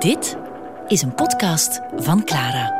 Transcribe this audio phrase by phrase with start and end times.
[0.00, 0.36] Dit
[0.86, 2.78] is een podcast van Clara.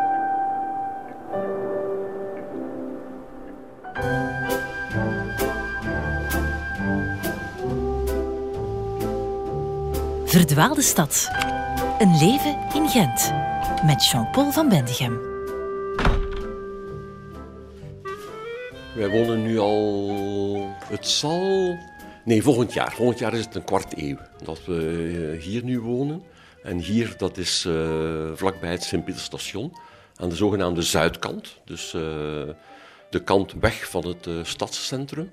[10.25, 11.31] Verdwaalde stad.
[11.99, 13.33] Een leven in Gent.
[13.85, 15.19] Met Jean-Paul van Bendigem.
[18.95, 20.75] Wij wonen nu al.
[20.85, 21.77] Het zal.
[22.25, 22.93] Nee, volgend jaar.
[22.93, 26.23] Volgend jaar is het een kwart eeuw dat we eh, hier nu wonen.
[26.63, 29.77] En hier, dat is uh, vlakbij het Sint-Pieterstation,
[30.15, 31.57] aan de zogenaamde zuidkant.
[31.65, 32.03] Dus uh,
[33.11, 35.31] de kant weg van het uh, stadscentrum,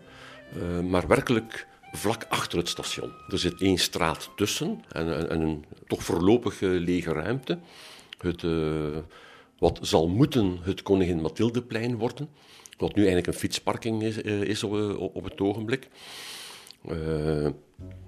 [0.84, 3.12] maar werkelijk vlak achter het station.
[3.30, 7.58] Er zit één straat tussen en, en een toch voorlopig lege ruimte.
[8.18, 8.44] Het,
[9.60, 12.30] wat zal moeten het Koningin Mathildeplein worden,
[12.78, 15.88] wat nu eigenlijk een fietsparking is, is op, het ogenblik.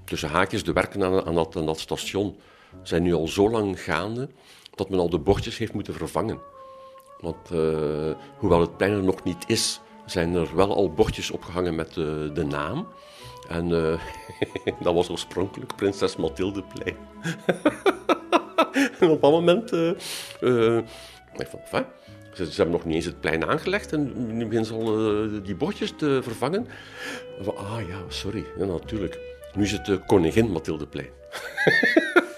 [0.06, 2.38] tussen haakjes, de werken aan, aan, aan dat station
[2.82, 4.30] zijn nu al zo lang gaande
[4.76, 6.40] dat men al de bordjes heeft moeten vervangen.
[7.20, 11.76] Want uh, hoewel het plein er nog niet is, zijn er wel al bordjes opgehangen
[11.76, 12.88] met de, de naam.
[13.48, 14.00] En uh,
[14.84, 16.98] dat was oorspronkelijk Prinses Mathildeplein.
[19.00, 19.70] en op dat moment.
[19.70, 19.96] Van,
[22.34, 25.56] ze, ze, hebben nog niet eens het plein aangelegd en nu beginnen ze al die
[25.56, 26.68] bordjes te vervangen.
[27.42, 29.20] Van, ah ja, sorry, ja, natuurlijk.
[29.54, 31.10] Nu is het Koningin Mathildeplein.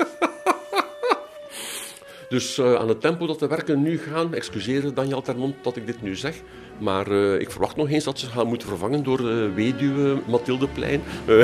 [2.31, 5.85] Dus uh, aan het tempo dat de werken nu gaan, excuseer Daniel Termont dat ik
[5.85, 6.35] dit nu zeg,
[6.77, 11.01] maar uh, ik verwacht nog eens dat ze gaan moeten vervangen door uh, weduwe Mathildeplein.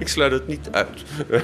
[0.00, 1.02] ik sluit het niet uit.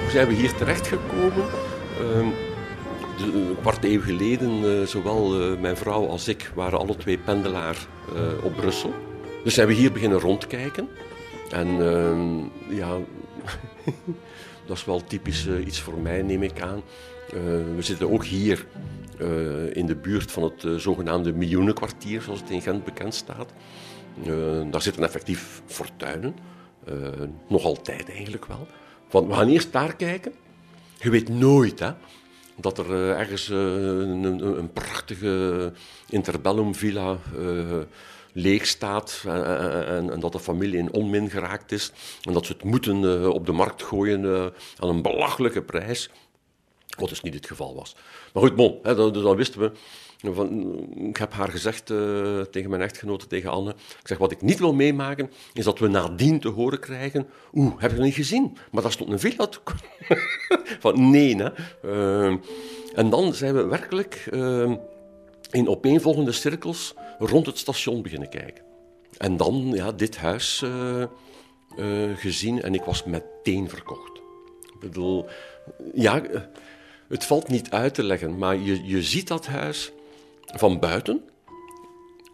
[0.00, 1.44] Hoe zijn we hier terechtgekomen?
[3.20, 7.18] Uh, een kwart eeuw geleden, uh, zowel uh, mijn vrouw als ik waren alle twee
[7.18, 7.86] pendelaar
[8.42, 8.94] op Brussel.
[9.44, 10.88] Dus zijn we hier beginnen rondkijken.
[11.50, 11.68] En
[12.70, 12.96] ja,
[14.66, 16.82] dat is wel typisch iets voor mij, neem ik aan.
[17.74, 18.66] we zitten ook hier
[19.72, 23.52] in de buurt van het zogenaamde miljoenenkwartier, zoals het in Gent bekend staat.
[24.70, 26.34] daar zitten effectief fortuinen.
[27.48, 28.66] nog altijd eigenlijk wel.
[29.10, 30.32] Want we gaan eerst daar kijken.
[31.00, 31.90] Je weet nooit, hè
[32.60, 35.72] dat er uh, ergens uh, een, prachtige
[36.08, 37.78] interbellum villa uh,
[38.32, 43.32] leeg staat en, dat de familie in onmin geraakt is en dat ze het moeten
[43.32, 46.10] op de markt gooien aan een belachelijke prijs.
[46.98, 47.96] Wat dus niet het geval was.
[48.32, 49.72] Maar goed, bon, hè, dan wisten we
[50.22, 53.70] van, ik heb haar gezegd uh, tegen mijn echtgenote, tegen Anne.
[53.70, 57.26] Ik zeg, wat ik niet wil meemaken, is dat we nadien te horen krijgen.
[57.54, 58.56] Oeh, heb je het niet gezien?
[58.70, 59.48] Maar daar stond een villa.
[60.80, 61.50] van nee, hè.
[61.84, 62.36] Uh,
[62.94, 64.72] en dan zijn we werkelijk uh,
[65.50, 68.64] in opeenvolgende cirkels rond het station beginnen kijken.
[69.18, 70.64] En dan ja, dit huis
[72.16, 74.20] gezien en ik was meteen verkocht.
[74.72, 75.26] Ik bedoel,
[75.94, 76.22] ja,
[77.08, 79.92] het valt niet uit te leggen, maar je, je ziet dat huis
[80.54, 81.22] van buiten.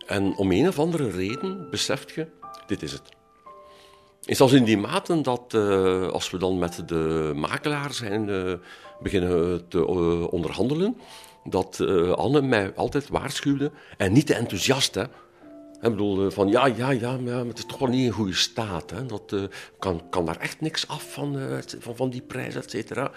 [0.06, 2.27] En om een of andere reden beseft je,
[2.66, 3.03] dit is het.
[4.25, 8.53] En zelfs in die mate dat uh, als we dan met de makelaar zijn uh,
[9.00, 10.97] beginnen te uh, onderhandelen,
[11.44, 11.81] dat
[12.15, 15.03] Anne mij altijd waarschuwde, en niet te enthousiast, hè.
[15.81, 18.91] Ik bedoel, van ja, ja, ja, maar het is toch wel niet in goede staat.
[18.91, 19.06] Hè.
[19.06, 19.34] Dat
[19.78, 21.38] kan, kan daar echt niks af van,
[21.78, 23.12] van, van die prijs, et cetera.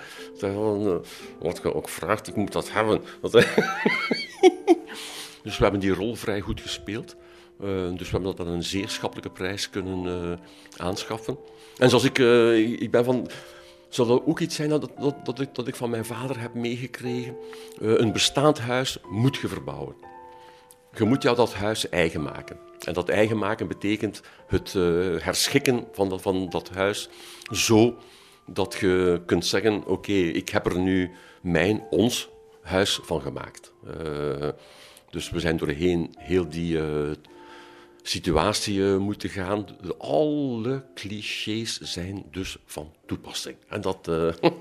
[1.40, 3.02] wat je ook vraagt, ik moet dat hebben.
[5.44, 7.16] Dus we hebben die rol vrij goed gespeeld.
[7.62, 10.38] Uh, dus we hebben dat aan een zeer schappelijke prijs kunnen uh,
[10.78, 11.38] aanschaffen.
[11.78, 13.30] En zoals ik, uh, ik ben van.
[13.90, 16.54] Zou dat ook iets zijn dat, dat, dat, ik, dat ik van mijn vader heb
[16.54, 17.36] meegekregen?
[17.80, 19.96] een bestaand huis moet je verbouwen.
[20.96, 22.60] Je moet jou dat huis eigen maken.
[22.80, 24.74] En dat eigen maken betekent het
[25.24, 27.10] herschikken van dat, van dat huis
[27.52, 27.98] zo
[28.46, 31.12] dat je kunt zeggen: Oké, ik heb er nu
[31.42, 32.30] mijn, ons
[32.62, 33.74] huis van gemaakt.
[35.10, 37.12] Dus we zijn doorheen heel die uh,
[38.02, 39.66] situatie uh, moeten gaan.
[39.98, 43.56] Alle clichés zijn dus van toepassing.
[43.68, 44.08] En dat.
[44.08, 44.34] Uh,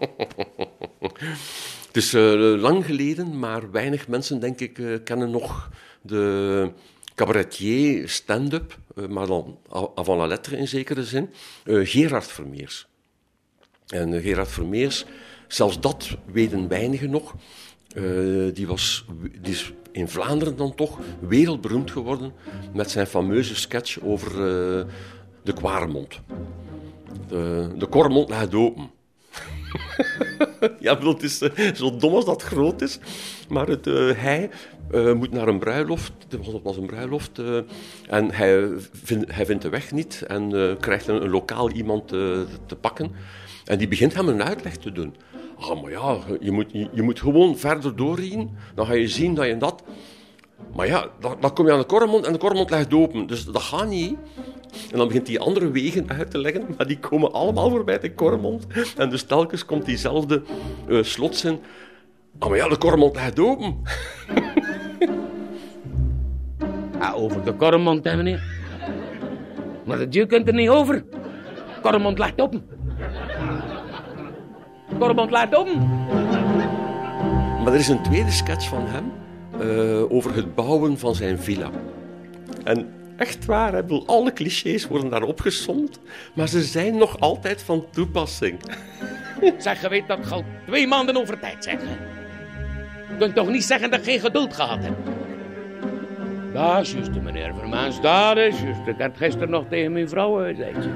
[1.87, 2.12] het is
[2.61, 5.71] lang geleden, maar weinig mensen, denk ik, kennen nog
[6.03, 6.73] de
[7.15, 8.79] cabaretier stand-up,
[9.09, 9.59] maar dan
[9.94, 11.31] avant la lettre in zekere zin,
[11.65, 12.87] Gerard Vermeers.
[13.87, 15.05] En Gerard Vermeers,
[15.49, 17.35] zelfs dat weten weinigen nog.
[17.96, 19.05] Uh, die, was,
[19.40, 22.32] die is in Vlaanderen dan toch wereldberoemd geworden
[22.73, 24.85] met zijn fameuze sketch over uh,
[25.43, 26.20] de Kwaremond.
[27.29, 28.90] De, de Kormond ligt open.
[30.81, 32.99] ja, het is eh, zo dom als dat groot is.
[33.49, 34.50] Maar het, eh, hij
[34.91, 36.12] eh, moet naar een bruiloft.
[36.29, 37.38] Het was, het een bruiloft.
[37.38, 37.58] eh,
[38.08, 42.12] en hij, vind- hij vindt de weg niet en eh, krijgt een, een lokaal iemand
[42.12, 43.11] eh, te pakken.
[43.64, 45.14] En die begint hem een uitleg te doen.
[45.60, 48.50] Ah, maar ja, je moet, je, moet gewoon verder doorrijden.
[48.75, 49.82] Dan ga je zien dat je dat...
[50.75, 53.26] Maar ja, dan, dan kom je aan de Kormond en de Kormond ligt open.
[53.26, 54.16] Dus dat gaat niet.
[54.90, 58.14] En dan begint hij andere wegen uit te leggen, maar die komen allemaal voorbij de
[58.14, 58.66] Kormond.
[58.96, 60.43] En dus telkens komt diezelfde
[60.88, 61.60] eh slotzin.
[62.38, 63.76] Ah, maar ja, de Kormond ligt open.
[66.99, 68.43] Ah, over de Kormond, hè, meneer.
[69.84, 71.05] Maar de deur kunt er niet over.
[71.82, 72.66] Kormond ligt open.
[74.99, 75.79] Kormond ligt open.
[77.62, 79.12] Maar er is een tweede sketch van hem
[79.61, 81.71] eh, over het bouwen van zijn villa.
[82.65, 86.00] En echt waar, hè, alle clichés worden daar opgesomd,
[86.35, 88.59] maar ze zijn nog altijd van toepassing.
[89.59, 91.73] Zeg, je weet dat je al twee maanden over tijd hè?
[91.73, 95.09] Je kunt toch niet zeggen dat je geen geduld gehad hebt?
[96.53, 98.87] Dat is juist, meneer Vermaans, dat is juist.
[98.87, 100.87] Ik had gisteren nog tegen mijn vrouw gezegd.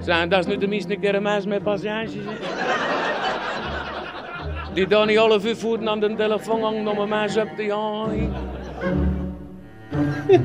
[0.00, 2.10] Zijn dat is nu tenminste een keer een met zeg.
[4.74, 8.34] Die dan niet alle voeten aan de telefoon hangt om een mens op te jagen.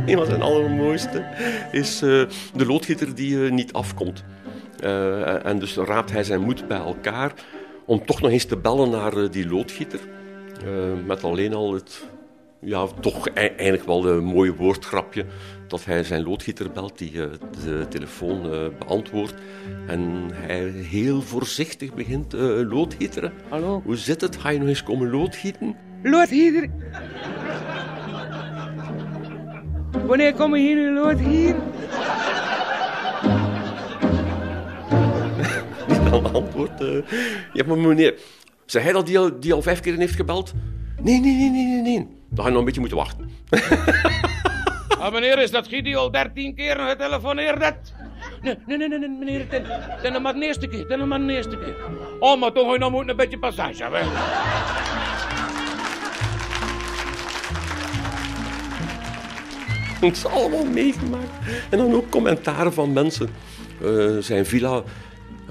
[0.06, 1.24] Een van zijn allermooiste
[1.72, 2.10] is eh,
[2.54, 4.24] de loodgieter die eh, niet afkomt.
[4.80, 7.34] Eh, en dus raapt hij zijn moed bij elkaar
[7.86, 10.00] om toch nog eens te bellen naar die loodgieter.
[11.06, 12.04] Met alleen al het,
[12.60, 15.26] ja, toch e- eigenlijk wel een mooie woordgrapje
[15.72, 17.30] dat hij zijn loodgieter belt die eh,
[17.64, 19.34] de telefoon eh, beantwoordt.
[19.88, 22.40] En hij heel voorzichtig begint eh
[22.70, 23.34] loodgieteren.
[23.50, 23.82] Hallo?
[23.86, 24.38] Hoe zit het?
[24.38, 25.76] Ga je nog eens komen loodgieten?
[26.04, 26.70] Loodgieter.
[30.06, 31.62] Wanneer kom je hier nu, loodgieter?
[35.88, 36.82] Die dan antwoordt...
[36.82, 36.98] eh,
[37.54, 38.20] ja, maar meneer,
[38.66, 40.54] zei hij dat die al, die al vijf keer heeft gebeld?
[41.02, 42.08] Nee, nee, nee, nee, nee, nee.
[42.30, 43.30] Dan ga je nog een beetje moeten wachten.
[45.02, 47.60] Ah, meneer, is dat Gideon al dertien keer getelefoneerd?
[48.42, 49.66] Nee, nee, nee, nee, nee, meneer, ten,
[50.02, 51.76] ten maar de eerste keer, ten maar de eerste keer.
[52.20, 54.02] Oh, maar toch, nou moet een beetje passage hebben.
[60.02, 61.32] Het is allemaal meegemaakt.
[61.70, 63.30] En dan ook commentaren van mensen.
[63.82, 64.84] Eh, zijn villa,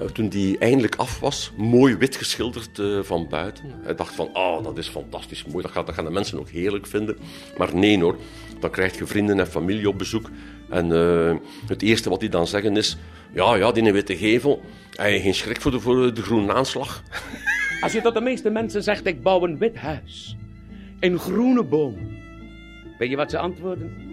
[0.05, 3.65] toen die eindelijk af was, mooi wit geschilderd eh, van buiten.
[3.81, 7.17] Hij dacht van, oh, dat is fantastisch mooi, dat, gaan de mensen ook heerlijk vinden.
[7.57, 8.17] Maar nee hoor,
[8.59, 10.29] dan krijg je vrienden en familie op bezoek.
[10.69, 11.35] En eh,
[11.67, 12.97] het eerste wat die dan zeggen is,
[13.33, 14.61] ja, ja, die witte gevel,
[14.95, 15.71] hij heeft geen schrik voor
[16.13, 17.03] de, groene aanslag.
[17.83, 20.35] Als je tot de meeste mensen zegt, ik bouw een wit huis.
[20.99, 22.19] En groene bomen.
[22.97, 24.09] Weet je wat ze antwoorden?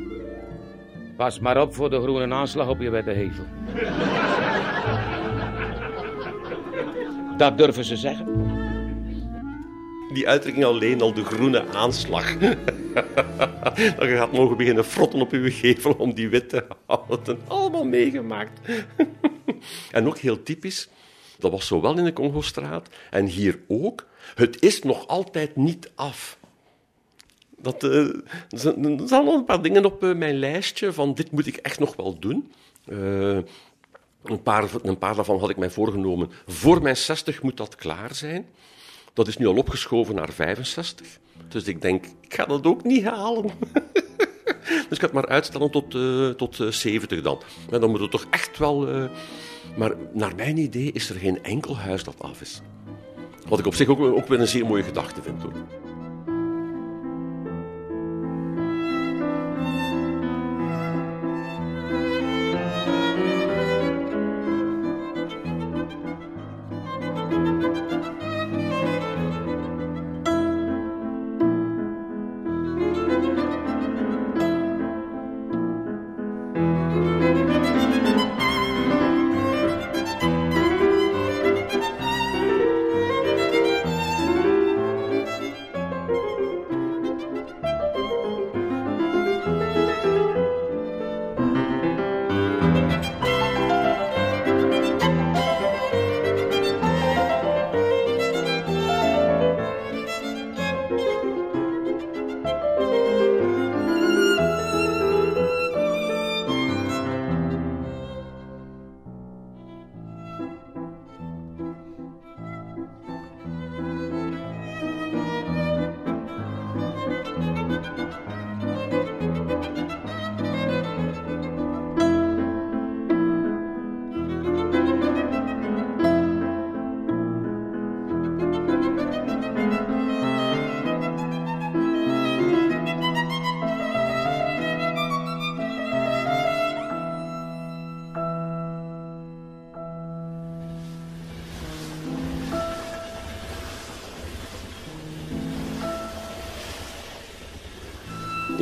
[1.17, 3.45] Pas maar op voor de groene aanslag op je witte hevel.
[7.39, 8.27] Dat durven ze zeggen.
[10.13, 12.39] Die uitdrukking alleen al de groene aanslag.
[13.97, 17.39] dat je gaat mogen beginnen frotten op uw gevel om die wit te houden.
[17.47, 18.61] Allemaal meegemaakt.
[19.91, 20.89] en ook heel typisch,
[21.39, 24.07] dat was zowel in de Congostraat en hier ook.
[24.35, 26.39] Het is nog altijd niet af.
[27.59, 28.81] Dat, eh, er zijn-
[29.25, 32.19] nog een paar dingen op eh, mijn lijstje van dit moet ik echt nog wel
[32.19, 32.53] doen.
[32.85, 33.39] Eh,
[34.25, 36.31] een, paar, een paar daarvan had ik mij voorgenomen.
[36.47, 38.47] Voor mijn 60 moet dat klaar zijn.
[39.13, 41.19] Dat is nu al opgeschoven naar 65.
[41.49, 43.51] Dus ik denk, ik ga dat ook niet halen.
[44.89, 47.39] dus ik ga het maar uitstellen tot, eh, tot eh, 70 dan.
[47.71, 48.89] Maar dan moet het toch echt wel...
[48.89, 49.05] eh,
[49.77, 52.61] Maar naar mijn idee is er geen enkel huis dat af is.
[53.49, 55.43] Wat ik op zich ook, ook weer een zeer mooie gedachte vind.
[55.43, 55.53] Hoor.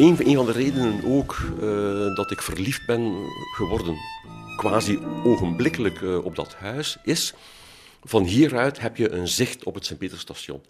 [0.07, 3.97] Een, van de redenen ook uh, dat ik verliefd ben geworden,
[4.57, 7.35] quasi ogenblikkelijk uh, op dat huis, is
[8.05, 10.61] van hieruit heb je een zicht op het Sint-Peterstation.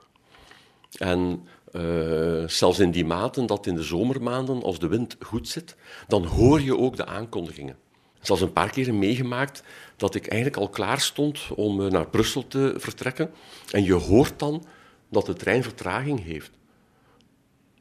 [0.98, 5.76] En uh, zelfs in die maten dat in de zomermaanden, als de wind goed zit,
[6.08, 7.76] dan hoor je ook de aankondigingen.
[8.20, 9.62] Zelfs een paar keer meegemaakt
[9.96, 13.30] dat ik eigenlijk al klaar stond om naar Brussel te vertrekken.
[13.70, 14.64] En je hoort dan
[15.10, 16.50] dat de trein vertraging heeft.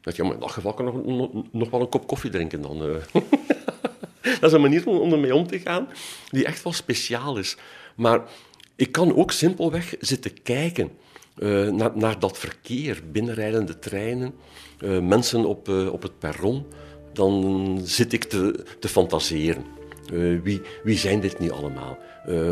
[0.06, 2.90] Dat je, in dat geval kan nog, nog, wel een kop koffie drinken dan.
[2.90, 2.96] Uh.
[4.40, 5.88] dat is een manier om, ermee om te gaan
[6.30, 7.58] die echt wel speciaal is.
[7.96, 8.22] Maar
[8.76, 10.92] ik kan ook simpelweg zitten kijken
[11.38, 14.34] uh, naar, naar, dat verkeer, binnenrijdende treinen,
[14.80, 16.66] uh, mensen op, op het perron.
[17.14, 19.66] Dan zit ik te, te fantaseren.
[20.44, 21.98] wie, wie zijn dit nu allemaal?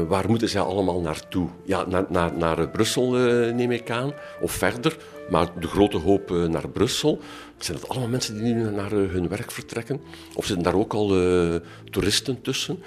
[0.07, 1.49] waar moeten zij allemaal naartoe?
[1.65, 3.11] Ja, naar, naar, naar Brussel
[3.53, 4.97] neem ik aan, of verder.
[5.33, 7.19] Maar de grote hoop naar Brussel.
[7.57, 10.01] Zijn dat allemaal mensen die nu naar eh, hun werk vertrekken?
[10.35, 11.55] Of zitten daar ook al uh,
[11.91, 12.83] toeristen tussen?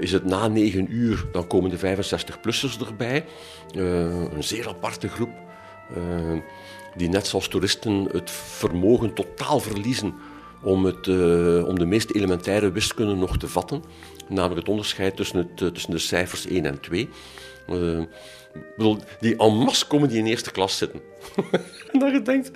[0.00, 3.24] Is het na negen uur, dan komen de 65-plussers erbij.
[3.74, 5.30] een zeer aparte groep.
[6.96, 10.14] die net zoals toeristen het vermogen totaal verliezen
[10.62, 11.08] om, het,
[11.66, 13.82] om de meest elementaire wiskunde nog te vatten.
[14.28, 17.08] Namelijk het onderscheid tussen, het, tussen de cijfers 1 en 2
[18.76, 21.00] bedoel, die en masse komen die in eerste klas zitten.
[21.92, 22.50] en dat je denkt,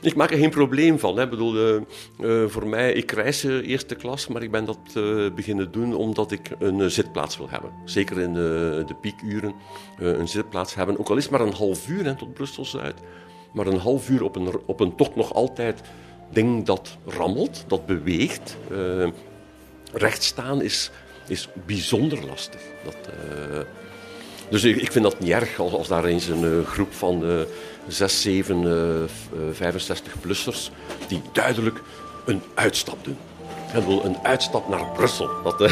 [0.00, 1.18] ik maak er geen probleem van.
[1.18, 1.28] Hè.
[1.28, 1.80] Bedoel, uh,
[2.20, 4.78] uh, voor mij, ik reis eerste klas, maar ik ben dat
[5.34, 7.70] beginnen doen omdat ik een zitplaats wil hebben.
[7.84, 9.54] Zeker in de, de piekuren
[9.98, 10.98] een zitplaats hebben.
[10.98, 13.00] Ook al is het maar een half uur hè, tot Brussel-Zuid.
[13.52, 15.80] Maar een half uur op een, op een toch nog altijd
[16.32, 18.56] ding dat rammelt, dat beweegt.
[19.92, 20.90] recht staan is,
[21.28, 22.60] is bijzonder lastig.
[22.84, 22.96] Dat,
[24.50, 27.40] dus ik, ik vind dat niet erg als, daar eens een uh, groep van uh,
[27.88, 29.02] 6, 7, uh,
[29.52, 30.70] 65-plussers
[31.08, 31.82] die duidelijk
[32.26, 33.16] een uitstap doen.
[33.72, 35.28] En wil een uitstap naar Brussel.
[35.42, 35.60] Dat,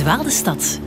[0.00, 0.80] Verdwaalde stad.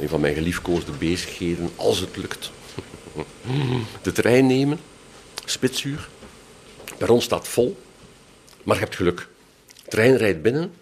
[0.00, 2.50] Een van mijn geliefkoosde bezigheden, als het lukt.
[4.02, 4.78] De trein nemen,
[5.44, 6.08] spitsuur.
[6.98, 7.80] Perron staat vol,
[8.62, 9.28] maar je hebt geluk.
[9.84, 10.72] De trein rijdt binnen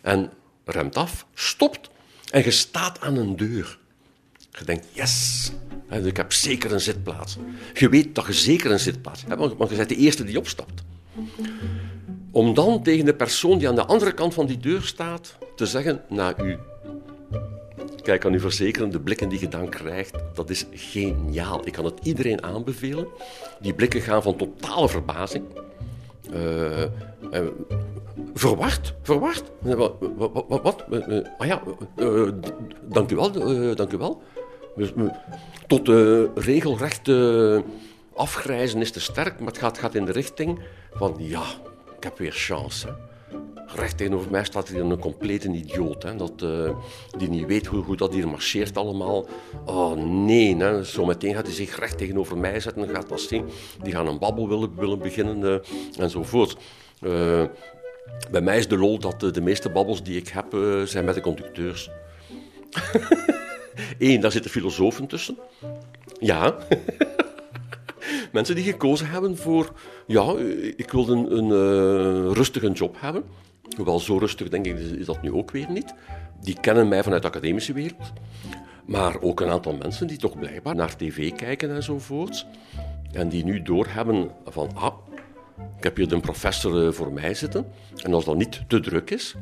[0.00, 0.30] en
[0.64, 1.90] remt af, stopt
[2.30, 3.78] en je staat aan een deur.
[4.50, 5.50] Je denkt, yes,
[5.90, 7.36] ik heb zeker een zitplaats.
[7.74, 10.82] Je weet dat je zeker een zitplaats hebt, want je bent de eerste die opstapt.
[12.34, 15.66] Om dan tegen de persoon die aan de andere kant van die deur staat te
[15.66, 16.58] zeggen, na u.
[18.02, 21.66] Kijk, ik kan u verzekeren, de blikken die je dan krijgt, dat is geniaal.
[21.66, 23.06] Ik kan het iedereen aanbevelen.
[23.60, 25.44] Die blikken gaan van totale verbazing.
[26.32, 26.88] Uh, uh,
[28.34, 29.50] verwacht, verwacht.
[29.58, 29.94] Wat?
[30.16, 31.62] wat, wat, uh, ah ja,
[32.88, 33.32] dank u wel,
[33.74, 34.22] dank u wel.
[34.76, 34.92] Dus,
[35.66, 35.88] tot
[36.34, 37.10] regelrecht
[38.14, 40.60] afgrijzen is te sterk, maar het gaat, gaat in de richting
[40.92, 41.44] van ja,
[42.04, 42.96] ik heb weer chance.
[43.66, 46.02] Recht tegenover mij staat hier een complete idioot.
[46.02, 46.70] Hè, dat, uh,
[47.18, 49.26] die niet weet hoe, hoe dat hier marcheert allemaal.
[49.64, 53.20] Oh nee, hè, zo meteen gaat hij zich recht tegenover mij zetten en gaat dat
[53.20, 53.44] zien.
[53.82, 56.56] Die gaan een babbel willen, beginnen uh, enzovoort.
[57.02, 57.44] Uh,
[58.30, 61.20] bij mij is de lol dat de meeste babbels die ik heb zijn met de
[61.20, 61.90] conducteurs.
[63.98, 65.38] Eén, daar zitten filosofen tussen.
[66.18, 66.56] Ja.
[68.32, 69.72] Mensen die gekozen hebben voor,
[70.06, 70.34] ja,
[70.76, 73.24] ik wil een, een uh, rustige job hebben.
[73.76, 75.94] Hoewel zo rustig denk ik is dat nu ook weer niet.
[76.40, 78.12] Die kennen mij vanuit de academische wereld.
[78.86, 82.46] Maar ook een aantal mensen die toch blijkbaar naar tv kijken enzovoorts.
[83.12, 84.94] En die nu doorhebben van, ah,
[85.78, 87.66] ik heb hier een professor eh, voor mij zitten.
[88.02, 89.34] En als dat niet te druk is,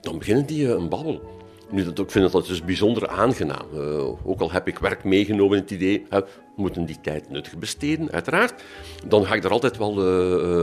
[0.00, 1.41] dan beginnen die eh, een babbel.
[1.72, 3.66] Nu, dat, ik vind dat dus bijzonder aangenaam.
[3.74, 6.26] Uh, ook al heb ik werk meegenomen in het idee, we
[6.56, 8.62] moeten die tijd nuttig besteden, uiteraard.
[9.06, 9.92] Dan ga ik er altijd wel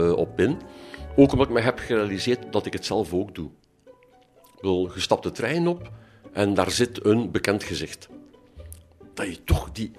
[0.08, 0.58] uh, op in.
[1.16, 3.50] Ook omdat ik me heb gerealiseerd dat ik het zelf ook doe.
[4.44, 5.90] Ik bedoel, je stapt de trein op
[6.32, 8.08] en daar zit een bekend gezicht.
[9.14, 9.90] Dat je toch die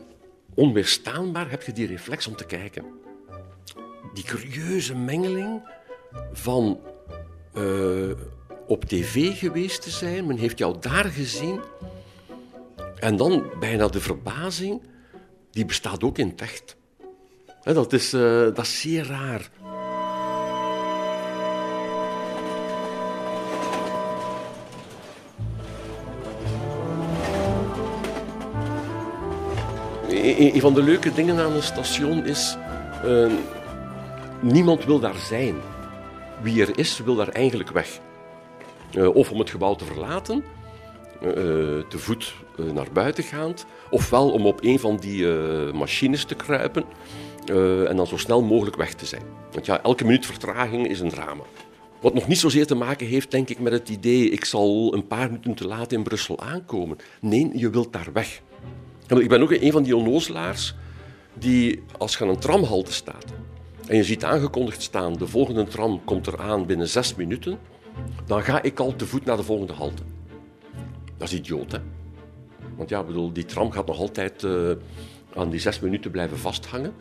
[0.55, 2.85] onweerstaanbaar heb je die reflex om te kijken.
[4.13, 5.61] Die curieuze mengeling
[6.31, 6.79] van
[7.53, 7.63] eh,
[8.71, 11.59] op tv geweest te zijn, men heeft jou daar gezien.
[12.99, 14.81] En dan bijna de verbazing,
[15.51, 16.35] die bestaat ook in het
[17.73, 19.49] dat, is, uh, dat is zeer raar.
[30.37, 32.57] Een van de leuke dingen aan een station is,
[33.05, 33.31] uh,
[34.41, 35.55] niemand wil daar zijn.
[36.41, 37.99] Wie er is, wil daar eigenlijk weg.
[38.97, 40.43] Uh, of om het gebouw te verlaten,
[41.23, 41.31] uh,
[41.89, 42.33] te voet
[42.73, 45.27] naar buiten gaand, ofwel om op een van die
[45.73, 46.83] machines te kruipen
[47.87, 49.21] en dan zo snel mogelijk weg te zijn.
[49.51, 51.43] Want ja, elke minuut vertraging is een drama.
[52.01, 55.07] Wat nog niet zozeer te maken heeft, denk ik, met het idee ik zal een
[55.07, 56.97] paar minuten te laat in Brussel aankomen.
[57.21, 58.41] Nee, je wilt daar weg.
[59.07, 60.75] Ik ben ook een van die onnozelaars
[61.33, 63.25] die, als je aan een tramhalte staat
[63.87, 67.59] en je ziet aangekondigd staan, de volgende tram komt eraan binnen zes minuten,
[68.25, 70.03] dan ga ik al te voet naar de volgende halte.
[71.17, 71.79] Dat is idioot, hè?
[72.75, 74.71] Want ja, bedoel, die tram gaat nog altijd uh,
[75.35, 76.93] aan die zes minuten blijven vasthangen.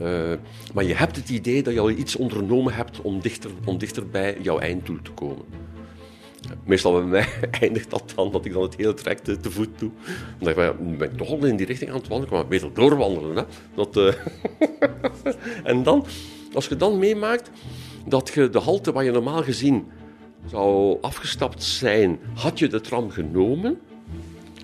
[0.00, 0.32] Uh,
[0.74, 4.08] maar je hebt het idee dat je al iets ondernomen hebt om dichter, om dichter
[4.08, 5.44] bij jouw einddoel te komen.
[6.64, 7.26] Meestal bij mij
[7.60, 9.90] eindigt dat dan dat ik dan het hele traject te, voet doe.
[10.38, 12.46] Dan denk ik, nu ben ik toch al in die richting aan het wandelen, maar
[12.46, 13.36] beter doorwandelen.
[13.36, 13.42] Hè?
[13.74, 14.12] Dat, uh...
[15.70, 16.04] en dan,
[16.52, 17.50] als je dan meemaakt
[18.06, 19.86] dat je de halte waar je normaal gezien
[20.46, 23.78] zou afgestapt zijn, had je de tram genomen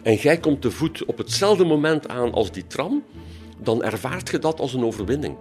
[0.02, 3.02] en jij komt te voet op hetzelfde moment aan als die tram,
[3.58, 5.36] dan ervaart je dat als een overwinning.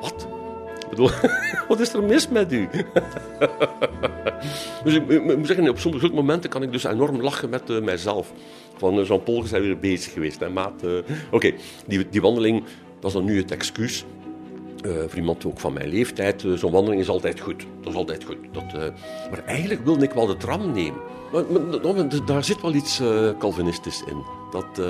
[0.00, 0.26] Wat?
[0.94, 1.10] bedoel,
[1.68, 2.68] wat is er mis met u?
[4.84, 8.32] dus ik, moet zeggen, op sommige momenten kan ik dus enorm lachen met uh, mijzelf.
[8.76, 10.40] Van uh, Jean-Paul, zijn weer bezig geweest.
[10.40, 10.84] Hè, maat.
[10.84, 10.98] Uh,
[11.30, 11.52] Oké,
[11.86, 12.64] die, die wandeling,
[13.00, 14.04] dat is dan nu het excuus.
[14.84, 17.66] Voor iemand ook van mijn leeftijd, zo'n wandeling is altijd goed.
[17.80, 18.36] Dat is altijd goed.
[18.52, 18.72] Dat,
[19.30, 21.00] maar eigenlijk wilde ik wel de tram nemen.
[21.32, 21.44] Maar,
[21.82, 23.00] maar daar zit wel iets
[23.38, 24.22] Calvinistisch in.
[24.50, 24.86] Dat,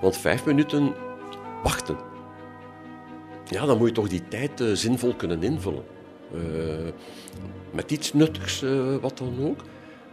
[0.00, 0.94] want vijf minuten
[1.62, 1.96] wachten
[3.50, 5.84] ja, dan moet je toch die tijd zinvol kunnen invullen.
[7.70, 8.64] Met iets nuttigs,
[9.00, 9.60] wat dan ook.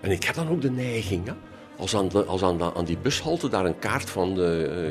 [0.02, 1.32] En ik heb dan ook de neiging,
[1.78, 4.38] als, aan, als aan, aan die bushalte daar een kaart van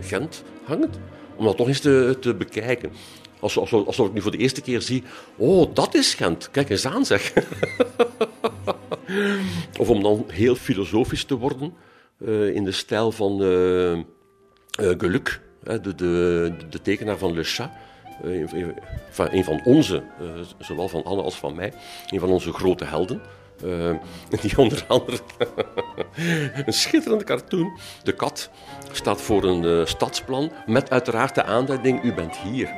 [0.00, 0.98] Gent hangt,
[1.36, 2.90] om dat toch eens te bekijken.
[3.44, 5.02] Als, als, als, als ik nu voor de eerste keer zie,
[5.36, 7.32] oh, dat is Gent, kijk eens aan zeg.
[9.80, 11.74] of om dan heel filosofisch te worden,
[12.54, 13.38] in de stijl van
[14.70, 17.70] Geluk, de, de, de tekenaar van Le Chat
[19.16, 20.26] een van onze, eh,
[20.58, 21.72] zowel van Anne als van mij,
[22.10, 23.20] een van onze grote helden.
[23.64, 23.90] Uh,
[24.42, 25.18] die onder andere
[26.66, 27.78] een schitterende cartoon.
[28.02, 28.50] De kat
[28.92, 32.74] staat voor een uh, stadsplan met uiteraard de aanduiding: U bent hier.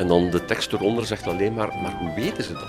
[0.00, 2.68] En dan de tekst eronder zegt alleen maar: Maar hoe weten ze dat?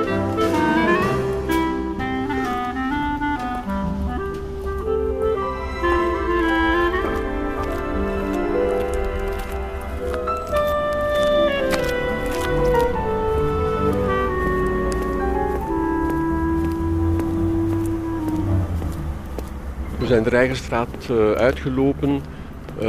[20.07, 22.11] We zijn de Rijgerstraat uh, uitgelopen.
[22.11, 22.83] Uh,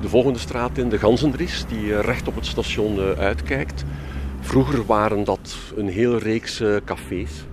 [0.00, 3.84] de volgende straat in, de Ganzendries, die eh, recht op het station uitkijkt.
[4.40, 7.44] Vroeger waren dat een hele reeks cafés.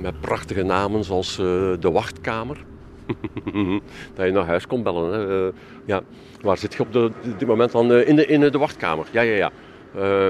[0.00, 2.64] met prachtige namen zoals de Wachtkamer.
[4.14, 5.12] dat je naar huis kon bellen.
[5.12, 5.50] Hè.
[5.84, 6.02] ja,
[6.40, 7.92] waar zit je op dit moment dan?
[7.92, 9.06] in, de, in de Wachtkamer.
[9.10, 9.50] Ja, ja, ja.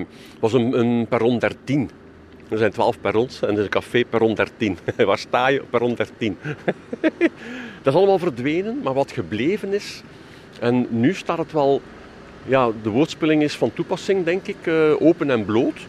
[0.01, 1.91] Het was een, een perron 13.
[2.49, 4.79] Er zijn 12 perrons en er is een café perron 13.
[4.97, 5.63] Waar sta je?
[5.71, 6.37] Perron 13.
[7.83, 10.03] dat is allemaal verdwenen, maar wat gebleven is.
[10.61, 11.81] En nu staat het wel.
[12.47, 14.67] Ja, de woordspeling is van toepassing, denk ik.
[14.67, 15.87] Uh, open en bloot.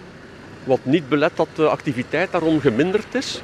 [0.63, 3.41] Wat niet belet dat de activiteit daarom geminderd is.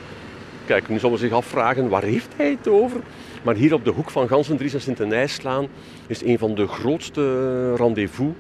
[0.66, 3.00] Kijk, nu zullen we zich afvragen, waar heeft hij het over?
[3.44, 5.68] Maar hier op de hoek van Gansendries en Sint-Nijslaan
[6.08, 8.34] is een van de grootste rendezvous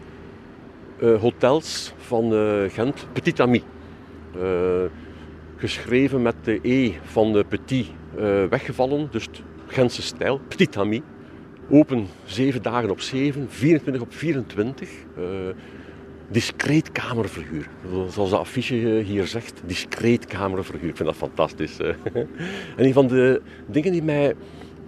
[1.00, 3.64] uh, hotels van uh, Gent, Petit Ami.
[4.38, 4.84] Uh,
[5.58, 7.88] geschreven met de E van de Petit
[8.20, 9.28] uh, weggevallen, dus
[9.68, 11.04] Gentse stijl, Petit Ami.
[11.70, 14.90] Open 7 dagen op 7, 24 op 24.
[15.18, 15.26] Uh,
[16.30, 17.68] discreet kamerverhuur.
[18.10, 20.90] Zoals de affiche hier zegt, discreet kamerverhuur.
[20.90, 21.78] Ik vind dat fantastisch.
[21.80, 22.28] en
[22.76, 24.36] een van de dingen die mij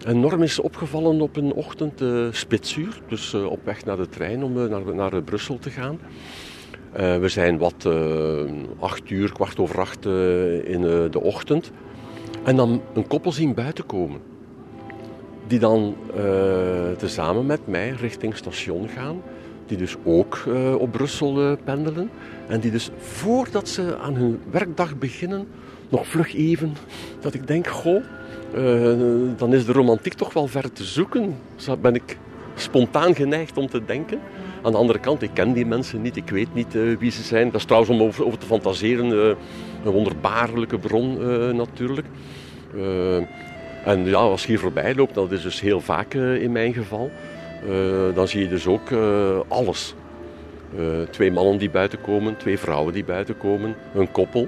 [0.06, 4.54] enorm is opgevallen op een ochtend, uh, spitsuur, dus op weg naar de trein om
[4.54, 6.00] naar, naar Brussel te gaan.
[6.94, 7.88] We zijn wat
[8.80, 10.06] acht uur, kwart over acht
[10.66, 11.72] in de ochtend.
[12.44, 14.20] En dan een koppel zien buiten komen.
[15.48, 15.96] Die dan
[16.98, 19.22] tezamen met mij richting station gaan
[19.66, 20.44] die dus ook
[20.78, 22.10] op Brussel pendelen.
[22.48, 25.48] En die dus voordat ze aan hun werkdag beginnen,
[25.90, 26.74] nog vlug even,
[27.20, 28.04] dat ik denk, goh,
[29.38, 31.36] dan is de romantiek toch wel ver te zoeken.
[31.56, 32.18] Zo ben ik
[32.56, 34.20] spontaan geneigd om te denken.
[34.64, 37.46] Aan de andere kant, ik ken die mensen niet, ik weet niet wie ze zijn.
[37.46, 41.18] Dat is trouwens om over, over te fantaseren een wonderbaarlijke bron
[41.56, 42.08] natuurlijk.
[43.86, 47.12] en ja, als je hier voorbij loopt, dat is dus heel vaak in mijn geval,
[48.14, 48.92] dan zie je dus ook
[49.48, 49.96] alles.
[51.10, 54.48] Twee mannen die buiten komen, twee vrouwen die buiten komen, een koppel.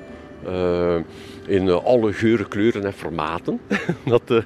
[1.47, 3.59] in alle geuren, kleuren en formaten.
[4.05, 4.21] dat,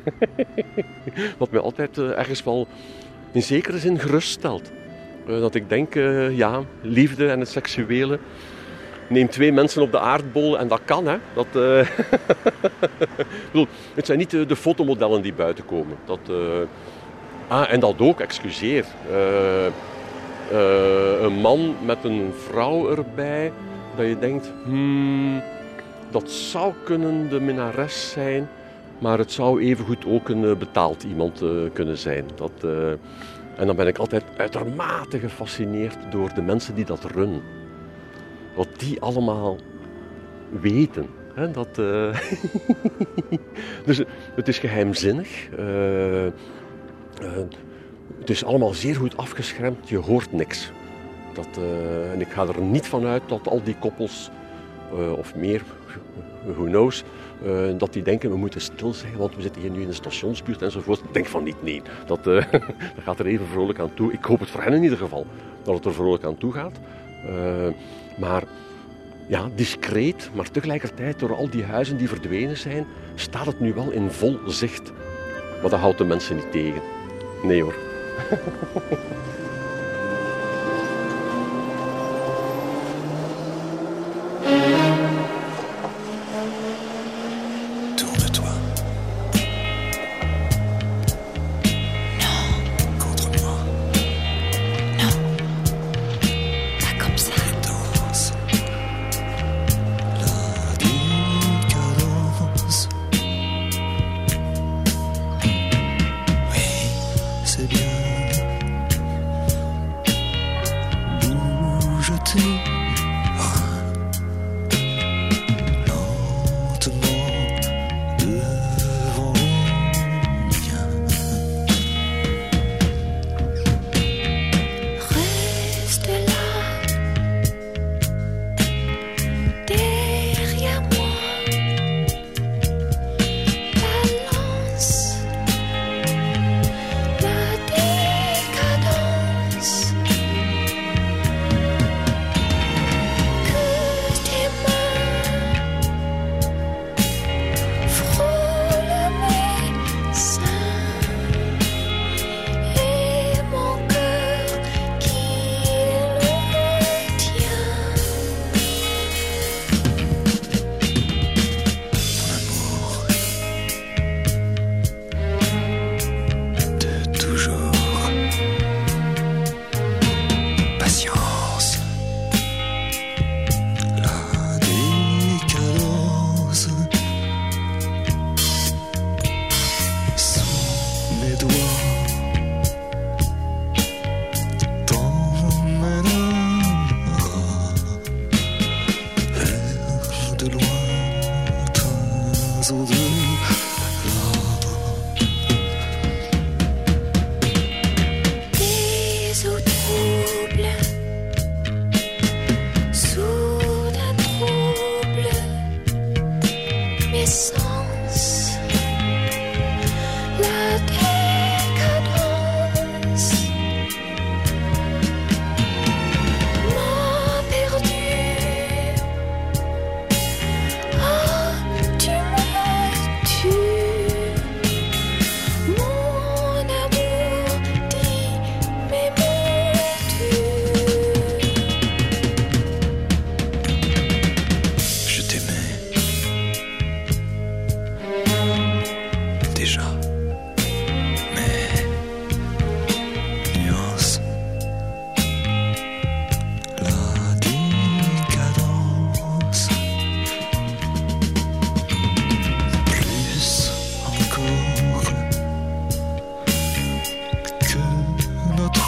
[1.38, 2.68] wat mij altijd ergens wel
[3.32, 4.72] in zekere zin geruststelt.
[5.30, 5.94] Dat ik denk,
[6.32, 8.20] ja, liefde en het seksuele.
[9.08, 11.18] Neem twee mensen op de aardbol en dat kan, hè.
[11.34, 11.48] Dat,
[13.52, 15.98] bedoel, het zijn niet de, de fotomodellen die buiten komen.
[16.06, 16.20] Dat,
[17.50, 18.86] Ah, en dat ook, excuseer.
[21.22, 23.52] Een man met een vrouw erbij,
[23.96, 25.42] dat je denkt, hmm,
[26.12, 28.50] dat zou kunnen de minares zijn,
[29.00, 32.26] maar het zou evengoed ook een eh, betaald iemand kunnen zijn.
[32.36, 32.52] Dat,
[33.60, 37.42] en dan ben ik altijd uitermate gefascineerd door de mensen die dat runnen.
[38.56, 39.58] Wat die allemaal
[40.50, 41.08] weten.
[41.52, 41.76] Dat,
[43.86, 44.02] dus
[44.36, 45.50] het is geheimzinnig.
[45.60, 46.26] Uh,
[48.20, 50.72] het is allemaal zeer goed afgeschermd, je hoort niks.
[51.34, 51.60] Dat,
[52.14, 54.30] en ik ga er niet van uit dat al die koppels,
[55.18, 55.62] of meer,
[56.56, 57.04] who knows,
[57.78, 60.62] dat die denken we moeten stil zijn, want we zitten hier nu in de stationsbuurt
[60.62, 61.00] enzovoort.
[61.00, 61.82] Ik denk van niet, nee.
[62.06, 62.44] Dat, dat
[63.04, 64.14] gaat er even vrolijk aan toe.
[64.14, 65.26] Ik hoop het voor hen in ieder geval,
[65.64, 66.80] dat het er vrolijk aan toe gaat.
[68.18, 68.44] maar
[69.28, 73.92] ja, discreet, maar tegelijkertijd door al die huizen die verdwenen zijn, staat het nu wel
[73.92, 74.92] in vol zicht.
[75.62, 76.82] Maar dat houdt de mensen niet tegen.
[77.44, 77.76] Nee hoor.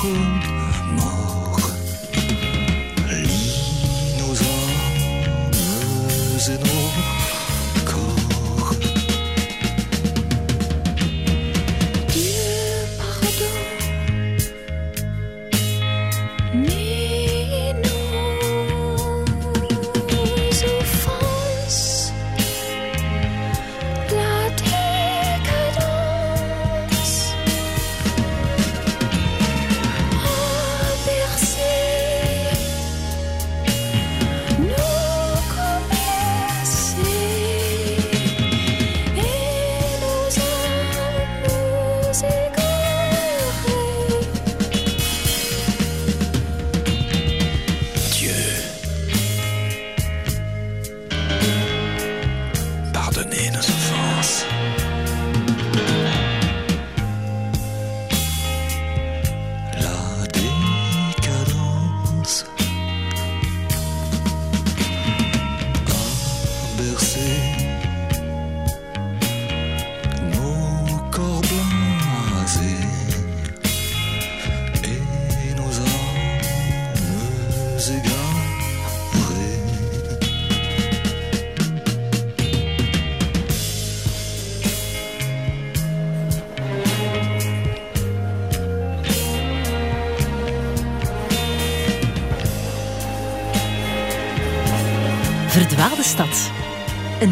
[0.02, 0.61] 哭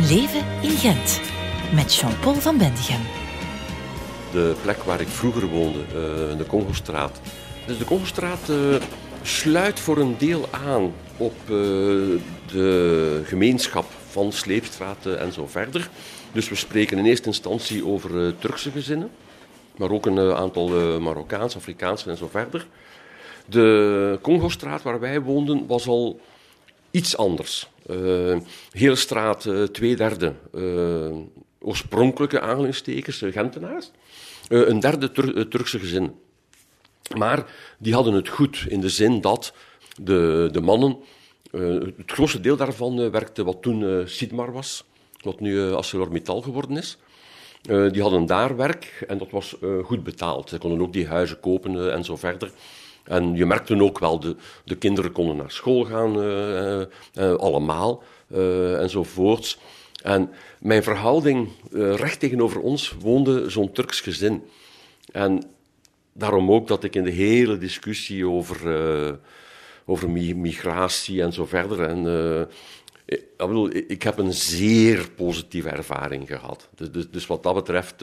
[0.10, 1.22] leven in Gent.
[1.74, 3.02] Met Jean-Paul van Bendigem.
[4.32, 7.22] De plek waar ik vroeger woonde, uh, de Congostraat.
[7.68, 8.76] Dus de Congostraat uh,
[9.22, 11.50] sluit voor een deel aan op uh,
[12.48, 15.90] de gemeenschap van Sleepstraten en zo verder.
[16.32, 19.10] Dus we spreken in eerste instantie over Turkse gezinnen,
[19.78, 22.68] maar ook een aantal Marokkaanse, Afrikaanse en zo verder.
[23.46, 26.20] De Congostraat waar wij woonden was al
[26.92, 27.70] iets anders.
[27.90, 28.38] Uh,
[28.72, 31.16] hele straat, uh, twee derde uh,
[31.60, 33.92] oorspronkelijke aanhalingstekens, Gentenaars.
[34.48, 36.16] een derde Tur Turkse gezin.
[37.18, 37.46] Maar
[37.78, 39.54] die hadden het goed in de zin dat
[40.02, 40.98] de, de mannen,
[41.52, 44.84] het grootste deel daarvan werkte wat toen Sidmar was,
[45.22, 46.98] wat nu ArcelorMittal geworden is.
[47.92, 50.50] die hadden daar werk en dat was goed betaald.
[50.50, 52.52] Ze konden ook die huizen kopen en zo verder.
[53.10, 56.80] En je merkte ook wel, de, de kinderen konden naar school gaan, uh,
[57.14, 58.04] uh, allemaal,
[58.78, 59.60] enzovoorts.
[60.04, 64.44] En mijn verhouding, recht tegenover ons, woonde zo'n Turks gezin.
[65.12, 65.44] En
[66.14, 69.20] daarom ook dat ik in de hele discussie over,
[69.86, 71.82] over migratie en zo verder...
[71.82, 72.48] En,
[73.06, 76.70] ik, bedoel, ik heb een zeer positieve ervaring gehad.
[76.76, 78.00] Dus, dus, dus wat dat betreft,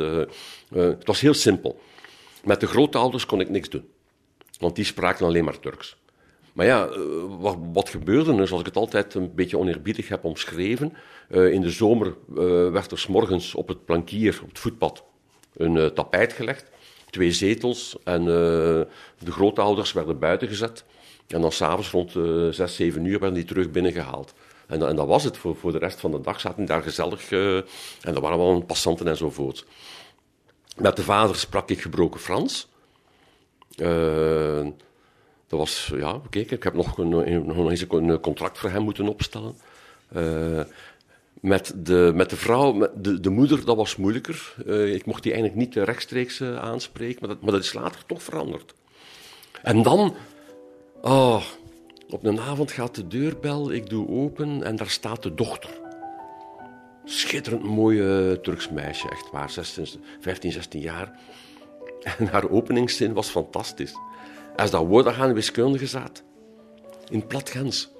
[0.69, 1.81] het was heel simpel.
[2.45, 3.85] Met de grootouders kon ik niks doen.
[4.59, 5.97] Want die spraken alleen maar Turks.
[6.57, 7.01] Maar ja, eh,
[7.73, 10.93] wat, gebeurde er, zoals ik het altijd een beetje oneerbiedig heb omschreven,
[11.31, 12.37] uh, in de zomer uh,
[12.71, 15.05] werd er s morgens op het plankier, op het voetpad,
[15.57, 16.71] een tapijt gelegd,
[17.11, 18.87] twee zetels en de
[19.25, 20.85] grootouders werden buiten gezet.
[21.27, 22.11] En dan s'avonds rond
[22.55, 24.35] zes, zeven uur werden die terug binnengehaald.
[24.67, 25.37] En, en dat was het.
[25.37, 27.65] Voor, voor de rest van de dag zaten die daar gezellig en
[28.01, 29.65] dat waren wel passanten enzovoort.
[30.77, 32.69] Met de vader sprak ik gebroken Frans.
[33.77, 34.67] Uh,
[35.47, 39.55] dat was, ja, kijk, ik heb nog, een, eens een contract voor hem moeten opstellen.
[40.17, 40.61] Uh,
[41.41, 44.55] met, de, met de vrouw, de, de moeder, dat was moeilijker.
[44.67, 48.23] Uh, ik mocht die eigenlijk niet rechtstreeks aanspreken, maar dat, maar dat is later toch
[48.23, 48.75] veranderd.
[49.63, 50.15] En dan,
[51.03, 51.43] oh,
[52.09, 55.71] op een avond gaat de deurbel, ik doe open en daar staat de dochter.
[57.05, 59.87] Schitterend mooie Turks meisje, echt waar, 16,
[60.21, 61.19] 15, 16 jaar.
[62.07, 63.95] En haar openingszin was fantastisch.
[64.57, 66.23] Als dat woord aan wiskundige zat,
[67.09, 67.91] in plat Gens.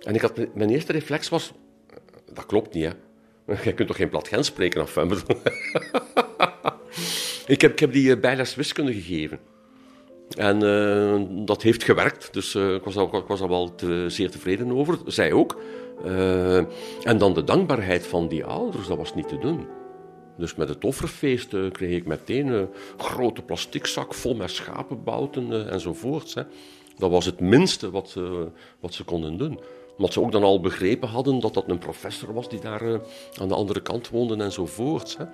[0.00, 1.52] En ik had, mijn eerste reflex was,
[2.32, 2.90] dat klopt niet, hè.
[3.64, 4.96] Je kunt toch geen plat Gens spreken of
[7.46, 9.38] ik, heb, ik heb die uh, bijles wiskunde gegeven.
[10.36, 13.74] En uh, dat heeft gewerkt, dus uh, ik, was daar, was wel
[14.06, 14.98] zeer tevreden over.
[15.06, 15.60] Zij ook.
[17.02, 19.66] en dan de dankbaarheid van die ouders, dat was niet te doen.
[20.36, 25.72] Dus met het offerfeest uh, kreeg ik meteen een grote plasticzak vol met schapenbouten uh,
[25.72, 26.34] enzovoorts.
[26.34, 26.42] Hè.
[26.98, 28.30] Dat was het minste wat, uh,
[28.80, 29.60] wat ze konden doen.
[29.96, 33.00] Omdat ze ook dan al begrepen hadden dat dat een professor was die daar
[33.40, 35.16] aan de andere kant woonde enzovoorts.
[35.16, 35.24] Hè.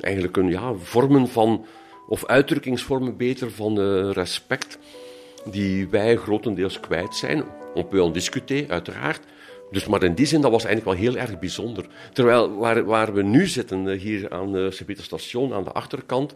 [0.00, 1.64] eigenlijk een ja, vormen van,
[2.08, 3.78] of uitdrukkingsvormen beter van
[4.10, 4.78] respect,
[5.50, 7.44] die wij grotendeels kwijt zijn.
[7.74, 9.20] On peut en uiteraard.
[9.70, 11.86] Dus, maar in die zin, dat was eigenlijk wel heel erg bijzonder.
[12.12, 16.34] Terwijl waar, waar we nu zitten, eh, hier aan de sint Station, aan de achterkant,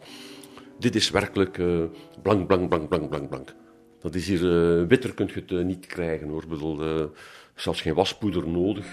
[0.79, 1.85] dit is werkelijk uh,
[2.23, 3.55] blank, blank, blank, blank, blank, blank.
[4.01, 6.43] Dat is hier, witter kunt je het niet krijgen hoor.
[6.43, 7.11] Ik bedoel,
[7.55, 8.87] zelfs geen waspoeder nodig.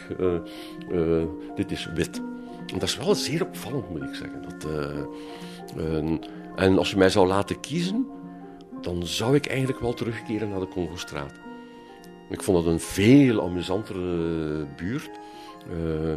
[1.56, 2.22] dit is wit.
[2.74, 4.42] En dat is wel zeer opvallend, moet ik zeggen.
[4.42, 4.68] Dat,
[6.56, 8.08] en als je mij zou laten kiezen,
[8.82, 11.51] dan zou ik eigenlijk wel terugkeren naar de Congostraat.
[12.32, 15.10] Ik vond het een veel amusantere buurt.
[15.72, 16.14] Uh,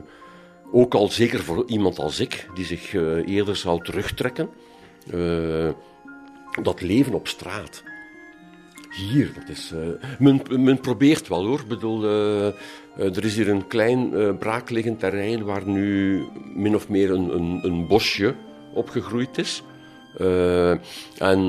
[0.73, 4.49] ook al zeker voor iemand als ik, die zich uh, eerder zou terugtrekken.
[6.63, 7.83] Dat leven op straat.
[9.11, 9.73] Hier, dat is.
[10.19, 11.61] Men, men, probeert wel hoor.
[11.61, 12.05] Ik bedoel,
[12.97, 16.21] er is hier een klein braakliggend terrein waar nu
[16.55, 18.35] min of meer een, een, een bosje
[18.75, 19.63] opgegroeid is.
[21.19, 21.41] en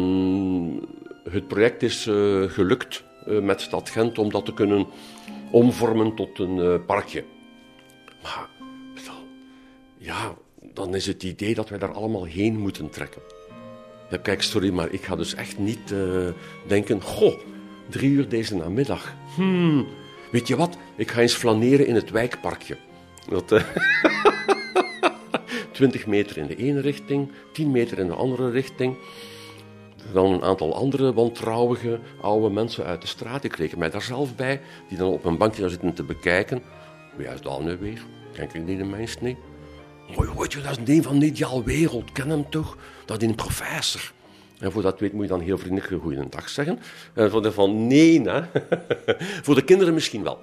[1.30, 2.04] het project is
[2.48, 4.88] gelukt met Stad Gent om dat te kunnen
[5.52, 7.24] omvormen tot een uh, parkje.
[8.24, 8.48] Maar
[9.98, 13.22] ja, dan is het idee dat wij daar allemaal heen moeten trekken.
[14.10, 16.28] Ja, kijk, sorry, maar ik ga dus echt niet uh,
[16.68, 17.40] denken: goh,
[17.90, 19.14] drie uur deze namiddag.
[19.36, 19.88] Hmm,
[20.32, 20.78] weet je wat?
[20.96, 22.78] Ik ga eens flaneren in het wijkparkje.
[23.30, 23.54] Dat,
[25.72, 28.96] 20 meter in de ene richting, 10 meter in de andere richting
[30.14, 33.44] dan een aantal andere wantrouwige oude mensen uit de straat.
[33.44, 36.64] Ik kreeg mij daar zelf bij, die dan op een bankje zitten te bekijken.
[37.16, 38.06] Wie is dat nu weer?
[38.34, 39.38] Ken ik die de mens niet?
[40.16, 40.30] Mooi,
[40.64, 42.12] dat is een van de ideale wereld.
[42.12, 42.78] Ken hem toch?
[43.06, 44.12] Dat is een professor.
[44.60, 46.80] En voor dat weet moet je dan heel vriendelijk goeiedag zeggen.
[47.14, 48.42] En voor de van nee, hè?
[49.46, 50.40] voor de kinderen misschien wel.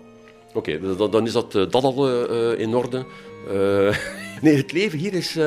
[0.54, 2.08] Oké, dan, is dat, dat al
[2.54, 3.04] in orde.
[4.42, 5.38] nee, het leven hier is,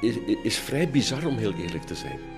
[0.00, 2.31] is, is vrij bizar, om heel eerlijk te zijn.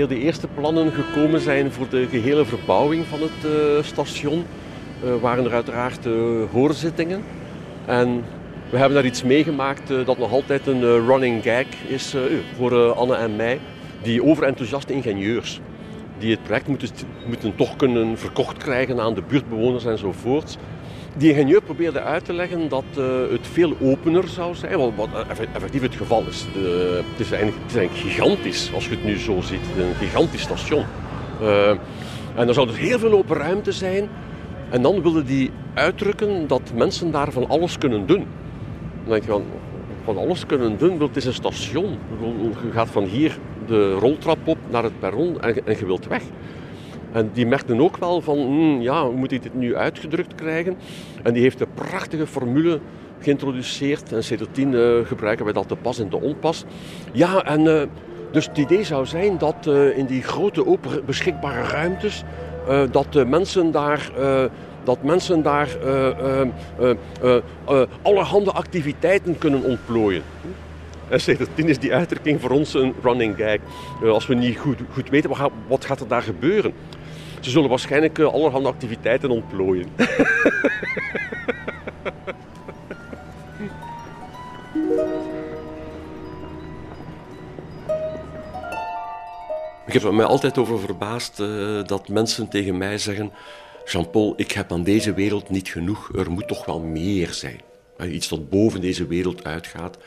[0.00, 4.44] Wanneer de eerste plannen gekomen zijn voor de gehele verbouwing van het uh, station,
[5.04, 6.04] uh, waren er uiteraard
[6.52, 7.22] hoorzittingen.
[7.86, 8.24] En
[8.70, 12.14] we hebben daar iets meegemaakt dat nog altijd een running gag is
[12.56, 13.58] voor Anne en mij.
[14.02, 15.60] Die overenthousiaste ingenieurs
[16.18, 16.88] die het project moeten,
[17.26, 20.58] moeten toch kunnen verkocht krijgen aan de buurtbewoners enzovoort.
[21.20, 25.08] Die ingenieur probeerde uit te leggen dat uh, het veel opener zou zijn, wat, wat
[25.54, 26.46] effectief het geval is.
[26.52, 29.60] De, het, is eigenlijk, gigantisch, als je het nu zo ziet.
[29.78, 30.84] Een gigantisch station.
[31.42, 31.68] Uh,
[32.34, 34.08] en er zou dus heel veel open ruimte zijn.
[34.70, 38.26] En dan wilde die uitdrukken dat mensen daar van alles kunnen doen.
[39.02, 39.44] Dan denk je van,
[40.04, 41.98] van alles kunnen doen, het is een station.
[42.62, 46.22] Je gaat van hier de roltrap op naar het perron en, en je wilt weg.
[47.12, 50.76] En die merkte ook wel van, hmm, ja, hoe moet ik dit nu uitgedrukt krijgen?
[51.22, 52.80] En die heeft een prachtige formule
[53.20, 54.12] geïntroduceerd.
[54.12, 56.64] En sindsdien uh, gebruiken wij dat te pas en te onpas.
[57.12, 57.82] Ja, en uh,
[58.32, 62.24] dus het idee zou zijn dat uh, in die grote open beschikbare ruimtes,
[62.90, 64.10] dat mensen daar...
[64.84, 65.68] dat mensen daar
[68.02, 70.22] allerhande activiteiten kunnen ontplooien.
[71.08, 73.58] En sindsdien is die uitdrukking voor ons een running gag.
[74.08, 76.72] als we niet goed, goed weten wat wat gaat er daar gebeuren.
[77.40, 79.86] Ze zullen waarschijnlijk uh, allerhande activiteiten ontplooien.
[89.86, 93.32] Ik heb er mij altijd over verbaasd uh, dat mensen tegen mij zeggen:
[93.84, 97.60] Jean-Paul, ik heb aan deze wereld niet genoeg, er moet toch wel meer zijn.
[98.02, 99.98] Iets dat boven deze wereld uitgaat.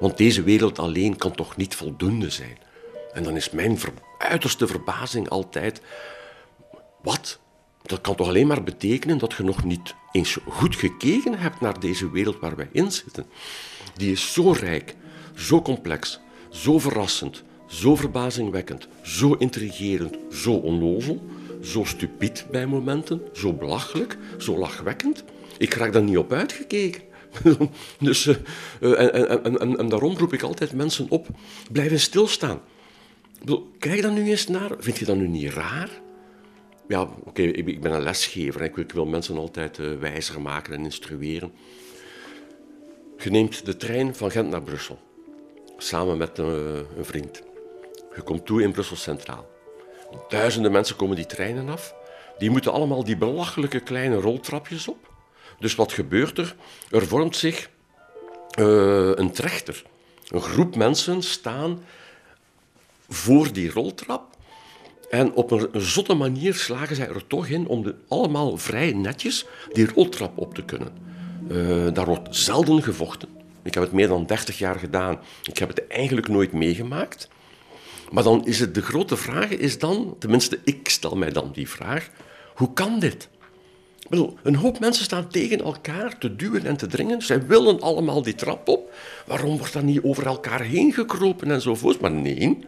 [0.00, 2.58] Want deze wereld alleen kan toch niet voldoende zijn.
[3.12, 3.78] En dan is mijn
[4.18, 5.80] uiterste verbazing altijd
[7.02, 7.40] wat?
[7.82, 11.80] Dat kan toch alleen maar betekenen dat je nog niet eens goed gekeken hebt naar
[11.80, 13.26] deze wereld waar wij in zitten.
[13.96, 14.96] Die is zo rijk,
[15.34, 16.20] zo complex,
[16.50, 21.22] zo verrassend, zo verbazingwekkend, zo intrigerend, zo onnozel,
[21.62, 25.24] zo stupid bij momenten, zo belachelijk, zo lachwekkend.
[25.58, 27.02] Ik raak daar niet op uitgekeken.
[27.98, 28.36] dus, uh,
[28.80, 31.28] en, en, en, en, daarom roep ik altijd mensen op,
[31.72, 32.60] blijven stilstaan.
[33.78, 34.70] Kijk dan nu eens naar.
[34.78, 35.90] Vind je dat nu niet raar?
[36.90, 38.62] Ja, oké, ik, ben een lesgever.
[38.62, 41.52] Ik, ik, wil mensen altijd uh, wijzer maken en instrueren.
[43.18, 44.98] Je neemt de trein van Gent naar Brussel.
[45.76, 46.46] Samen met uh,
[46.96, 47.42] een vriend.
[48.14, 49.50] Je komt toe in Brussel Centraal.
[50.28, 51.94] Duizenden mensen komen die treinen af.
[52.38, 55.12] Die moeten allemaal die belachelijke kleine roltrapjes op.
[55.58, 56.56] Dus wat gebeurt er?
[56.90, 57.70] Er vormt zich
[58.58, 59.82] uh, een trechter.
[60.28, 61.84] Een groep mensen staan
[63.08, 64.29] voor die roltrap
[65.10, 69.46] en op een zotte manier slagen zij er toch in om de, allemaal vrij netjes
[69.72, 70.92] die roltrap op te kunnen.
[71.50, 73.28] Uh, daar wordt zelden gevochten.
[73.62, 75.18] Ik heb het meer dan 30 jaar gedaan.
[75.44, 77.28] Ik heb het eigenlijk nooit meegemaakt.
[78.10, 81.68] Maar dan is het de grote vraag, is dan, tenminste ik stel mij dan die
[81.68, 82.10] vraag,
[82.54, 83.28] hoe kan dit?
[84.08, 87.22] Bedoel, een hoop mensen staan tegen elkaar te duwen en te dringen.
[87.22, 88.92] Zij willen allemaal die trap op.
[89.26, 92.00] Waarom wordt dat niet over elkaar heen gekropen enzovoort?
[92.00, 92.58] Maar nee.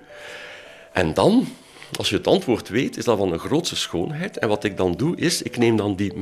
[0.92, 1.46] En dan
[1.96, 4.38] als je het antwoord weet, is dat van een grootste schoonheid.
[4.38, 6.12] En wat ik dan doe, is, ik neem dan die,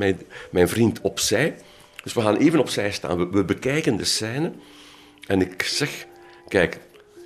[0.51, 1.57] mijn, vriend opzij.
[2.03, 3.19] Dus we gaan even opzij staan.
[3.19, 4.53] We, we bekijken de scène.
[5.27, 6.07] En ik zeg,
[6.49, 6.79] kijk,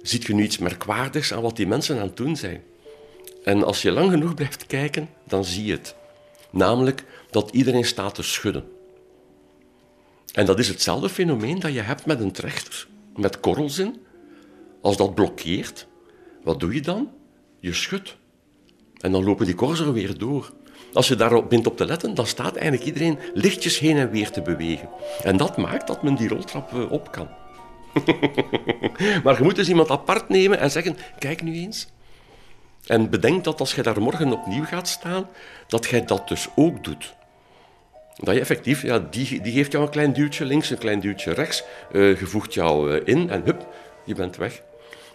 [0.02, 2.62] ziet je nu iets merkwaardigs aan wat die mensen aan het doen zijn?
[3.44, 5.94] En als je lang genoeg blijft kijken, dan zie je het.
[6.50, 8.64] Namelijk dat iedereen staat te schudden.
[10.32, 12.86] En dat is hetzelfde fenomeen dat je hebt met een trechter,
[13.16, 14.02] met korrels in.
[14.80, 15.86] Als dat blokkeert,
[16.42, 17.10] wat doe je dan?
[17.60, 18.16] Je schudt.
[19.04, 20.52] En dan lopen die korzen weer door.
[20.92, 24.30] als je daarop bent op te letten, dan staat eigenlijk iedereen lichtjes heen en weer
[24.30, 24.88] te bewegen.
[25.22, 27.28] En dat maakt dat men die roltrap eh, op kan.
[29.24, 31.88] maar je moet dus iemand apart nemen en zeggen: kijk nu eens.
[32.86, 35.28] En bedenk dat als je daar morgen opnieuw gaat staan,
[35.66, 37.14] dat jij dat dus ook doet.
[38.16, 41.32] Dat je effectief, ja, die, die geeft jou een klein duwtje links, een klein duwtje
[41.32, 43.66] rechts, uh, je voegt jou uh, in en hup,
[44.04, 44.62] je bent weg.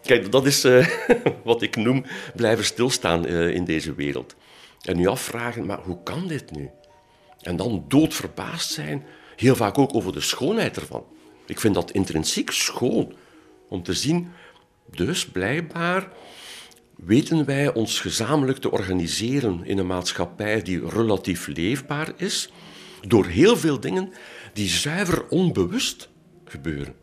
[0.10, 0.88] Kijk, dat is uh,
[1.43, 2.05] wat ik noem
[2.36, 4.36] blijven stilstaan in deze wereld.
[4.82, 6.70] En nu afvragen, maar hoe kan dit nu?
[7.41, 9.05] En dan doodverbaasd zijn,
[9.36, 11.05] heel vaak ook over de schoonheid ervan.
[11.45, 13.14] Ik vind dat intrinsiek schoon
[13.68, 14.32] om te zien,
[14.95, 16.12] dus blijkbaar
[16.95, 22.49] weten wij ons gezamenlijk te organiseren in een maatschappij die relatief leefbaar is,
[23.01, 24.14] door heel veel dingen
[24.53, 26.10] die zuiver onbewust
[26.45, 26.95] gebeuren.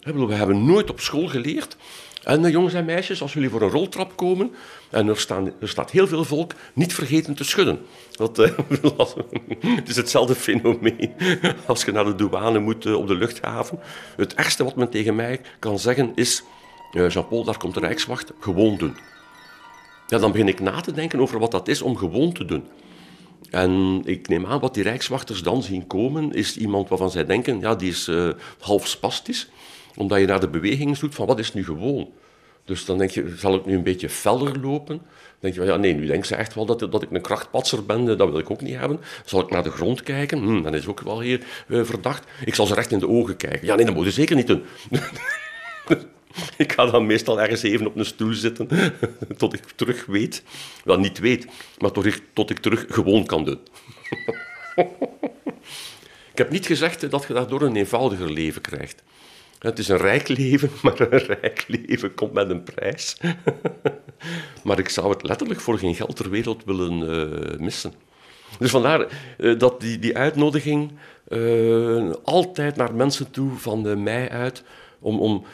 [0.00, 1.76] We hebben nooit op school geleerd.
[2.24, 4.54] En jongens en meisjes, als jullie voor een roltrap komen
[4.90, 7.80] en er, staan, er staat heel veel volk, niet vergeten te schudden.
[8.10, 8.50] Dat, uh,
[9.76, 11.12] het is hetzelfde fenomeen
[11.66, 13.80] als je naar de douane moet uh, op de luchthaven.
[14.16, 16.42] Het ergste wat men tegen mij kan zeggen is:
[16.92, 18.96] uh, Jean-Paul, daar komt de Rijkswacht, gewoon doen.
[20.06, 22.64] Ja, dan begin ik na te denken over wat dat is om gewoon te doen.
[23.50, 27.60] En ik neem aan, wat die rijkswachters dan zien komen, is iemand waarvan zij denken,
[27.60, 28.86] ja, die is uh, half
[29.96, 32.12] omdat je naar de beweging zoekt van wat is nu gewoon.
[32.64, 34.96] Dus dan denk je, zal het nu een beetje feller lopen?
[34.96, 37.84] Dan denk je, ja, nee, nu denkt ze echt wel dat, dat ik een krachtpatser
[37.86, 39.00] ben, dat wil ik ook niet hebben.
[39.24, 40.38] Zal ik naar de grond kijken?
[40.38, 42.24] Hm, dan is ook wel hier uh, verdacht.
[42.44, 43.66] Ik zal ze recht in de ogen kijken.
[43.66, 44.62] Ja, nee, dat moet je zeker niet doen.
[46.56, 48.68] Ik ga dan meestal ergens even op een stoel zitten
[49.36, 50.42] tot ik terug weet.
[50.84, 51.46] Wel, niet weet,
[51.78, 53.60] maar tot ik, tot ik terug gewoon kan doen.
[56.32, 59.02] Ik heb niet gezegd dat je daardoor een eenvoudiger leven krijgt.
[59.64, 63.16] Het is een rijk leven, maar een rijk leven komt met een prijs.
[64.64, 67.92] Maar ik zou het letterlijk voor geen geld ter wereld willen uh, missen.
[68.58, 69.06] Dus vandaar
[69.38, 70.92] uh, dat die, die uitnodiging
[71.28, 74.62] uh, altijd naar mensen toe van mij uit
[75.00, 75.44] om, om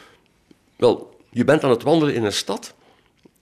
[0.75, 2.75] wel, je bent aan het wandelen in een stad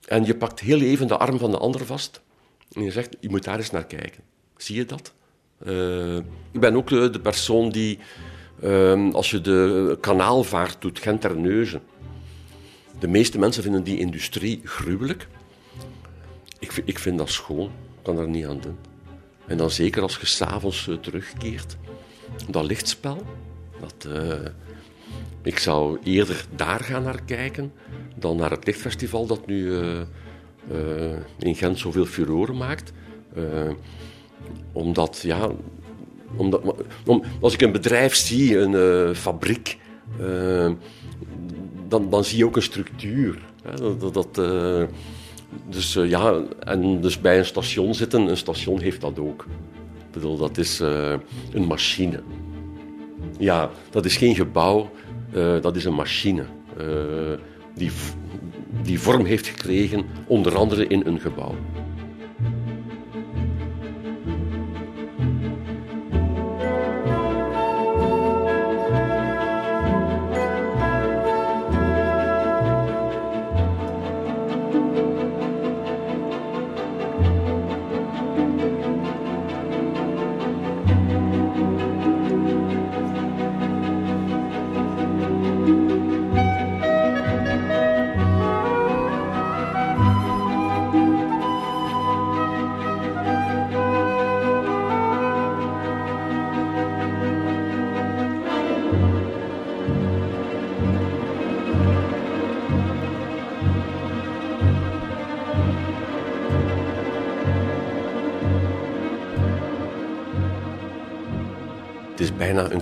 [0.04, 2.20] en je pakt heel even de arm van de ander vast
[2.72, 4.22] en je zegt, je moet daar eens naar kijken.
[4.56, 5.12] Zie je dat?
[6.52, 7.98] Ik ben ook de persoon die,
[8.62, 11.80] uh, als je de kanaalvaart doet, Gent-Terneuzen,
[12.98, 15.28] de meeste mensen vinden die industrie gruwelijk.
[16.58, 18.76] Ik, ik vind dat schoon, ik kan daar niet aan doen.
[19.46, 21.76] En dan zeker als je s'avonds uh, terugkeert,
[22.50, 23.22] dat lichtspel,
[23.80, 24.08] dat...
[24.08, 24.34] Uh,
[25.42, 27.72] ik zou eerder daar gaan naar kijken
[28.16, 30.00] dan naar het lichtfestival dat nu uh,
[31.38, 32.92] in Gent zoveel furoren maakt.
[34.72, 35.50] Omdat, ja,
[36.36, 39.78] om, als ik een bedrijf zie, een fabriek,
[41.88, 43.38] dan, dan zie je ook een structuur.
[43.62, 44.40] Hè, dat, dat
[45.68, 49.46] dus ja, en dus bij een station zitten, een station heeft dat ook.
[50.12, 50.78] Bedoel, dat is
[51.52, 52.22] een machine.
[53.38, 54.90] Ja, dat is geen gebouw,
[55.60, 56.44] dat is een machine
[57.74, 57.90] die,
[58.82, 61.54] die vorm heeft gekregen, onder andere in een gebouw.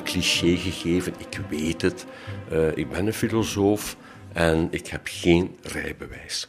[0.08, 1.14] Cliché gegeven.
[1.18, 2.06] Ik weet het.
[2.52, 3.96] Uh, ik ben een filosoof
[4.32, 6.48] en ik heb geen rijbewijs.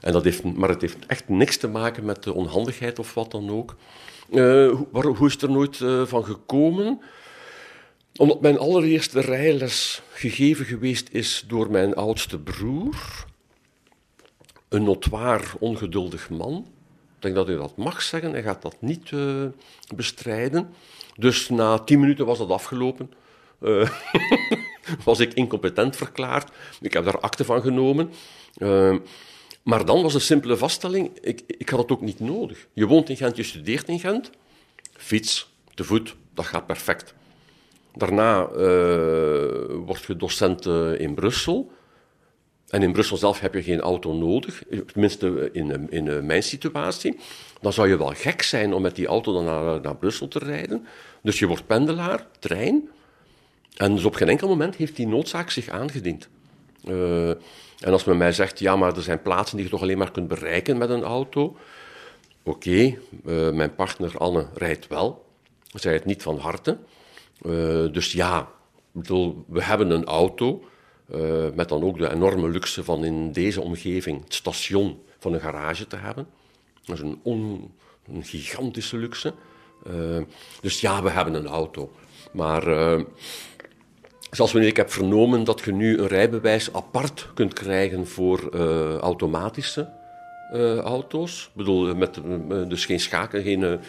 [0.00, 3.30] En dat heeft, maar het heeft echt niks te maken met de onhandigheid of wat
[3.30, 3.76] dan ook.
[4.30, 7.00] Uh, waar, hoe is het er nooit uh, van gekomen?
[8.16, 13.24] Omdat mijn allereerste rijles gegeven geweest is door mijn oudste broer.
[14.68, 16.66] Een notwaar ongeduldig man.
[17.20, 19.44] Denk dat u dat mag zeggen, hij gaat dat niet uh,
[19.94, 20.74] bestrijden.
[21.16, 23.12] Dus na tien minuten was dat afgelopen.
[23.60, 23.88] Uh,
[25.04, 26.50] was ik incompetent verklaard.
[26.80, 28.10] Ik heb daar akte van genomen.
[28.58, 28.96] Uh,
[29.62, 32.66] maar dan was de simpele vaststelling, ik, ik had het ook niet nodig.
[32.72, 34.30] Je woont in Gent, je studeert in Gent.
[34.92, 37.14] Fiets, te voet, dat gaat perfect.
[37.94, 38.48] Daarna
[39.84, 40.66] word je docent
[40.98, 41.72] in Brussel.
[42.70, 44.62] En in Brussel zelf heb je geen auto nodig,
[44.92, 47.18] tenminste in, in mijn situatie,
[47.60, 50.38] dan zou je wel gek zijn om met die auto dan naar, naar Brussel te
[50.38, 50.86] rijden.
[51.22, 52.88] Dus je wordt pendelaar, trein.
[53.76, 56.28] En dus op geen enkel moment heeft die noodzaak zich aangediend.
[56.84, 57.28] Uh,
[57.80, 60.10] en als men mij zegt, ja, maar er zijn plaatsen die je toch alleen maar
[60.10, 61.56] kunt bereiken met een auto.
[62.42, 62.70] Oké,
[63.26, 65.24] uh, mijn partner Anne rijdt wel.
[65.74, 66.78] Zij het niet van harte.
[67.42, 68.48] Uh, dus ja,
[68.92, 70.64] bedoel, we hebben een auto.
[71.54, 75.86] Met dan ook de enorme luxe van in deze omgeving het station van een garage
[75.86, 76.26] te hebben.
[76.84, 77.20] Dat is een,
[78.06, 79.34] een gigantische luxe.
[79.86, 80.22] Uh,
[80.60, 81.92] dus ja, we hebben een auto.
[82.32, 83.00] Maar uh,
[84.30, 88.54] zoals wanneer ik heb vernomen dat je nu een rijbewijs apart kunt krijgen voor
[89.00, 89.98] automatische
[90.84, 91.44] auto's.
[91.44, 92.20] Ik bedoel, met,
[92.68, 93.80] dus geen schaken, geen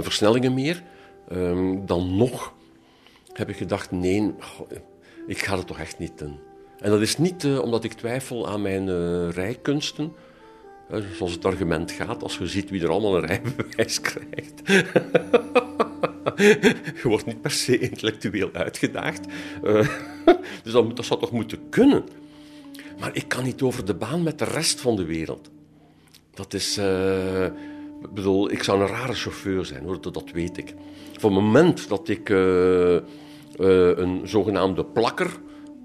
[0.00, 0.82] versnellingen meer.
[1.28, 2.52] Ehm, dan nog
[3.32, 4.34] heb ik gedacht, nee,
[5.26, 6.38] ik ga het toch echt niet doen.
[6.78, 10.12] En dat is niet omdat ik twijfel aan mijn rijkunsten
[11.16, 14.62] Zoals het argument gaat, als je ziet wie er allemaal een rijbewijs krijgt.
[17.02, 19.26] je wordt niet per se intellectueel uitgedaagd.
[19.64, 19.88] Uh,
[20.62, 22.04] dus dat, dat zou toch moeten kunnen.
[22.98, 25.50] Maar ik kan niet over de baan met de rest van de wereld.
[26.34, 26.78] Dat is.
[28.02, 30.74] Ik bedoel, ik zou een rare chauffeur zijn, hoor, dat, weet ik.
[31.18, 32.28] Van het moment dat ik
[33.56, 35.30] een zogenaamde plakker,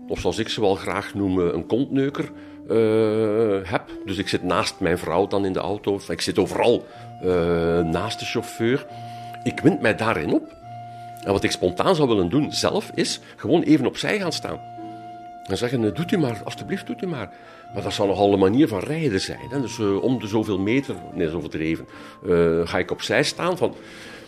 [0.07, 2.32] of zoals ik ze wel graag noem, een kontneuker,
[2.70, 3.84] uh, heb.
[4.05, 5.99] Dus ik zit naast mijn vrouw dan in de auto.
[6.07, 6.86] Ik zit overal
[7.84, 8.86] naast de chauffeur.
[9.43, 10.55] Ik wind mij daarin op.
[11.24, 14.59] En wat ik spontaan zou willen doen zelf, is gewoon even opzij gaan staan.
[15.43, 17.34] En zeggen, eh, doet u maar, alstublieft doet u maar.
[17.74, 19.49] Maar dat zal nogal een manier van rijden zijn.
[19.49, 19.61] Hè?
[19.61, 21.88] Dus om de zoveel meter, nee is overdreven,
[22.68, 23.76] ga ik opzij staan van,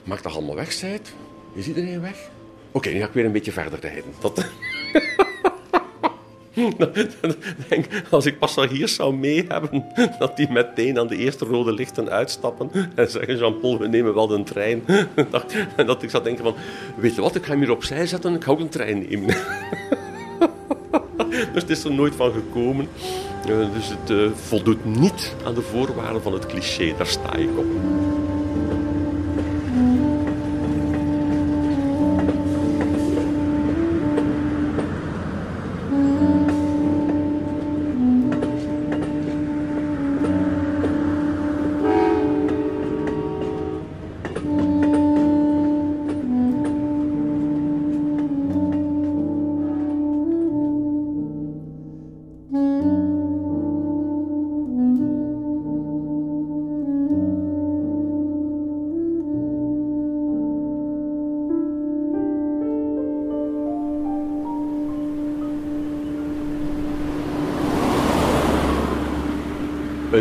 [0.04, 1.14] maak dat allemaal weg, zijt.
[1.54, 2.30] Is iedereen weg?
[2.72, 4.14] Oké, nu ga ik weer een beetje verder rijden.
[4.20, 4.46] Dat...
[7.70, 9.86] denk, als ik passagiers zou mee hebben,
[10.20, 14.32] dat die meteen aan de eerste rode lichten uitstappen en zeggen: Jean-Paul, we nemen wel
[14.32, 14.84] een trein.
[15.76, 16.56] En dat ik zou denken: van,
[16.96, 19.36] Weet je wat, ik ga hem hier opzij zetten, ik ga ook een trein nemen.
[21.54, 22.88] Dus het is er nooit van gekomen.
[23.48, 27.58] Eh, dus het uh, voldoet niet aan de voorwaarden van het cliché, daar sta ik
[27.58, 27.66] op.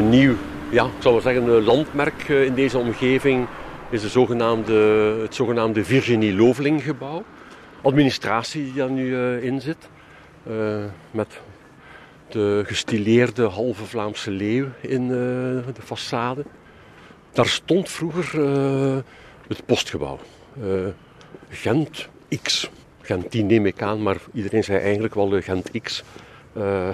[0.09, 0.35] nieuw,
[0.71, 3.47] ja, ik zou zeggen, landmerk eh, in deze omgeving
[3.91, 4.75] is de zogenaamde,
[5.23, 7.25] het zogenaamde Virginie Loveling gebouw.
[7.83, 9.89] Administratie die daar nu uh, in zit.
[10.51, 11.41] Uh, met
[12.29, 16.47] de gestileerde halve Vlaamse leeuw in de façade.
[17.33, 18.41] Daar stond vroeger
[19.49, 20.19] het postgebouw.
[21.49, 22.09] Gent
[22.43, 22.71] X.
[23.01, 26.03] Gent 10 neem ik aan, maar iedereen zei eigenlijk wel Gent X.
[26.57, 26.93] um,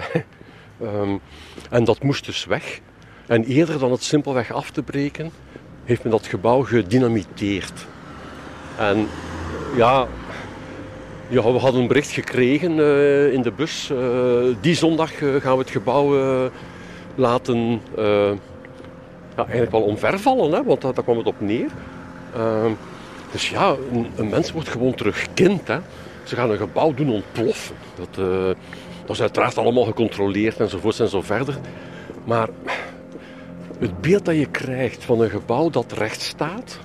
[1.69, 2.81] en dat moest dus weg.
[3.27, 5.31] En eerder dan het simpelweg af te breken,
[5.83, 7.85] heeft men dat gebouw gedynamiteerd.
[8.77, 9.07] En
[9.75, 10.07] ja,
[11.27, 13.89] ja we hadden een bericht gekregen uh, in de bus.
[13.91, 16.49] Uh, die zondag uh, gaan we het gebouw
[17.15, 17.81] laten
[19.35, 21.69] ja, eigenlijk wel omvervallen, hè, want daar, daar kwam het op neer.
[22.35, 22.71] Ehm,
[23.31, 25.67] dus ja, een, een, mens wordt gewoon terug kind.
[25.67, 25.77] Hè.
[26.23, 27.75] Ze gaan een gebouw doen ontploffen.
[27.95, 28.25] Dat,
[29.05, 31.57] dat is uiteraard allemaal gecontroleerd enzovoort en zo verder.
[32.23, 32.49] Maar
[33.79, 36.79] het beeld dat je krijgt van een gebouw dat recht staat,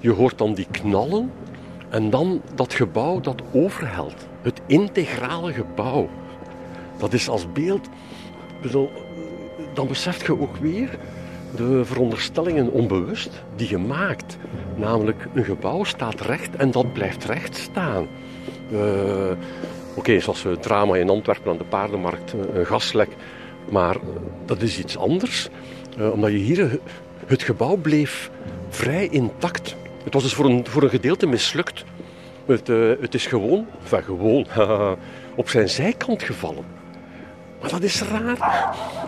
[0.00, 1.32] je hoort dan die knallen
[1.88, 4.26] en dan dat gebouw dat overhelt.
[4.42, 6.08] Het integrale gebouw.
[6.98, 7.88] Dat is als beeld,
[9.74, 10.98] dan beseft je ook weer
[11.56, 14.36] de veronderstellingen onbewust die je maakt.
[14.76, 18.06] Namelijk, een gebouw staat recht en dat blijft recht staan.
[18.72, 19.30] Uh,
[19.96, 23.08] Oké, zoals het drama in Antwerpen aan de paardenmarkt, een gaslek.
[23.70, 23.96] Maar
[24.44, 25.48] dat is iets anders.
[25.98, 26.78] Uh, omdat je hier,
[27.26, 28.30] het gebouw bleef
[28.68, 29.76] vrij intact.
[30.04, 31.84] Het was dus voor een, voor een gedeelte mislukt.
[32.46, 34.46] Het, uh, het is gewoon, enfin gewoon,
[35.34, 36.64] op zijn zijkant gevallen.
[37.60, 38.38] Maar dat is raar.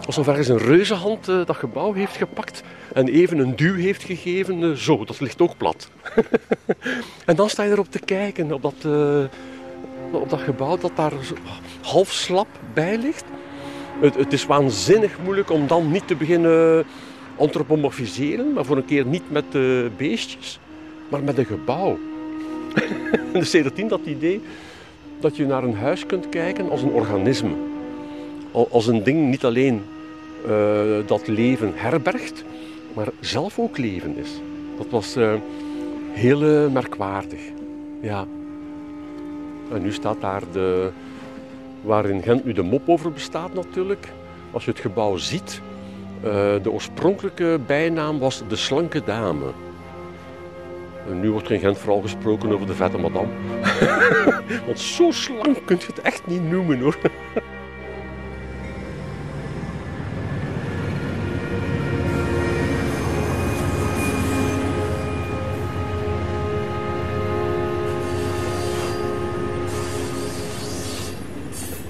[0.06, 2.62] Alsof ergens een reuzenhand dat gebouw heeft gepakt
[2.94, 4.78] en even een duw heeft gegeven.
[4.78, 5.90] zo, dat ligt ook plat.
[7.26, 8.84] en dan sta je erop te kijken, op dat
[10.10, 11.12] op dat gebouw dat daar
[11.82, 13.24] half slap bij ligt.
[14.00, 16.84] Het, het, is waanzinnig moeilijk om dan niet te beginnen
[17.36, 20.58] antropomorfiseren, maar voor een keer niet met de beestjes,
[21.08, 21.98] maar met een gebouw.
[23.32, 24.40] dus sindsdien dat idee
[25.20, 27.54] dat je naar een huis kunt kijken als een organisme.
[28.70, 29.82] Als een ding niet alleen
[30.48, 32.44] uh, dat leven herbergt,
[32.94, 34.30] maar zelf ook leven is.
[34.76, 35.32] Dat was uh,
[36.12, 37.40] heel uh, merkwaardig.
[38.00, 38.26] Ja.
[39.72, 40.90] En nu staat daar de,
[41.86, 44.12] waar in Gent nu de mop over bestaat natuurlijk.
[44.50, 45.60] Als je het gebouw ziet,
[46.62, 49.52] de oorspronkelijke bijnaam was de slanke dame.
[51.12, 53.28] Nu wordt er in Gent vooral gesproken over de vette madame.
[54.66, 56.98] Want zo slank kun je het echt niet noemen hoor.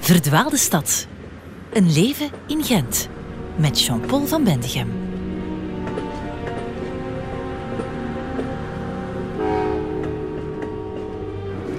[0.07, 1.07] Verdwaalde stad.
[1.73, 3.09] Een leven in Gent.
[3.55, 4.87] Met Jean-Paul van Bendigem.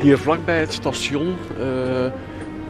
[0.01, 2.05] Hier vlakbij het station uh,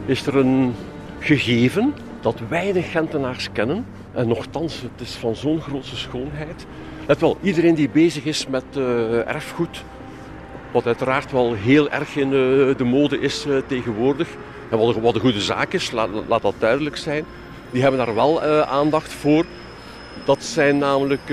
[0.05, 0.73] is er een
[1.19, 3.85] gegeven dat weinig Gentenaars kennen.
[4.13, 6.65] En nogthans, het is van zo'n grote schoonheid.
[7.07, 9.83] Let wel, iedereen die bezig is met uh, erfgoed,
[10.71, 14.27] wat uiteraard wel heel erg in uh, de mode is tegenwoordig,
[14.69, 17.25] en wat een, wat een goede zaak is, laat, laat, dat duidelijk zijn,
[17.71, 19.45] die hebben daar wel aandacht voor.
[20.25, 21.29] Dat zijn namelijk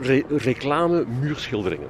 [0.00, 1.88] re reclame muurschilderingen.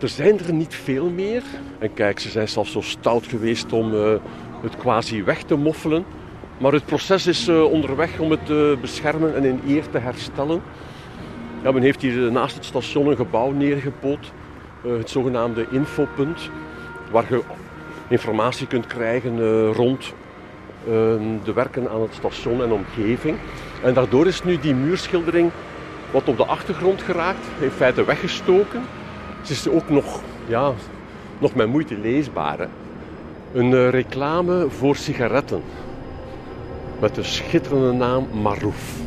[0.00, 1.42] Er zijn er niet veel meer.
[1.78, 4.14] En kijk, ze zijn zelfs zo stout geweest om uh,
[4.62, 6.04] het quasi weg te moffelen.
[6.58, 10.62] Maar het proces is onderweg om het te beschermen en in eer te herstellen.
[11.62, 14.32] Ja, men heeft hier naast het station een gebouw neergepoot.
[14.86, 16.50] Het zogenaamde infopunt.
[17.10, 17.42] Waar je
[18.12, 20.12] informatie kunt krijgen rond
[21.44, 23.36] de werken aan het station en omgeving.
[23.82, 25.50] En daardoor is nu die muurschildering
[26.10, 27.46] wat op de achtergrond geraakt.
[27.60, 28.82] In feite weggestoken.
[29.40, 30.72] Het is ook nog, ja,
[31.38, 32.68] nog met moeite leesbaar.
[33.52, 35.62] Een uh, reclame voor sigaretten.
[36.98, 39.00] Met de schitterende naam Marouf.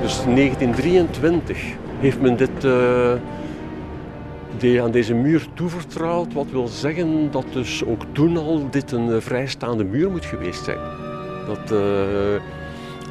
[0.00, 3.18] Dus 1923 heeft men dit de,
[4.82, 6.32] aan deze muur toevertrouwd.
[6.32, 10.64] Wat wil zeggen dat dus ook toen al dit een uh, vrijstaande muur moet geweest
[10.64, 10.78] zijn.
[11.46, 11.74] Dat...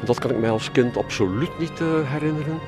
[0.04, 2.58] Dat kan ik mij als kind absoluut niet herinneren.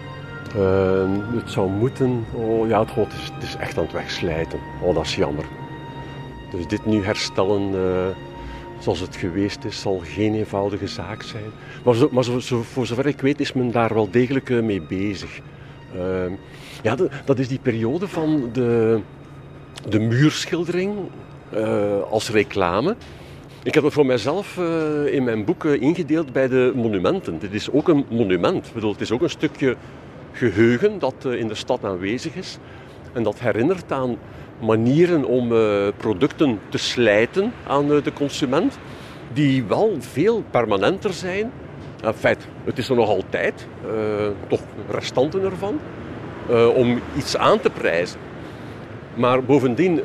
[1.34, 4.58] Het zou moeten, oh ja, het, is, het, is, echt aan het wegslijten.
[4.82, 5.44] Oh, dat is jammer.
[6.50, 7.72] Dus dit nu herstellen
[8.80, 11.50] zoals het geweest is, zal geen eenvoudige zaak zijn.
[11.84, 15.40] Maar, zo, maar zo, voor zover ik weet is men daar wel degelijk mee bezig.
[15.94, 16.32] Ehm,
[16.82, 19.00] ja, dat is die periode van de,
[19.88, 20.94] de muurschildering
[22.10, 22.96] als reclame.
[23.62, 27.38] Ik heb het voor mijzelf uh, in mijn boek uh, ingedeeld bij de monumenten.
[27.38, 28.66] Dit is ook een monument.
[28.66, 29.76] Ik bedoel, het is ook een stukje
[30.32, 32.58] geheugen dat in de stad aanwezig is.
[33.12, 34.16] En dat herinnert aan
[34.60, 35.48] manieren om
[35.96, 38.78] producten te slijten aan de consument,
[39.32, 41.52] die wel veel permanenter zijn.
[42.02, 43.66] In feite, het is er nog altijd,
[44.48, 45.80] toch restanten ervan,
[46.74, 48.20] om iets aan te prijzen.
[49.14, 50.00] Maar bovendien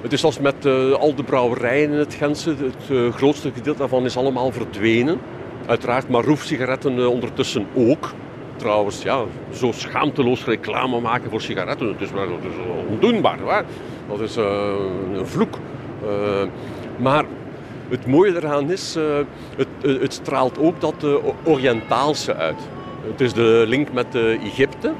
[0.00, 0.66] het is als met
[0.98, 2.54] al de brouwerijen in het Gentse.
[2.58, 5.18] Het grootste gedeelte daarvan is allemaal verdwenen.
[5.66, 8.12] Uiteraard Marouf-sigaretten uh, ondertussen ook.
[8.56, 11.88] Trouwens, ja, zo schaamteloos reclame maken voor sigaretten.
[11.88, 13.38] Het is, maar, dat is ondoenbaar.
[13.38, 13.62] Hè?
[14.08, 15.58] Dat is een vloek.
[16.96, 17.24] maar
[17.88, 18.96] het mooie eraan is,
[19.56, 19.68] het,
[20.00, 21.06] het, straalt ook dat
[21.44, 22.58] Oriëntaalse uit.
[23.10, 24.06] Het is de link met
[24.42, 24.92] Egypte.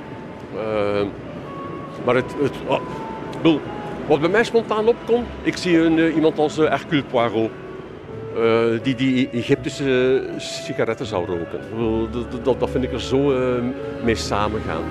[2.05, 2.35] maar het...
[2.41, 3.61] het oh,
[4.07, 7.51] wat bij mij spontaan opkomt, ik zie een, uh, iemand als uh, Hercule Poirot.
[8.37, 8.43] Uh,
[8.83, 11.61] die die Egyptische sigaretten zou roken.
[12.13, 13.19] Dat, dat, dat vind ik er zo
[14.03, 14.83] mee samengaan.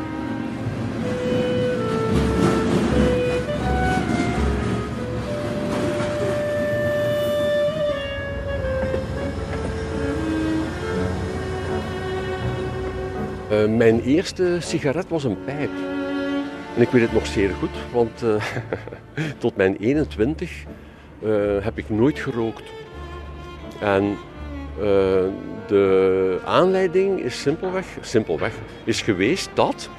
[13.69, 15.69] Mijn eerste sigaret was een pijp.
[16.75, 18.43] En ik weet het nog zeer goed, want uh,
[19.37, 20.63] tot mijn 21
[21.23, 22.63] uh, heb ik nooit gerookt.
[23.79, 24.17] En
[25.67, 28.53] de aanleiding is simpelweg, simpelweg
[28.83, 29.89] is geweest dat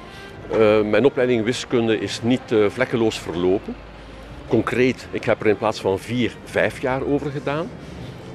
[0.85, 3.75] mijn opleiding wiskunde is niet vlekkeloos verlopen.
[4.47, 7.67] Concreet, ik heb er in plaats van vier, vijf jaar over gedaan.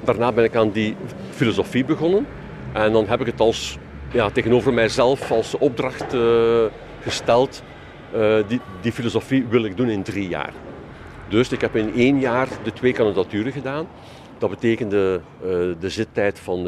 [0.04, 0.96] Daarna ben ik aan die
[1.30, 2.26] filosofie begonnen.
[2.72, 3.78] En dan heb ik het als,
[4.12, 6.14] ja, tegenover mijzelf als opdracht
[7.00, 7.62] gesteld
[8.12, 10.52] eh, die, die filosofie wil ik doen in drie jaar.
[11.28, 13.86] Dus ik heb in één jaar de twee kandidaturen gedaan.
[14.38, 15.48] Dat betekende uh,
[15.78, 16.62] de zittijd van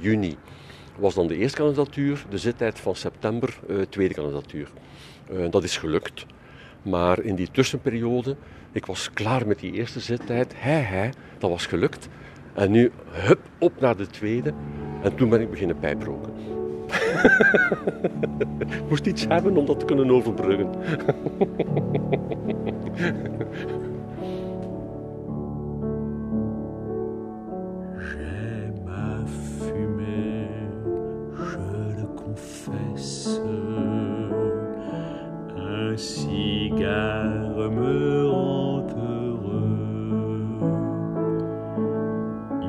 [0.00, 0.36] juni
[0.96, 4.68] was dan de eerste kandidatuur, de zittijd van september tweede kandidatuur.
[5.50, 6.26] dat is gelukt.
[6.82, 8.36] Maar in die tussenperiode,
[8.72, 12.08] ik was klaar met die eerste zittijd, hij, hij, dat was gelukt.
[12.54, 14.52] En nu, hup, op naar de tweede.
[15.02, 16.57] En toen ben ik beginnen pijproken.
[18.88, 20.68] moest iets hebben om dat te kunnen overbruggen.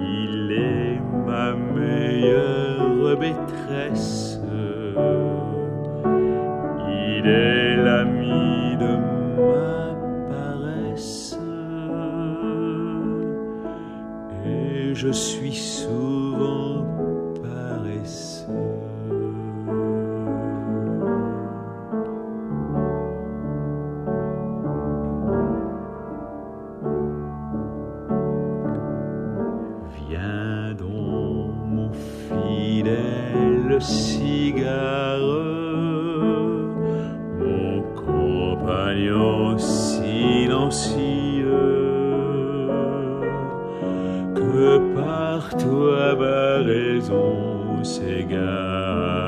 [0.01, 2.68] Il est ma meilleure
[3.15, 4.39] maîtresse.
[6.87, 8.97] Il est l'ami de
[9.51, 9.95] ma
[10.29, 11.37] paresse.
[14.45, 16.78] Et je suis souvent
[33.79, 35.19] cigare,
[37.39, 41.45] mon compagnon silencieux,
[44.35, 49.18] que par toi ma raison s'égare.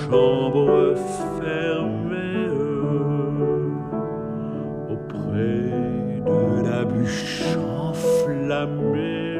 [0.00, 0.94] Chambre
[1.40, 2.48] fermée
[4.90, 5.70] auprès
[6.26, 7.42] de la bûche
[7.88, 9.31] enflammée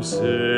[0.00, 0.49] Joseph.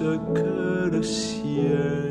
[0.00, 2.09] Ce que le ciel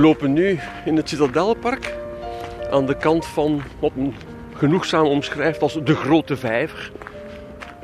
[0.00, 1.94] lopen nu in het Citadelpark
[2.70, 4.14] aan de kant van wat men
[4.54, 6.92] genoegzaam omschrijft als de grote vijver.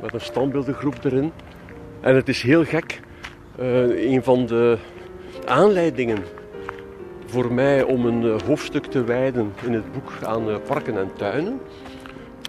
[0.01, 1.31] Met een standbeeldengroep erin.
[2.01, 2.99] En het is heel gek.
[3.57, 4.77] eh, een van de
[5.45, 6.23] aanleidingen
[7.25, 11.11] voor mij om een eh, hoofdstuk te wijden in het boek aan eh, parken en
[11.17, 11.59] tuinen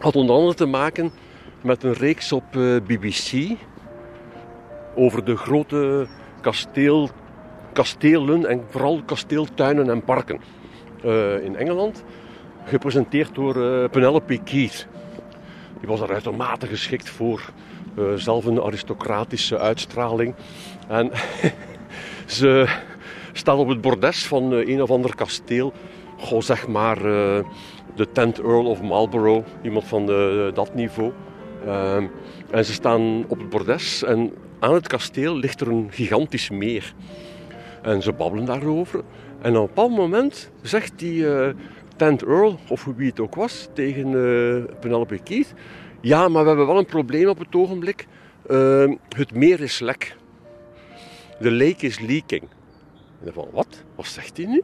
[0.01, 1.11] had onder andere te maken
[1.63, 2.45] met een reeks op
[2.87, 3.57] BBC
[4.95, 6.07] over de grote
[6.41, 7.11] kasteel,
[7.79, 10.41] kastelen en vooral kasteeltuinen en parken
[11.03, 12.05] eh, in Engeland,
[12.65, 14.87] gepresenteerd door eh, Penelope Keith.
[15.79, 17.41] Die was er uitermate geschikt voor,
[17.97, 20.35] eh, zelf een aristocratische uitstraling.
[20.89, 21.11] En
[22.39, 22.67] ze
[23.33, 25.73] staat op het bordes van een of ander kasteel.
[26.17, 26.99] Goh, zeg maar
[27.95, 30.07] de Tent Earl of Marlborough, iemand van
[30.55, 31.13] dat niveau.
[31.67, 32.07] Ehm,
[32.51, 36.95] en ze staan op het bordes en aan het kasteel ligt er een gigantisch meer.
[37.83, 39.05] En ze babbelen daarover.
[39.41, 41.55] En op een bepaald moment zegt die eh,
[41.97, 45.55] Tent Earl, of wie het ook was, tegen eh, Penelope Keith...
[46.01, 48.07] Ja, maar we hebben wel een probleem op het ogenblik.
[48.47, 50.17] Ehm, het meer is lek.
[51.41, 52.43] The lake is leaking.
[52.43, 53.85] En dan van, wat?
[53.95, 54.63] Wat zegt hij nu?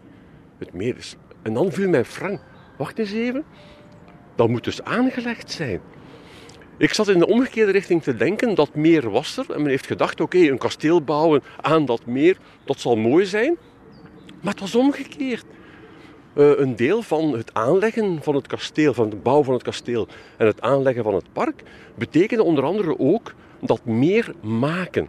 [0.59, 1.17] Het meer is...
[1.43, 2.41] En dan viel mij frank.
[2.77, 3.45] Wacht eens even.
[4.35, 5.81] Dat moet dus aangelegd zijn.
[6.77, 8.55] Ik zat in de omgekeerde richting te denken.
[8.55, 9.51] Dat meer was er.
[9.51, 13.57] En men heeft gedacht, oké, een kasteel bouwen aan dat meer, dat zal mooi zijn.
[14.41, 15.45] Maar het was omgekeerd.
[16.35, 20.09] Eh, een deel van het aanleggen van het kasteel, van de bouw van het kasteel
[20.37, 21.63] en het aanleggen van het park,
[21.95, 25.09] betekende onder andere ook dat meer maken.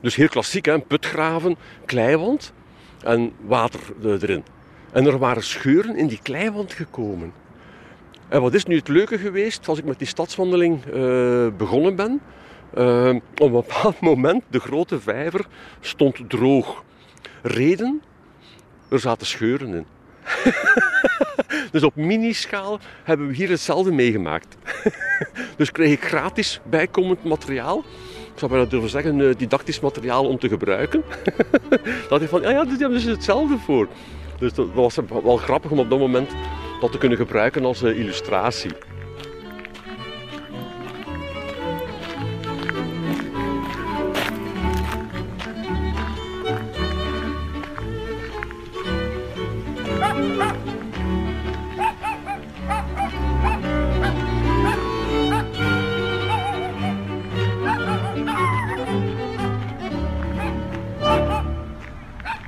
[0.00, 2.52] Dus heel klassiek, hè, putgraven, kleiwand
[3.02, 4.44] en water eh, erin.
[4.92, 7.32] En er waren scheuren in die kleiwand gekomen.
[8.34, 12.20] En wat is nu het leuke geweest als ik met die stadswandeling eh, begonnen ben?
[12.74, 15.46] Eh, op een bepaald moment, de grote vijver
[15.80, 16.82] stond droog.
[17.42, 18.02] Reden?
[18.88, 19.86] Er zaten scheuren in.
[21.72, 24.56] dus op minischaal hebben we hier hetzelfde meegemaakt.
[25.56, 27.78] dus kreeg ik gratis bijkomend materiaal.
[28.32, 31.02] Ik zou bijna durven zeggen, eh, didactisch materiaal om te gebruiken.
[32.08, 33.88] dat ik van, ja, ja, dit hebben ze hetzelfde voor.
[34.38, 36.30] Dus dat was wel grappig om op dat moment
[36.80, 38.70] dat te kunnen gebruiken als eh, illustratie.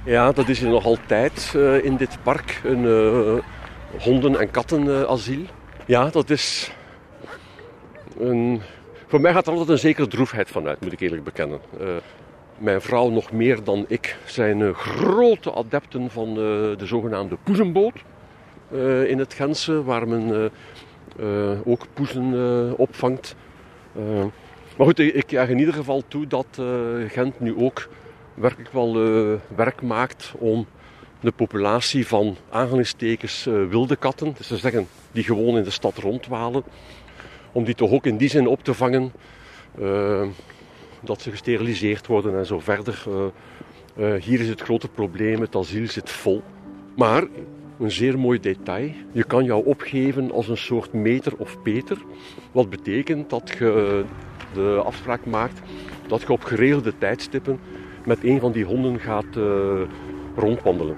[0.05, 2.61] Ja, dat is er nog altijd uh, in dit park.
[2.64, 3.43] Een, uh,
[3.99, 5.45] honden- en kattenasiel.
[5.87, 6.72] ja, dat is
[8.18, 8.61] een...
[9.07, 11.61] Voor mij gaat er altijd een zekere droefheid vanuit, moet ik eerlijk bekennen.
[11.80, 11.89] Uh,
[12.59, 17.95] mijn vrouw nog meer dan ik zijn grote adepten van de zogenaamde poezenboot
[19.07, 20.51] in het Gentse, waar men
[21.64, 23.34] ook poezen opvangt.
[24.76, 26.61] maar goed, ik jaag in ieder geval toe dat
[27.09, 27.89] Gent nu ook
[28.34, 28.95] werkelijk wel
[29.57, 30.66] werk maakt om
[31.20, 36.62] de populatie van aanhalingstekens uh, wilde katten, dus zeggen die gewoon in de stad rondwalen,
[37.52, 39.12] om die toch ook in die zin op te vangen
[39.80, 40.22] uh,
[41.00, 43.04] dat ze gesteriliseerd worden en zo verder.
[44.20, 46.42] hier is het grote probleem, het asiel zit vol.
[46.96, 47.24] Maar,
[47.78, 51.96] een zeer mooi detail, je kan jou opgeven als een soort meter of peter,
[52.52, 54.04] wat betekent dat je
[54.54, 55.60] de afspraak maakt
[56.06, 57.58] dat je op geregelde tijdstippen
[58.04, 59.36] met een van die honden gaat
[60.37, 60.97] rondwandelen.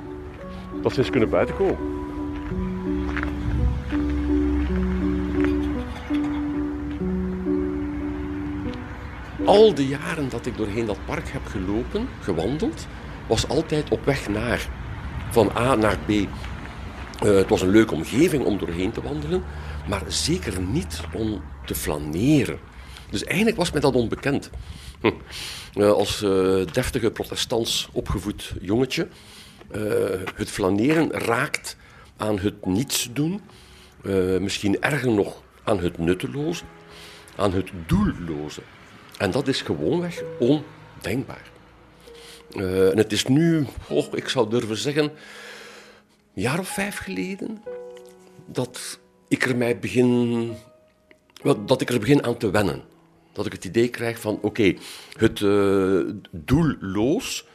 [0.83, 1.97] Dat ze eens kunnen buitenkomen.
[9.45, 12.87] Al de jaren dat ik doorheen dat park heb gelopen, gewandeld,
[13.27, 14.69] was altijd op weg naar.
[15.31, 16.11] Van A naar B.
[16.11, 16.27] Uh,
[17.21, 19.43] het was een leuke omgeving om doorheen te wandelen,
[19.89, 22.59] maar zeker niet om te flaneren.
[23.11, 24.51] Dus eigenlijk was mij dat onbekend.
[25.01, 25.11] Hm.
[25.75, 29.09] Uh, als uh, deftige protestants opgevoed jongetje.
[29.77, 29.83] Uh,
[30.35, 31.77] het flaneren raakt
[32.17, 33.41] aan het niets doen.
[34.41, 36.65] misschien erger nog aan het nutteloze.
[37.37, 38.63] Aan het doelloze.
[39.19, 41.51] En dat is gewoonweg ondenkbaar.
[42.55, 45.13] en het is nu, oh, ik zou durven zeggen, een
[46.43, 47.63] jaar of vijf geleden
[48.47, 50.53] dat ik er mij begin,
[51.67, 52.83] dat ik er begin aan te wennen
[53.33, 54.75] dat ik het idee krijg van oké,
[55.17, 56.01] het uh,
[56.31, 57.47] doelloos,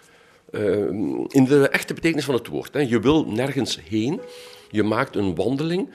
[0.52, 0.90] uh,
[1.28, 2.74] in de echte betekenis van het woord.
[2.74, 2.80] Hè.
[2.80, 4.22] Je wil nergens heen,
[4.70, 5.90] je maakt een wandeling.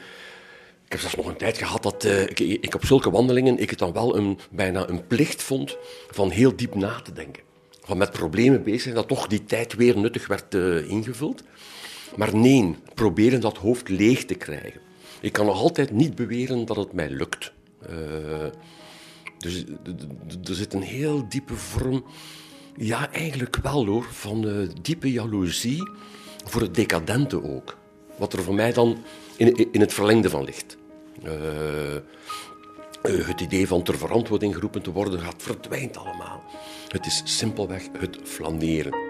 [0.85, 3.71] Ik heb zelfs nog een tijd gehad dat uh, ik, ik, op zulke wandelingen ik
[3.71, 5.77] het dan wel een, bijna een plicht vond
[6.11, 7.43] van heel diep na te denken.
[7.81, 10.55] Van met problemen bezig zijn, dat toch die tijd weer nuttig werd
[10.89, 11.43] ingevuld.
[12.17, 14.81] Maar nee, proberen dat hoofd leeg te krijgen.
[15.21, 17.53] Ik kan nog altijd niet beweren dat het mij lukt.
[19.39, 19.65] Dus
[20.45, 22.05] er zit een heel diepe vorm,
[22.77, 25.91] ja eigenlijk wel hoor, van uh, diepe jaloezie
[26.45, 27.77] voor het decadente ook.
[28.17, 28.99] Wat er voor mij dan
[29.37, 30.77] in, in het verlengde van ligt.
[31.25, 31.33] Uh,
[33.03, 36.43] het idee van ter verantwoording geroepen te worden gaat verdwijnt allemaal.
[36.89, 39.07] Het is simpelweg het flaneren.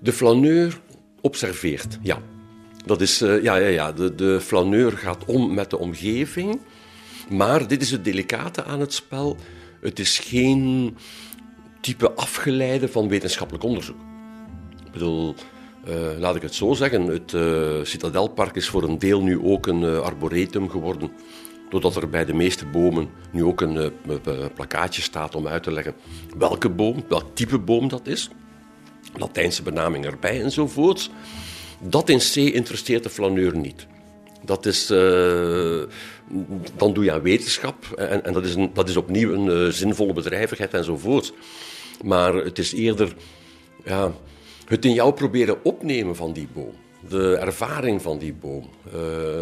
[0.00, 0.80] De flaneur
[1.26, 1.98] observeert.
[2.02, 2.18] Ja,
[2.84, 3.92] dat is, uh, ja, ja, ja.
[3.92, 6.60] De, de flaneur gaat om met de omgeving.
[7.30, 9.36] Maar dit is het delicate aan het spel.
[9.80, 10.96] Het is geen
[11.80, 13.96] type afgeleide van wetenschappelijk onderzoek.
[14.84, 15.34] Ik bedoel,
[15.88, 19.66] uh, laat ik het zo zeggen, het uh, Citadelpark is voor een deel nu ook
[19.66, 21.10] een arboretum geworden.
[21.70, 23.92] Doordat er bij de meeste bomen nu ook een
[24.54, 25.94] plakkaatje staat om uit te leggen
[26.38, 28.30] welke boom, welk type boom dat is.
[29.16, 31.10] Latijnse benaming erbij enzovoorts.
[31.80, 33.86] Dat in C interesseert de flaneur niet.
[34.44, 35.82] Dat is, uh,
[36.76, 39.72] dan doe je aan wetenschap en, en dat, is een, dat is opnieuw een uh,
[39.72, 41.32] zinvolle bedrijvigheid enzovoorts.
[42.04, 43.14] Maar het is eerder
[43.84, 44.12] ja,
[44.66, 46.74] het in jou proberen opnemen van die boom.
[47.08, 48.70] De ervaring van die boom.
[48.94, 49.40] Uh,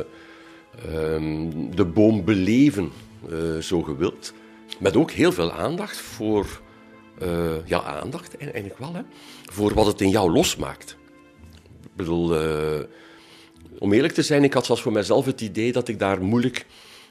[1.14, 2.92] um, de boom beleven,
[3.60, 4.32] zo gewild.
[4.78, 6.46] Met ook heel veel aandacht voor
[7.64, 9.00] ja, aandacht eigenlijk wel, hè,
[9.52, 10.96] voor wat het in jou losmaakt.
[11.82, 12.80] Ik bedoel, uh,
[13.78, 16.66] om eerlijk te zijn, ik had zelfs voor mezelf het idee dat ik daar moeilijk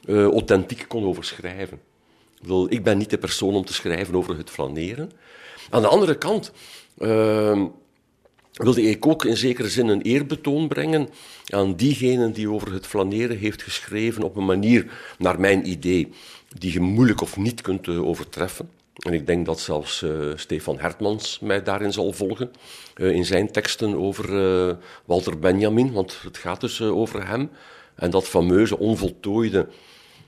[0.06, 1.80] uh, authentiek kon over schrijven.
[2.42, 5.12] Ik, ik ben niet de persoon om te schrijven over het flaneren.
[5.70, 6.52] Aan de andere kant
[6.98, 7.66] ehm,
[8.52, 11.10] wilde ik ook in zekere zin een eerbetoon brengen
[11.48, 16.10] aan diegene die over het flaneren heeft geschreven op een manier, naar mijn idee,
[16.58, 18.70] die je moeilijk of niet kunt overtreffen.
[18.94, 22.52] En ik denk dat zelfs uh, Stefan Hertmans mij daarin zal volgen.
[22.96, 24.76] Uh, in zijn teksten over uh,
[25.06, 27.50] Walter Benjamin, want het gaat dus over hem.
[27.96, 29.68] En dat fameuze, onvoltooide,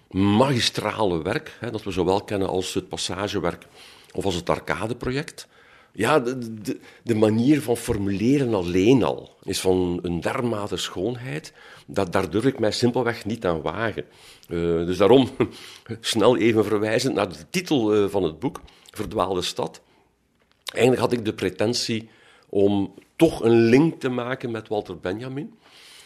[0.10, 3.66] magistrale werk, hè, dat we zowel kennen als het passagewerk
[4.14, 5.48] of als het arcadeproject.
[5.92, 11.54] Ja, de, de, de, manier van formuleren alleen al is van een dermate schoonheid,
[11.86, 14.06] dat daar durf ik mij simpelweg niet aan wagen.
[14.48, 15.30] Uh, dus daarom
[16.00, 18.62] snel even verwijzend naar de titel uh, van het boek,
[18.92, 19.82] Verdwaalde Stad.
[20.74, 22.10] Eigenlijk had ik de pretentie
[22.50, 25.54] om toch een link te maken met Walter Benjamin.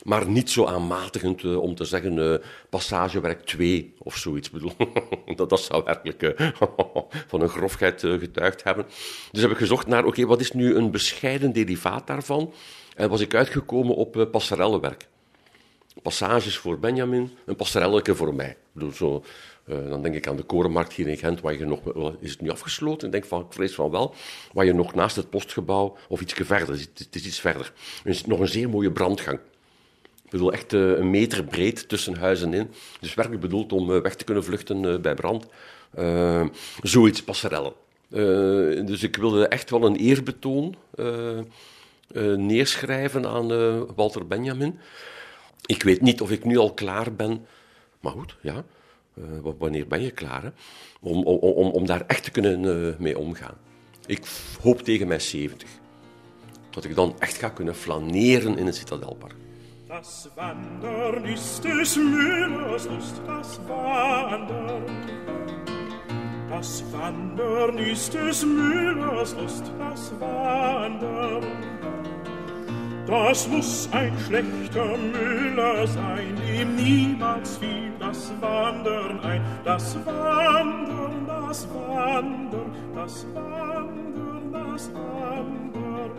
[0.04, 2.36] Maar niet zo aanmatigend uh, om te zeggen uh,
[2.70, 4.50] passagewerk 2 of zoiets.
[4.50, 4.72] Bedoel,
[5.36, 6.54] dat, dat zou werkelijk
[7.28, 8.86] van een grofheid getuigd hebben.
[9.32, 12.54] Dus heb ik gezocht naar, oké, wat is nu een bescheiden derivaat daarvan?
[12.96, 15.08] En was ik uitgekomen op passerellenwerk.
[16.02, 18.58] Passages voor Benjamin, een passerelletje voor mij.
[18.94, 19.24] Zo,
[19.66, 21.80] dan denk ik aan de Korenmarkt hier in Gent, waar je nog,
[22.20, 23.06] is het nu afgesloten?
[23.06, 24.16] Ik denk van, ik vrees van wel,
[24.54, 27.74] waar je nog naast het postgebouw, of iets verder, het is iets verder,
[28.26, 29.40] nog een zeer mooie brandgang.
[30.24, 32.72] Ik bedoel, echt uh, een meter breed tussen huizen in.
[33.00, 35.46] Dus werkelijk bedoeld om uh, weg te kunnen vluchten bij brand.
[36.82, 37.74] zoiets, passerellen.
[38.86, 40.76] dus ik wilde echt wel een eerbetoon
[42.36, 43.48] neerschrijven aan
[43.96, 44.80] Walter Benjamin.
[45.70, 47.46] Ik weet niet of ik nu al klaar ben,
[48.00, 48.64] maar goed, ja.
[49.58, 50.54] wanneer ben je klaar?
[51.02, 53.58] Om, om, om, daar echt te kunnen mee omgaan.
[54.06, 54.22] Ik
[54.62, 55.70] hoop tegen mijn 70
[56.70, 59.36] dat ik dan echt ga kunnen flaneren in het Citadelpark.
[59.88, 61.98] Das Wandern ist das
[63.68, 64.86] Wandern.
[66.50, 68.46] Das Wandern ist das
[70.20, 71.99] Wandern.
[73.10, 79.42] Das muss ein schlechter Müller sein, dem niemals fiel das Wandern ein.
[79.66, 86.12] Das Wandern, das Wandern, das Wandern, das Wandern.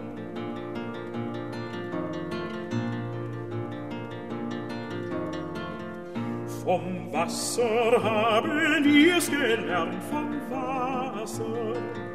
[6.65, 12.10] Vom Wasser haben wir's gelernt, vom Wasser.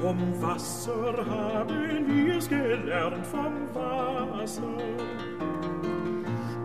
[0.00, 4.62] Vom Wasser haben wir's gelernt, vom Wasser.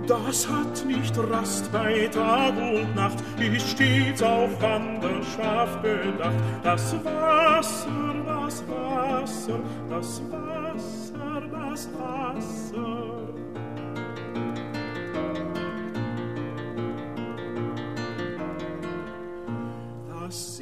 [0.05, 6.35] Das hat nicht Rast bei Tag und Nacht, ist stets auf Wanderschaft bedacht.
[6.61, 13.12] Das Wasser, das Wasser, das Wasser, das Wasser.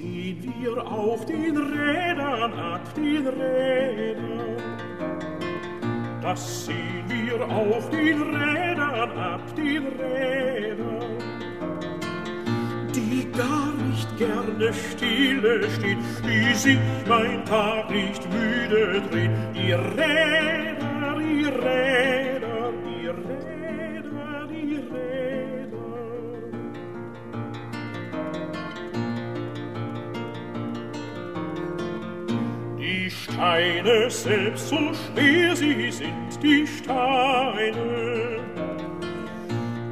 [0.04, 4.58] Wir auf den Rädern ab, den Rädern.
[6.22, 11.18] Das sehen wir auf den Rädern ab, den Rädern.
[12.96, 19.32] Die gar nicht gerne stille stehen, die sich mein Tag nicht müde drehen.
[19.54, 22.61] Die Räder, die Räder,
[33.12, 38.40] Steine, selbst so schwer sie sind, die Steine.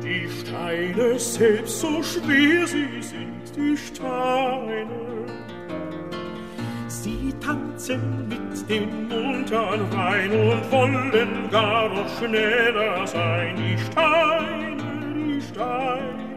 [0.04, 4.88] Die Steine, selbst so schwer sie sind, die Steine.
[6.88, 14.78] Sie tanzen mit dem muntern Rhein und wollen gar noch schneller sein, die Steine,
[15.16, 16.29] die Steine,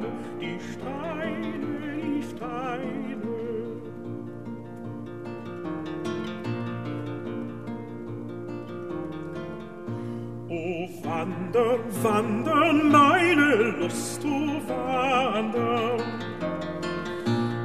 [10.53, 15.99] O wandern, wandern, meine Lust, o wandern.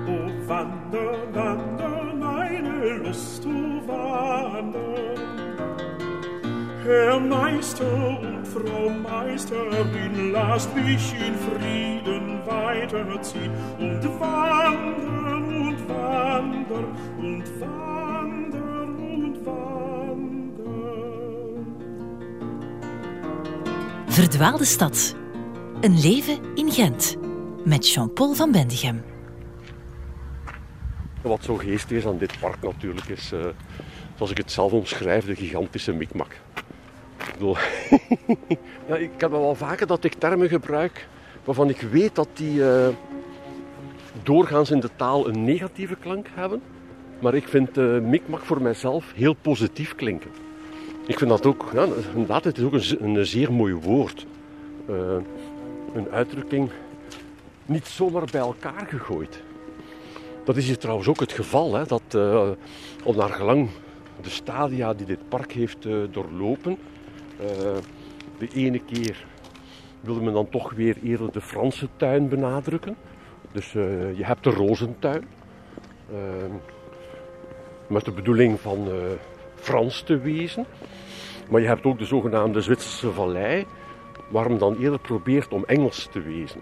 [0.07, 5.19] O wandern, wandern, meine Lust, o wandern.
[6.85, 16.85] Herr Meister und Frau Meisterin, lasst mich in Frieden weiterziehen und wandern und wandern
[17.19, 19.76] und wandern und wandern.
[24.17, 25.15] Verdwaalde stad.
[25.81, 27.17] Een leven in Gent.
[27.65, 29.03] Met Jean-Paul van Bendigem.
[31.21, 33.45] Wat zo geestig is aan dit park natuurlijk is, uh,
[34.15, 36.31] zoals ik het zelf omschrijf, de gigantische mikmak.
[37.17, 37.55] Ik bedoel,
[38.87, 41.07] ja, ik heb wel vaker dat ik termen gebruik
[41.43, 42.87] waarvan ik weet dat die uh,
[44.23, 46.61] doorgaans in de taal een negatieve klank hebben.
[47.21, 50.46] Maar ik vind uh, mikmak voor mijzelf heel positief klinken.
[51.07, 54.25] Ik vind dat ook, ja, inderdaad, het is ook een, een zeer mooi woord.
[54.89, 54.95] Uh,
[55.93, 56.69] een uitdrukking
[57.65, 59.41] niet zomaar bij elkaar gegooid.
[60.43, 62.49] Dat is hier trouwens ook het geval, hè, dat uh,
[63.03, 63.69] op naar gelang
[64.21, 66.77] de stadia die dit park heeft uh, doorlopen,
[68.37, 69.25] de ene keer
[70.01, 72.95] wilde men dan toch weer eerder de Franse tuin benadrukken.
[73.51, 75.27] Dus je hebt de rozentuin,
[77.87, 78.87] met de bedoeling van
[79.55, 80.65] Frans te wezen.
[81.49, 83.65] Maar je hebt ook de zogenaamde Zwitserse vallei,
[84.29, 86.61] waar men dan eerder probeert om Engels te wezen.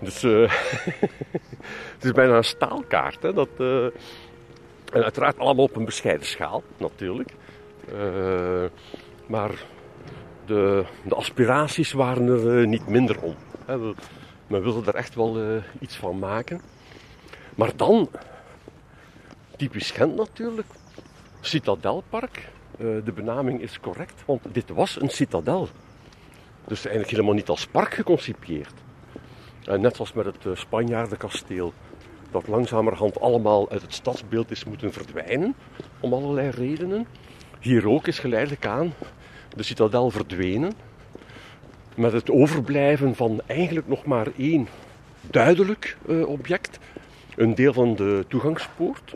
[0.00, 0.50] Dus uh,
[1.94, 3.22] het is bijna een staalkaart.
[3.22, 3.84] Hè, dat, uh,
[4.92, 7.30] en uiteraard allemaal op een bescheiden schaal, natuurlijk.
[7.92, 8.64] Uh,
[9.26, 9.50] maar
[10.46, 13.34] de, de aspiraties waren er eh, niet minder om.
[13.64, 13.78] Hè.
[14.46, 16.60] Men wilde er echt wel eh, iets van maken.
[17.54, 18.08] Maar dan,
[19.56, 20.68] typisch Gent natuurlijk,
[21.40, 22.48] Citadelpark.
[22.78, 25.68] Eh, de benaming is correct, want dit was een citadel.
[26.66, 28.72] Dus eigenlijk helemaal niet als park geconcipieerd.
[29.64, 31.72] En net zoals met het uh, Spanjaardenkasteel,
[32.30, 35.54] dat langzamerhand allemaal uit het stadsbeeld is moeten verdwijnen,
[36.00, 37.06] om allerlei redenen.
[37.60, 38.94] Hier ook is geleidelijk aan
[39.56, 40.72] de citadel verdwenen,
[41.94, 44.68] met het overblijven van eigenlijk nog maar één
[45.20, 45.96] duidelijk
[46.26, 46.78] object.
[47.36, 49.14] Een deel van de toegangspoort,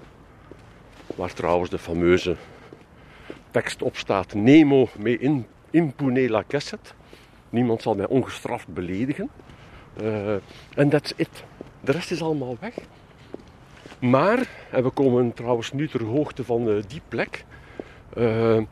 [1.16, 2.36] waar trouwens de fameuze
[3.50, 6.44] tekst op staat: Nemo me in, impune la.
[7.50, 9.30] Niemand zal mij ongestraft beledigen.
[10.02, 10.32] Uh,
[10.74, 11.44] en that's it.
[11.80, 12.74] De rest is allemaal weg.
[14.00, 17.44] Maar, en we komen trouwens nu ter hoogte van uh, die plek,
[18.16, 18.62] uh,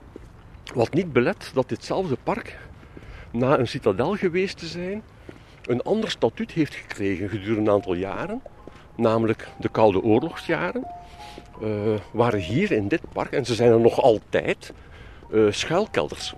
[0.75, 2.59] wat niet belet dat ditzelfde park,
[3.31, 5.03] na een citadel geweest te zijn,
[5.67, 8.43] een ander statuut heeft gekregen gedurende een aantal jaren,
[8.97, 10.87] namelijk de Koude Oorlogsjaren.
[11.63, 14.73] Uh, waren hier in dit park, en ze zijn er nog altijd,
[15.51, 16.35] schuilkelders.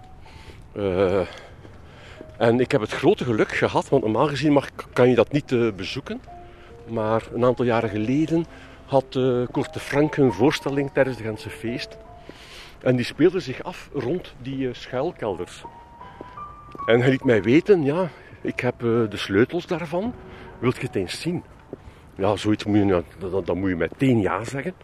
[2.36, 5.76] En ik heb het grote geluk gehad, want normaal gezien mag, kan je dat niet
[5.76, 6.20] bezoeken.
[6.86, 8.46] Maar een aantal jaren geleden
[8.84, 11.98] had uh, Kort de Frank een voorstelling tijdens de Gentse feest.
[12.82, 15.64] En die speelde zich af rond die schuilkelders.
[16.86, 18.08] En hij liet mij weten, ja,
[18.40, 20.14] ik heb de sleutels daarvan.
[20.58, 21.42] Wilt je het eens zien?
[22.14, 24.74] Ja, zoiets moet je, dan, dan moet je meteen ja zeggen.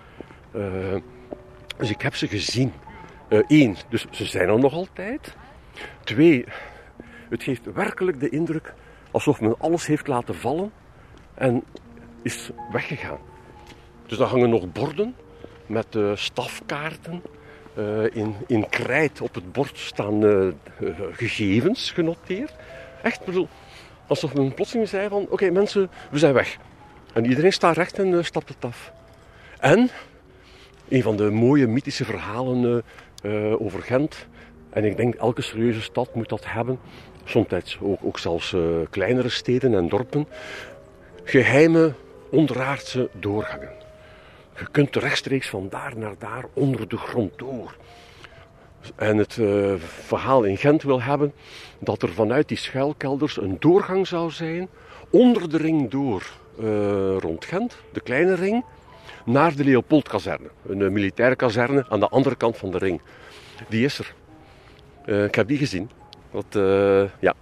[1.77, 2.73] Dus ik heb ze gezien.
[3.29, 5.35] Eén, dus ze zijn er nog altijd.
[6.05, 6.45] Twee,
[7.29, 8.75] het geeft werkelijk de indruk
[9.11, 10.73] alsof men alles heeft laten vallen
[11.35, 11.65] en
[12.23, 13.19] is weggegaan.
[14.07, 15.15] Dus daar hangen nog borden
[15.67, 17.23] met uh, stafkaarten.
[18.13, 20.23] In, in krijt op het bord staan
[21.13, 22.55] gegevens genoteerd.
[23.03, 23.49] Echt, bedoel,
[24.07, 26.57] alsof men plotseling zei van, oké mensen, we zijn weg.
[27.13, 28.93] En iedereen staat recht en stapt het af.
[29.59, 29.91] En,
[30.89, 32.83] een van de mooie mythische verhalen
[33.59, 34.27] over Gent,
[34.71, 36.79] en ik denk elke serieuze stad moet dat hebben,
[37.25, 40.27] soms ook, ook zelfs uh, kleinere steden en dorpen,
[41.25, 41.93] geheime
[42.31, 43.73] onderaardse doorgangen.
[44.59, 47.77] Je kunt rechtstreeks van daar naar daar onder de grond door.
[48.97, 49.39] En het
[49.77, 51.33] verhaal in Gent wil hebben
[51.79, 54.69] dat er vanuit die schuilkelders een doorgang zou zijn
[55.11, 56.31] onder de ring door
[57.19, 58.65] rond Gent, de kleine ring,
[59.25, 60.49] naar de Leopoldkazerne.
[60.67, 63.01] Een militaire kazerne aan de andere kant van de ring.
[63.69, 64.15] Die is er.
[65.07, 65.91] Uh, ik heb die gezien.
[66.33, 67.35] Dat, uh, ja,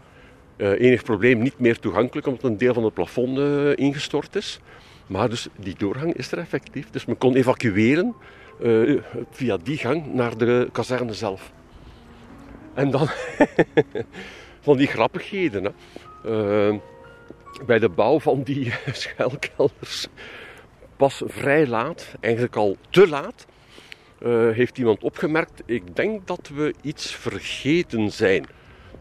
[0.56, 3.38] enig probleem niet meer toegankelijk omdat een deel van het plafond
[3.78, 4.60] ingestort is.
[5.06, 6.90] Maar dus die doorgang is er effectief.
[6.90, 8.14] Dus men kon evacueren
[9.30, 11.52] via die gang naar de kazerne zelf.
[12.74, 13.08] En dan
[14.66, 15.64] van die grappigheden.
[15.64, 15.70] Hè.
[17.66, 20.08] bij de bouw van die schuilkelders
[21.02, 23.46] pas vrij laat, eigenlijk al te laat,
[24.20, 28.46] uh, heeft iemand opgemerkt: ik denk dat we iets vergeten zijn.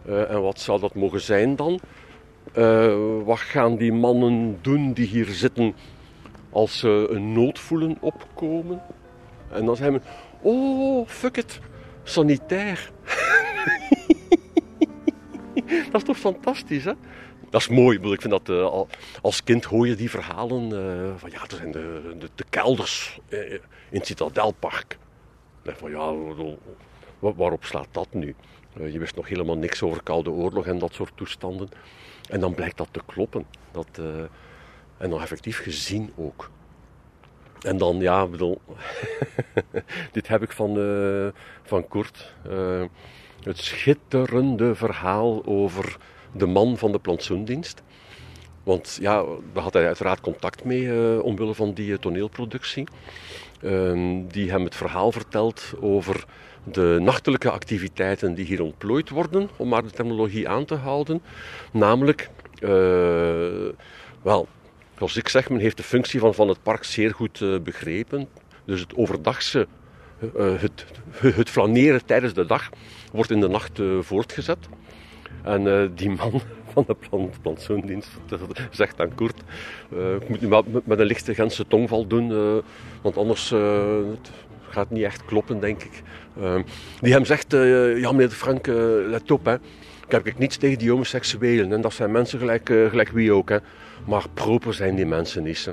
[0.07, 1.79] Uh, en wat zou dat mogen zijn dan?
[2.57, 5.75] Uh, wat gaan die mannen doen die hier zitten
[6.49, 8.81] als ze een nood voelen opkomen?
[9.51, 10.01] En dan zijn we:
[10.41, 11.59] oh, fuck it,
[12.03, 12.91] sanitair.
[15.91, 16.93] dat is toch fantastisch, hè?
[17.49, 17.99] Dat is mooi.
[17.99, 18.81] Ik vind dat uh,
[19.21, 23.19] als kind hoor je die verhalen uh, van ja, er zijn de, de, de kelders
[23.29, 24.97] uh, in het Citadelpark.
[25.63, 26.13] En van ja,
[27.19, 28.35] waarop slaat dat nu?
[28.73, 31.69] je wist nog helemaal niks over Koude Oorlog en dat soort toestanden.
[32.29, 33.45] En dan blijkt dat te kloppen.
[33.71, 34.01] Dat,
[34.97, 36.49] en dan effectief gezien ook.
[37.61, 38.61] En dan, ja, bedoel,
[40.11, 40.73] dit heb ik van,
[41.63, 42.33] van Kurt.
[43.43, 45.97] Het schitterende verhaal over
[46.31, 47.81] de man van de plantsoendienst.
[48.63, 49.23] Want ja,
[49.53, 52.83] daar had hij uiteraard contact mee uh, omwille van die toneelproductie.
[53.61, 56.25] Ehm, die hem het verhaal vertelt over
[56.63, 61.21] de nachtelijke activiteiten die hier ontplooid worden, om maar de terminologie aan te houden.
[61.71, 62.29] Namelijk,
[64.21, 64.47] wel,
[64.97, 68.27] zoals ik zeg, men heeft de functie van, van het park zeer goed begrepen.
[68.65, 69.67] Dus het overdagse,
[70.59, 70.85] het,
[71.35, 72.69] het flaneren tijdens de dag,
[73.11, 74.57] wordt in de nacht uh, voortgezet.
[75.43, 76.41] En die man
[76.73, 78.09] van de plant, plantsoendienst
[78.71, 79.41] zegt aan Koert,
[80.21, 82.61] ik moet nu met, met een lichte Gentse tongval doen,
[83.01, 84.31] want anders het
[84.69, 86.01] gaat niet echt kloppen, denk ik.
[87.01, 88.67] die hem zegt, ja meneer Frank,
[89.07, 89.55] let op hè.
[90.07, 91.73] Ik heb niets tegen die homoseksuelen.
[91.73, 93.49] En dat zijn mensen gelijk, gelijk wie ook.
[93.49, 93.57] Hè.
[94.05, 95.65] Maar proper zijn die mensen niet.
[95.65, 95.71] Hè.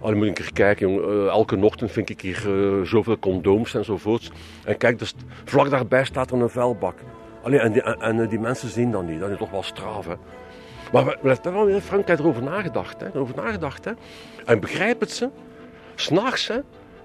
[0.00, 0.90] Al moet ik keer kijken.
[0.94, 4.30] Uh, elke ochtend vind ik hier uh, zoveel condooms enzovoorts.
[4.64, 5.14] En kijk, dus
[5.44, 6.94] vlak daarbij staat er een vuilbak.
[7.42, 9.20] Allee, en, en die mensen zien dat niet.
[9.20, 10.14] Dat is toch wel straf, hè.
[10.92, 13.00] Maar we- let wel, hè, Frank heeft erover nagedacht.
[13.00, 13.06] Hè.
[13.06, 13.92] Erover nagedacht hè.
[14.44, 15.28] En begrijp het ze.
[15.94, 16.58] S'nachts, hè.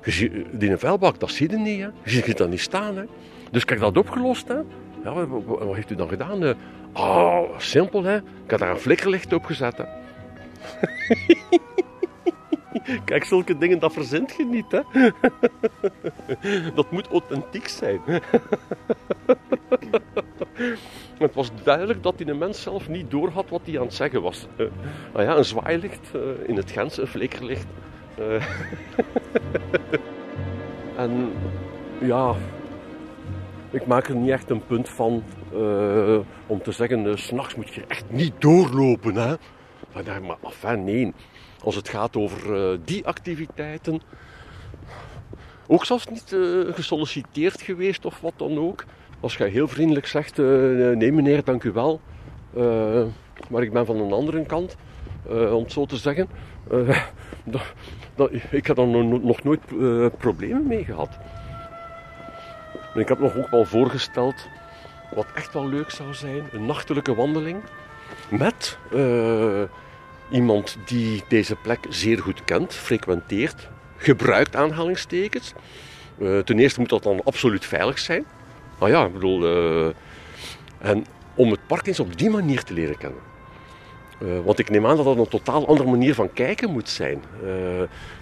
[0.04, 1.88] Je Die vuilbak, dat zie je niet, hè.
[2.04, 3.04] Je ziet dat niet staan, hè.
[3.52, 4.58] Dus heb dat opgelost, hè.
[5.04, 6.44] Ja, wat, heeft u dan gedaan?
[6.44, 6.54] eh?
[6.94, 8.16] Oh, simpel, hè.
[8.16, 9.76] Ik heb daar een flikkerlicht op gezet.
[13.06, 14.82] Kijk, zulke dingen, dat verzint je niet, hè.
[16.76, 18.02] Dat moet authentiek zijn.
[21.18, 24.48] Het was duidelijk dat die mens zelf niet doorhad wat hij aan het zeggen was.
[24.56, 24.66] Eh,
[25.14, 27.68] nou ja, een zwaailicht eh, in het Gens, een flikkerlicht.
[28.18, 28.46] Eh,
[31.04, 31.32] en
[32.02, 32.36] ja,
[33.70, 35.24] ik maak er niet echt een punt van
[36.48, 39.16] om te zeggen, 's s'nachts moet je echt niet doorlopen.
[39.16, 39.36] Hè?
[39.94, 41.14] Maar, maar enfin, nee.
[41.66, 44.02] Als het gaat over eh, die activiteiten,
[45.68, 48.84] ook zelfs niet eh, gesolliciteerd geweest of wat dan ook.
[49.20, 52.02] Als jij heel vriendelijk zegt, eh, nee meneer, dank u wel,
[53.50, 54.76] maar ik ben van een andere kant,
[55.28, 56.28] om het zo te zeggen.
[58.52, 59.62] ik heb daar nog, nooit
[60.18, 61.10] problemen mee gehad.
[62.94, 64.48] Ik heb nog ook wel voorgesteld,
[65.16, 67.64] wat echt wel leuk zou zijn, een nachtelijke wandeling
[68.30, 68.78] met
[70.32, 75.54] iemand die deze plek zeer goed kent, frequenteert, gebruikt aanhalingstekens.
[76.20, 78.26] Eh, ten eerste moet dat dan absoluut veilig zijn.
[78.80, 79.94] Nou ja, ik bedoel, eh,
[80.78, 83.20] en om het park eens op die manier te leren kennen.
[84.20, 87.22] Eh, want ik neem aan dat dat een totaal andere manier van kijken moet zijn.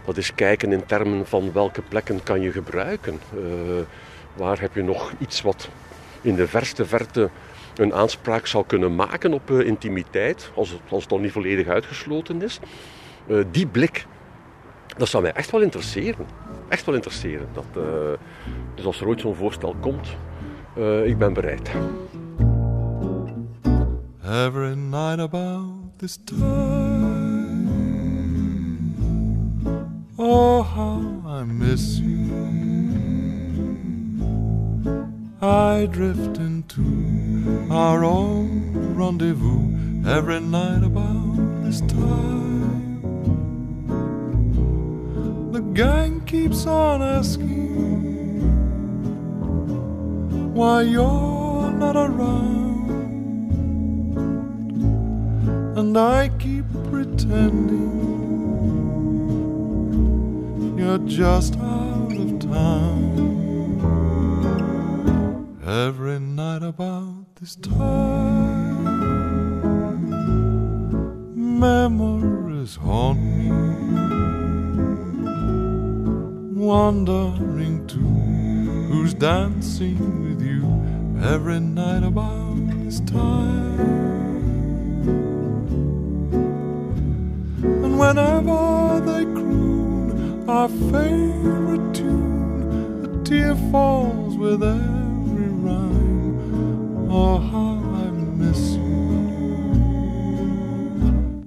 [0.06, 3.20] Dat is kijken in termen van welke plekken kan je gebruiken.
[4.34, 5.70] Waar heb je nog iets wat
[6.22, 7.30] in de verste verte
[7.76, 12.42] een aanspraak zou kunnen maken op eh, intimiteit, als het, als nog niet volledig uitgesloten
[12.42, 12.60] is.
[13.28, 14.06] Eh, die blik,
[14.98, 16.26] dat zou mij echt wel interesseren.
[16.68, 17.48] Echt wel interesseren.
[17.54, 17.84] Dat, eh,
[18.76, 20.08] dus als er ooit zo'n voorstel komt,
[21.06, 21.72] ik ben bereid.
[24.26, 27.34] Every night about this time.
[30.16, 32.93] Oh, how I miss you.
[35.44, 43.02] I drift into our own rendezvous every night about this time.
[45.52, 48.40] The gang keeps on asking
[50.54, 52.90] why you're not around.
[55.78, 57.92] And I keep pretending
[60.78, 63.13] you're just out of town.
[65.66, 68.84] Every night about this time,
[71.58, 73.50] memories haunt me,
[76.54, 78.00] wondering to
[78.92, 80.66] who's dancing with you
[81.24, 83.80] every night about this time.
[87.64, 94.93] And whenever they croon our favorite tune, a tear falls with rhyme.
[97.16, 98.82] Oh, how I miss you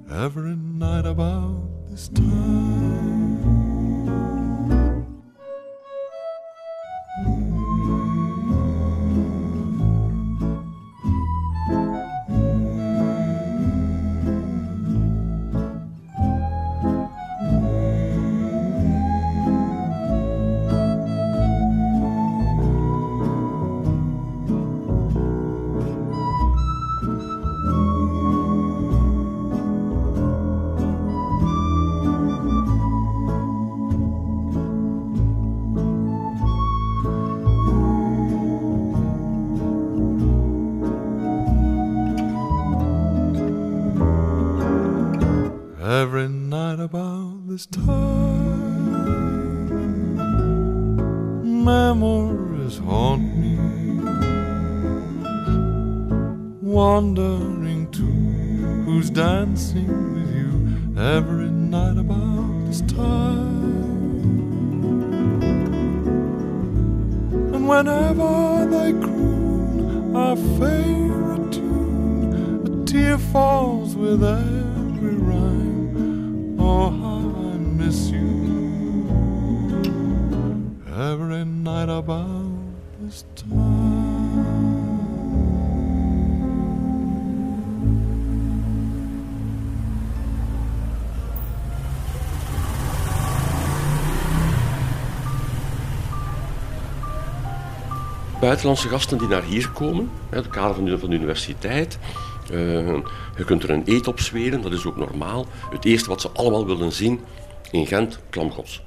[0.08, 3.65] every night about this time.
[47.56, 47.95] This time.
[98.46, 101.98] Buitenlandse gasten die naar hier komen, in het kader van de, van de universiteit.
[102.50, 102.58] Uh,
[103.36, 105.46] je kunt er een eet op zweren, dat is ook normaal.
[105.70, 107.20] Het eerste wat ze allemaal willen zien
[107.70, 108.82] in Gent, klamgods.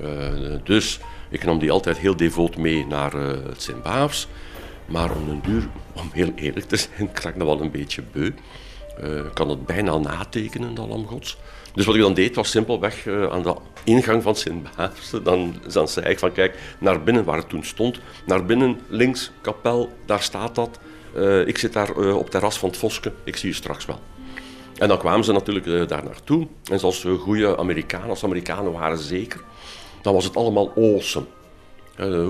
[0.00, 0.08] Uh,
[0.64, 4.28] dus ik nam die altijd heel devoot mee naar uh, het Sint-Baafs.
[4.86, 8.02] Maar om een duur, om heel eerlijk te zijn, krak ik dat wel een beetje
[8.12, 8.32] beu.
[9.26, 11.36] Ik kan het bijna natekenen, dat lamgods.
[11.74, 15.10] Dus wat ik dan deed was simpelweg uh, aan de ingang van Sint-Baafs.
[15.22, 15.54] Dan,
[15.88, 18.00] zei ik van kijk, naar binnen waar het toen stond.
[18.26, 20.78] Naar binnen, links, kapel, daar staat dat.
[21.16, 24.00] Uh, ik zit daar uh, op terras van het Voske, ik zie je straks wel.
[24.78, 26.46] En dan kwamen ze natuurlijk daar naartoe.
[26.70, 29.40] En zoals goede Amerikanen, als Amerikanen waren zeker,
[30.02, 31.26] dan was het allemaal awesome.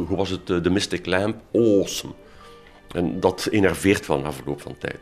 [0.07, 1.37] hoe was het, de Mystic Lamp?
[1.53, 2.13] Awesome.
[2.93, 4.99] En dat enerveert van na verloop van tijd.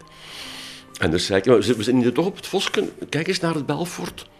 [0.98, 3.66] En dus zei ik, we zitten hier toch op het Vosken, kijk eens naar het
[3.66, 4.30] Belfort.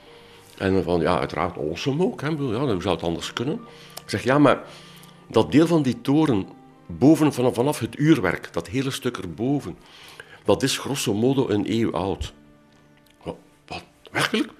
[0.58, 2.28] En van, ja, uiteraard awesome ook, hè.
[2.28, 3.54] Ja, hoe zou het anders kunnen?
[4.02, 4.62] Ik zeg, ja, maar
[5.30, 6.46] dat deel van die toren,
[6.86, 9.76] boven, vanaf het uurwerk, dat hele stuk erboven,
[10.44, 12.32] dat is grosso modo een eeuw oud.
[13.66, 13.84] Wat?
[14.10, 14.52] werkelijk?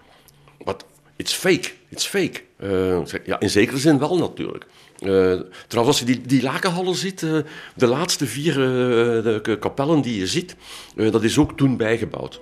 [0.64, 0.85] Wat?
[1.16, 2.43] It's fake, it's fake.
[2.62, 4.66] Uh, ja, in zekere zin wel natuurlijk.
[5.01, 7.39] Uh, trouwens, als je die, die lakenhallen ziet, uh,
[7.74, 10.56] de laatste vier de kapellen die je ziet,
[10.94, 12.40] dat is ook toen bijgebouwd.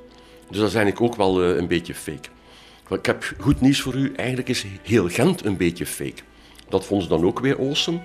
[0.49, 2.29] Dus dat is eigenlijk ook wel een beetje fake.
[2.91, 6.23] Ik heb goed nieuws voor u, eigenlijk is heel Gent een beetje fake.
[6.69, 8.01] Dat vonden ze dan ook weer awesome.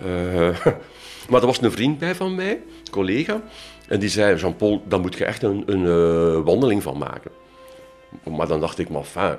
[1.30, 3.42] maar er was een vriend bij van mij, een collega,
[3.88, 7.30] en die zei, Jean-Paul, daar moet je echt een, een wandeling van maken.
[8.36, 9.38] Maar dan dacht ik, maar fijn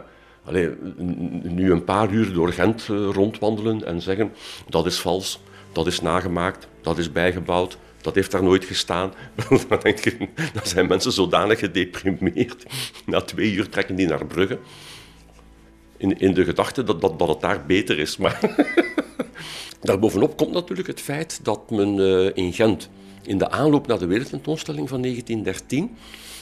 [1.41, 4.34] nu een paar uur door Gent eh, rondwandelen en zeggen
[4.69, 5.40] dat is vals,
[5.72, 9.14] dat is nagemaakt, dat is bijgebouwd, dat heeft daar nooit gestaan.
[9.69, 10.03] dan, denk
[10.53, 12.65] dan zijn mensen zodanig gedeprimeerd.
[13.06, 14.60] Na twee uur trekken die naar Brugge.
[15.98, 18.18] In, in de gedachte dat, dat, dat het daar beter is.
[18.18, 18.40] Maar
[19.82, 22.90] daarbovenop komt natuurlijk het feit dat men uh, in Gent,
[23.24, 25.95] in de aanloop naar de wereldtentoonstelling van 1913,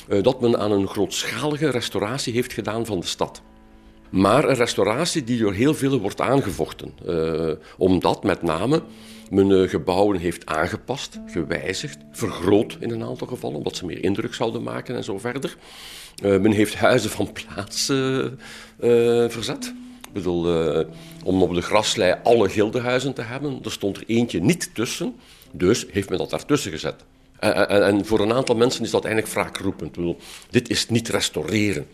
[0.10, 3.42] uh, dat men aan een grootschalige restauratie heeft gedaan van de stad.
[4.10, 6.94] Maar een restauratie die door heel veel wordt aangevochten.
[7.06, 8.84] Uh, omdat met name
[9.30, 14.34] men uh, gebouwen heeft aangepast, gewijzigd, vergroot in een aantal gevallen, omdat ze meer indruk
[14.34, 15.58] zouden maken en zo verder.
[16.24, 17.92] Uh, men heeft huizen van plaats
[19.28, 19.74] verzet.
[20.08, 20.86] Ik bedoel,
[21.24, 25.16] om op de graslei alle gildenhuizen te hebben, er stond er eentje niet tussen,
[25.52, 27.04] dus heeft men dat daartussen gezet.
[27.40, 29.92] En, en, voor een aantal mensen is dat eigenlijk wraakroepend.
[29.92, 30.18] Bedoel,
[30.50, 31.88] dit is niet restaureren.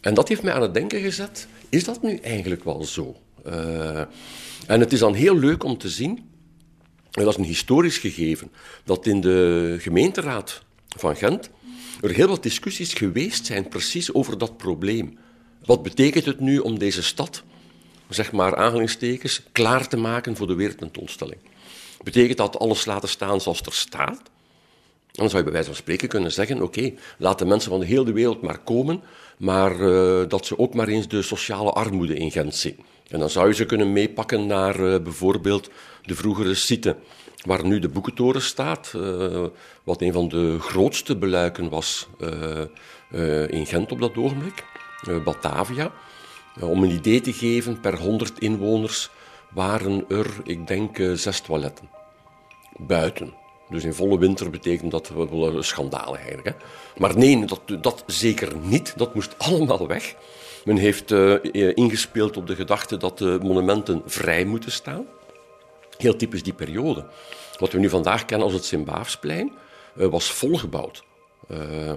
[0.00, 3.16] En dat heeft mij aan het denken gezet, is dat nu eigenlijk wel zo?
[3.46, 3.98] Uh,
[4.66, 6.30] en het is dan heel leuk om te zien,
[7.10, 8.52] en dat is een historisch gegeven,
[8.84, 10.62] dat in de gemeenteraad
[10.96, 11.50] van Gent
[12.00, 15.18] er heel wat discussies geweest zijn precies over dat probleem.
[15.66, 17.42] Wat betekent het nu om deze stad,
[18.08, 21.40] zeg maar aanhalingstekens, klaar te maken voor de wereldtentoonstelling?
[22.02, 24.22] Betekent dat alles laten staan zoals er staat?
[25.12, 27.86] Dan zou je bij wijze van spreken kunnen zeggen: oké, laat de mensen van de
[27.86, 29.02] hele wereld maar komen,
[29.38, 32.76] maar uh, dat ze ook maar eens de sociale armoede in Gent zien.
[33.08, 35.70] En dan zou je ze kunnen meepakken naar uh, bijvoorbeeld
[36.02, 36.96] de vroegere site,
[37.44, 39.44] waar nu de boekentoren staat, uh,
[39.84, 42.08] wat een van de grootste beluiken was
[43.48, 44.64] in Gent op dat ogenblik,
[45.24, 45.92] Batavia.
[46.60, 49.10] om een idee te geven, per 100 inwoners
[49.50, 51.88] waren er, ik denk, zes toiletten.
[52.76, 53.34] Buiten.
[53.68, 56.48] Dus in volle winter betekent dat wel een schandaal eigenlijk.
[56.48, 56.54] Hè?
[56.96, 58.92] Maar nee, dat, dat zeker niet.
[58.96, 60.14] Dat moest allemaal weg.
[60.64, 61.10] Men heeft
[61.74, 65.06] ingespeeld op de gedachte dat de monumenten vrij moeten staan.
[65.96, 67.06] Heel typisch die periode.
[67.58, 69.52] Wat we nu vandaag kennen als het Sint-Baafsplein,
[69.94, 71.04] was volgebouwd.
[71.50, 71.92] Uh,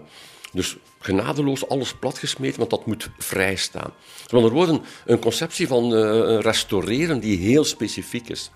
[0.52, 3.94] dus genadeloos alles platgesmeten, want dat moet vrij staan.
[4.14, 5.94] Dus met andere woorden, een conceptie van
[6.40, 8.52] restaureren die heel specifiek is.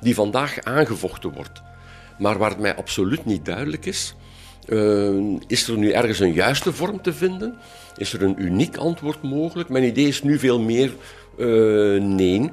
[0.00, 1.62] Die vandaag aangevochten wordt.
[2.18, 4.14] Maar waar het mij absoluut niet duidelijk is,
[4.68, 7.58] uh, is er nu ergens een juiste vorm te vinden?
[7.96, 9.68] Is er een uniek antwoord mogelijk?
[9.68, 10.92] Mijn idee is nu veel meer
[11.36, 12.50] uh, nee.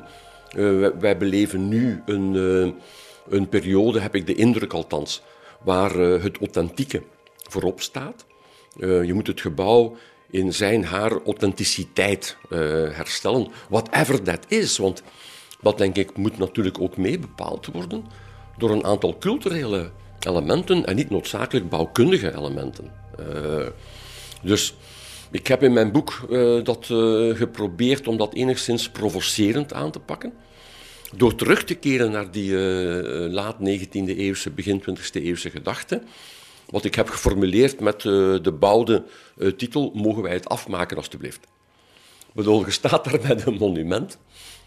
[0.52, 2.34] Wij, wij, beleven nu een,
[3.30, 5.22] een periode, heb ik de indruk althans,
[5.64, 7.04] waar het authentieke
[7.50, 8.26] voorop staat.
[8.80, 9.96] Je moet het gebouw
[10.30, 12.38] in zijn haar authenticiteit
[12.92, 14.78] herstellen, whatever that is.
[14.78, 15.04] Want
[15.62, 18.06] dat denk ik moet natuurlijk ook mee bepaald worden
[18.58, 22.92] door een aantal culturele elementen en niet noodzakelijk bouwkundige elementen.
[23.20, 23.68] Uh,
[24.42, 24.76] dus
[25.32, 26.28] ik heb in mijn boek
[26.64, 26.86] dat
[27.38, 30.34] geprobeerd om dat enigszins provocerend aan te pakken.
[31.16, 32.58] Door terug te keren naar die
[33.30, 36.02] laat 19e eeuwse, begin 20e eeuwse gedachte.
[36.70, 39.04] Wat ik heb geformuleerd met de bouwde
[39.58, 41.44] titel: Mogen wij het afmaken, alstublieft?
[42.28, 44.18] Ik bedoel, je staat daar met een monument,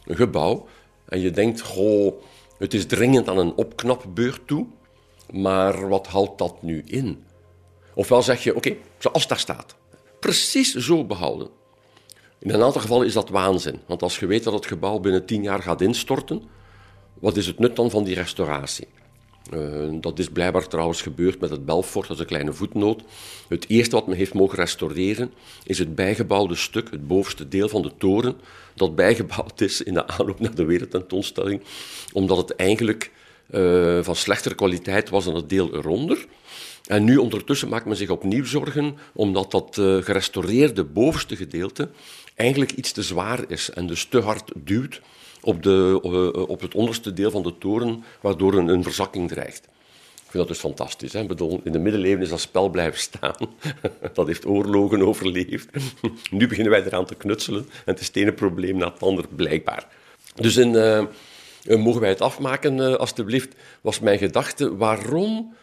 [0.05, 0.67] een gebouw,
[1.05, 2.23] en je denkt: Goh
[2.59, 4.67] Het is dringend aan een opknapbeurt toe,
[5.33, 7.25] maar wat houdt dat nu in?
[7.95, 9.77] Ofwel zeg je, oké, zoals daar staat,
[10.21, 11.49] precies zo behouden.
[12.39, 15.27] In een aantal gevallen is dat waanzin, want als je weet dat het gebouw binnen
[15.27, 16.43] tien jaar gaat instorten,
[17.15, 18.87] wat is het nut dan van die restauratie?
[19.55, 23.03] Uh, dat is blijkbaar trouwens gebeurd met het Belfort, dat is een kleine voetnoot.
[23.49, 25.33] Het eerste wat men heeft mogen restaureren
[25.65, 28.37] is het bijgebouwde stuk, het bovenste deel van de toren,
[28.75, 31.63] dat bijgebouwd is in de aanloop naar de wereldtentoonstelling,
[32.13, 33.11] omdat het eigenlijk
[33.51, 36.27] uh, van slechtere kwaliteit was dan het deel eronder.
[36.87, 41.89] En nu ondertussen maakt men zich opnieuw zorgen, omdat dat uh, gerestaureerde bovenste gedeelte
[42.35, 45.01] eigenlijk iets te zwaar is en dus te hard duwt
[45.41, 49.69] op, de, uh, op het onderste deel van de toren, waardoor een, een verzakking dreigt.
[50.29, 51.13] Ik vind dat dus fantastisch.
[51.13, 51.27] Hè?
[51.27, 53.37] Bedoel, in de middeleeuwen is dat spel blijven staan.
[54.15, 55.69] dat heeft oorlogen overleefd.
[56.31, 59.29] nu beginnen wij eraan te knutselen en het is het ene probleem na het andere,
[59.37, 59.87] blijkbaar.
[60.35, 61.05] Dus in, uh,
[61.77, 64.77] mogen wij het afmaken, uh, alstublieft, was mijn gedachte.
[64.77, 65.55] Waarom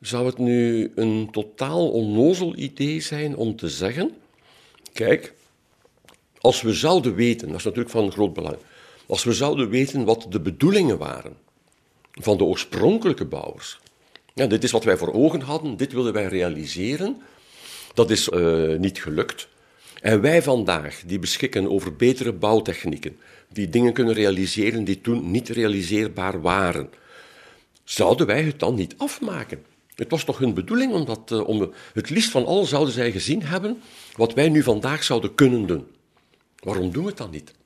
[0.00, 4.10] zou het nu een totaal onnozel idee zijn om te zeggen...
[4.92, 5.34] Kijk,
[6.38, 8.56] als we zouden weten, dat is natuurlijk van groot belang...
[9.10, 11.36] Als we zouden weten wat de bedoelingen waren
[12.12, 13.80] van de oorspronkelijke bouwers.
[14.34, 17.22] Ja, dit is wat wij voor ogen hadden, dit wilden wij realiseren.
[17.94, 19.48] Dat is uh, niet gelukt.
[20.00, 23.16] En wij vandaag, die beschikken over betere bouwtechnieken,
[23.48, 26.90] die dingen kunnen realiseren die toen niet realiseerbaar waren,
[27.84, 29.64] zouden wij het dan niet afmaken?
[29.94, 33.12] Het was toch hun bedoeling om dat, uh, om, het liefst van al zouden zij
[33.12, 33.82] gezien hebben
[34.16, 35.86] wat wij nu vandaag zouden kunnen doen.
[36.56, 37.58] Waarom doen we het dan niet?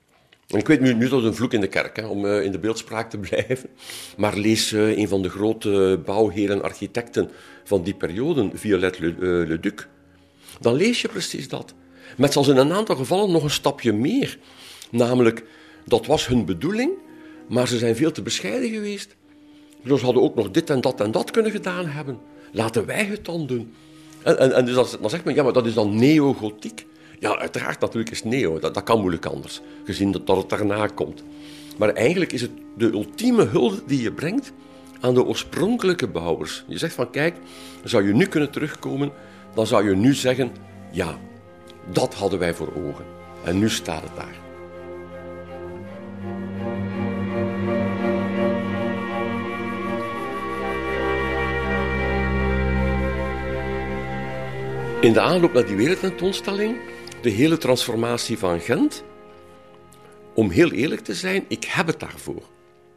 [0.47, 2.59] En ik weet nu, dat een vloek in de kerk, hè, om uh, in de
[2.59, 3.69] beeldspraak te blijven.
[4.17, 7.29] Maar lees uh, een van de grote bouwheren, architecten
[7.63, 9.73] van die periode, Violet Le, uh, Le Duc.
[10.59, 11.73] Dan lees je precies dat.
[12.17, 14.37] Met zelfs in een aantal gevallen nog een stapje meer.
[14.91, 15.43] Namelijk,
[15.85, 16.91] dat was hun bedoeling,
[17.49, 19.15] maar ze zijn veel te bescheiden geweest.
[19.83, 22.19] Dus ze hadden ook nog dit en dat en dat kunnen gedaan hebben.
[22.51, 23.73] Laten wij het dan doen.
[24.23, 26.85] En, en, en dus dan, dan zegt men, ja, maar dat is dan neogotiek.
[27.19, 30.87] Ja, uiteraard natuurlijk is neo, dat, dat kan moeilijk anders, gezien dat, dat het daarna
[30.87, 31.23] komt.
[31.77, 34.51] Maar eigenlijk is het de ultieme hulde die je brengt
[34.99, 36.63] aan de oorspronkelijke bouwers.
[36.67, 37.35] Je zegt van kijk,
[37.83, 39.11] zou je nu kunnen terugkomen,
[39.53, 40.51] dan zou je nu zeggen,
[40.91, 41.17] ja,
[41.91, 43.05] dat hadden wij voor ogen.
[43.43, 44.43] En nu staat het daar.
[55.01, 56.75] In de aanloop naar die wereldtentoonstelling
[57.25, 59.03] de hele transformatie van Gent,
[60.33, 62.43] om heel eerlijk te zijn, ik heb het daarvoor.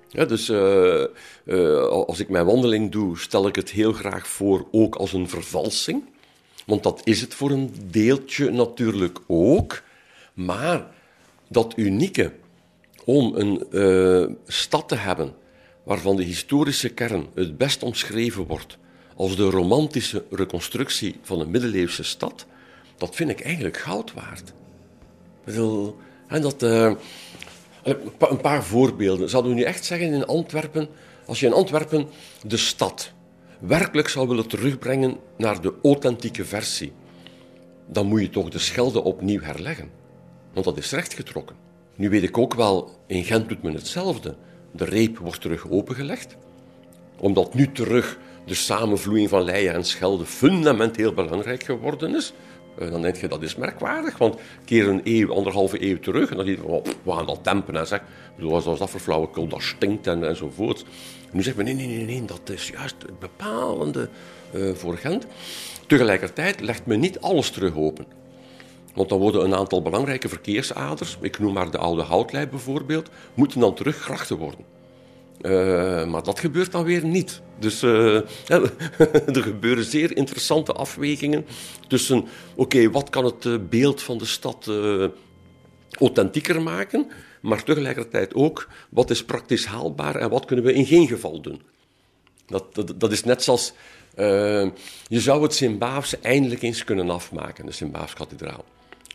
[0.09, 1.05] Ja, dus uh,
[1.45, 5.29] uh, als ik mijn wandeling doe, stel ik het heel graag voor ook als een
[5.29, 6.05] vervalsing.
[6.67, 9.83] Want dat is het voor een deeltje natuurlijk ook.
[10.35, 10.87] Maar
[11.49, 12.33] dat unieke
[13.05, 15.35] om een uh, stad te hebben
[15.83, 18.79] waarvan de historische kern het best omschreven wordt
[19.17, 22.47] als de romantische reconstructie van een middeleeuwse stad,
[22.99, 24.53] dat vind ik eigenlijk goud waard.
[26.29, 26.93] en dat, uh,
[28.19, 29.31] een paar voorbeelden.
[29.31, 30.89] Zouden we nu echt zeggen in Antwerpen,
[31.27, 32.09] als je in Antwerpen
[32.47, 33.13] de stad
[33.61, 36.93] werkelijk zou willen terugbrengen naar de authentieke versie,
[37.87, 39.91] dan moet je toch de Schelde opnieuw herleggen.
[40.53, 41.57] Want dat is rechtgetrokken.
[41.95, 44.37] Nu weet ik ook wel, in Gent doet men hetzelfde.
[44.73, 46.37] De reep wordt terug opengelegd,
[47.19, 52.33] omdat nu terug de samenvloeiing van Leien en Schelde fundamenteel belangrijk geworden is.
[52.79, 56.37] Uh, dan denk je, dat is merkwaardig, want keer een eeuw, anderhalve eeuw terug, en
[56.37, 57.77] dan denk je, oh, we gaan dat dempen.
[57.77, 58.03] En zeg,
[58.37, 60.85] is dat voor flauwekul, dat stinkt en, enzovoort.
[61.31, 64.09] En nu zegt men, nee, nee, nee, nee, dat is juist het bepalende
[64.55, 65.27] uh, voor Gent.
[65.87, 68.07] Tegelijkertijd legt men niet alles terug open.
[68.95, 73.61] Want dan worden een aantal belangrijke verkeersaders, ik noem maar de oude houtlei bijvoorbeeld, moeten
[73.61, 74.78] dan teruggrachten worden.
[75.43, 77.41] Uh, maar dat gebeurt dan weer niet.
[77.59, 78.15] Dus uh,
[79.27, 81.47] er gebeuren zeer interessante afwegingen
[81.89, 82.25] tussen,
[82.55, 85.07] oké, wat kan het beeld van de stad uh,
[85.91, 87.07] authentieker maken,
[87.41, 91.63] maar tegelijkertijd ook, wat is praktisch haalbaar en wat kunnen we in geen geval doen.
[92.47, 93.73] Dat, dat, is net zoals,
[94.15, 94.73] je
[95.09, 98.65] zou het Sint-Baafse eindelijk eens kunnen afmaken, de Sint-Baafskathedraal,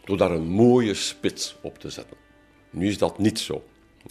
[0.05, 2.17] door daar een mooie spits op te zetten.
[2.69, 3.63] Nu is dat niet zo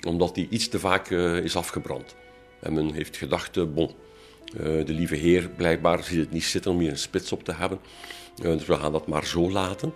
[0.06, 2.14] omdat die iets te vaak uh, is afgebrand.
[2.60, 3.90] En men heeft gedacht, uh, bon,
[4.56, 7.52] uh, de lieve heer blijkbaar ziet het niet zitten om hier een spits op te
[7.52, 7.78] hebben.
[8.34, 9.92] dus we gaan dat maar zo laten.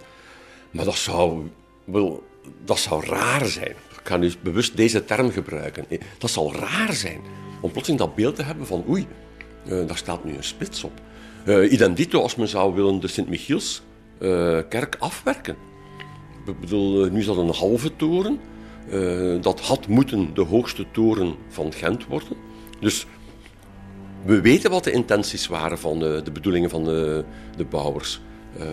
[0.71, 1.51] Maar dat zou,
[1.85, 2.25] wel,
[2.65, 3.71] dat zou raar zijn.
[3.71, 5.87] Ik ga nu bewust deze term gebruiken.
[6.19, 7.21] Dat zal raar zijn
[7.61, 9.07] om plotseling dat beeld te hebben van oei,
[9.65, 11.01] daar staat nu een spits op.
[11.71, 13.83] idem dito als men zou willen de Sint-Michiels
[14.69, 15.57] kerk afwerken.
[16.47, 18.41] Ik bedoel, nu is dat een halve toren.
[18.91, 22.37] Eh, dat had moeten de hoogste toren van Gent worden.
[22.81, 23.07] Dus
[24.25, 27.25] we weten wat de intenties waren van de, de bedoelingen van de,
[27.57, 28.21] de bouwers.
[28.61, 28.65] Uh,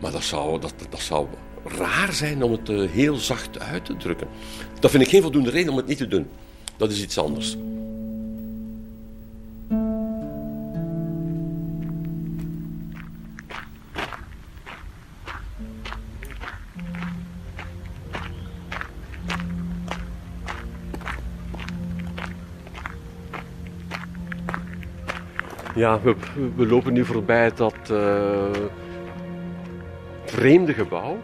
[0.00, 1.26] maar dat zou, dat, dat zou
[1.64, 4.28] raar zijn om het heel zacht uit te drukken.
[4.80, 6.26] Dat vind ik geen voldoende reden om het niet te doen.
[6.76, 7.56] Dat is iets anders.
[25.80, 26.00] Ja,
[26.56, 27.98] we, lopen nu voorbij dat uh,
[30.24, 31.18] vreemde gebouw.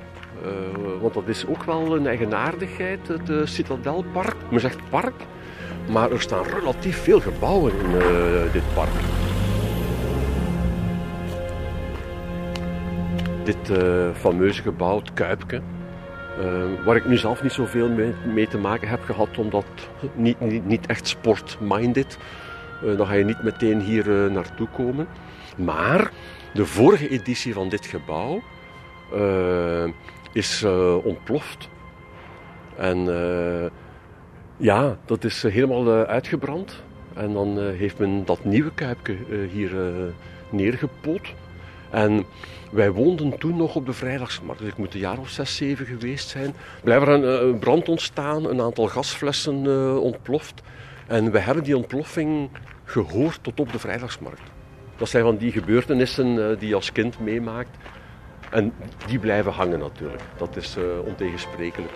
[0.45, 4.37] Uh, want dat is ook wel een eigenaardigheid, het uh, Citadelpark.
[4.51, 5.15] Men zegt park,
[5.91, 7.91] maar er staan relatief veel gebouwen in
[8.53, 8.91] dit park.
[13.45, 13.79] Dit
[14.15, 15.61] fameuze gebouw, het Kuipke,
[16.85, 19.67] waar ik nu zelf niet zoveel mee, mee, te maken heb gehad, omdat
[20.15, 22.19] niet, niet, niet echt sport-minded.
[22.85, 25.09] Uh, dan ga je niet meteen hier uh, naartoe komen.
[25.57, 26.11] Maar
[26.55, 28.43] de vorige editie van dit gebouw
[29.15, 29.85] uh,
[30.33, 30.65] is
[31.03, 31.69] ontploft.
[32.77, 32.99] En
[34.57, 36.83] ja, dat is helemaal uitgebrand.
[37.15, 39.17] En dan heeft men dat nieuwe kuipje
[39.53, 39.71] hier
[40.51, 41.35] neergepoot.
[41.91, 42.25] En
[42.71, 45.87] wij woonden toen nog op de vrijdagsmarkt, dus ik moet een jaar of zes, zeven
[45.87, 46.55] geweest zijn.
[46.83, 49.67] Blijft er een brand ontstaan, een aantal gasflessen
[50.01, 50.63] ontploft.
[51.07, 52.51] En we hebben die ontploffing
[52.85, 54.41] gehoord tot op de vrijdagsmarkt.
[54.97, 57.77] Dat zijn van die gebeurtenissen uh, die je als kind meemaakt.
[58.51, 58.73] En
[59.07, 60.23] die blijven hangen natuurlijk.
[60.37, 61.93] Dat is uh, ontegensprekelijk.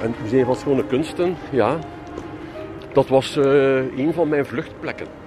[0.00, 1.78] En het Museum van Schone Kunsten, ja,
[2.92, 3.44] dat was uh,
[3.98, 5.19] een van mijn vluchtplekken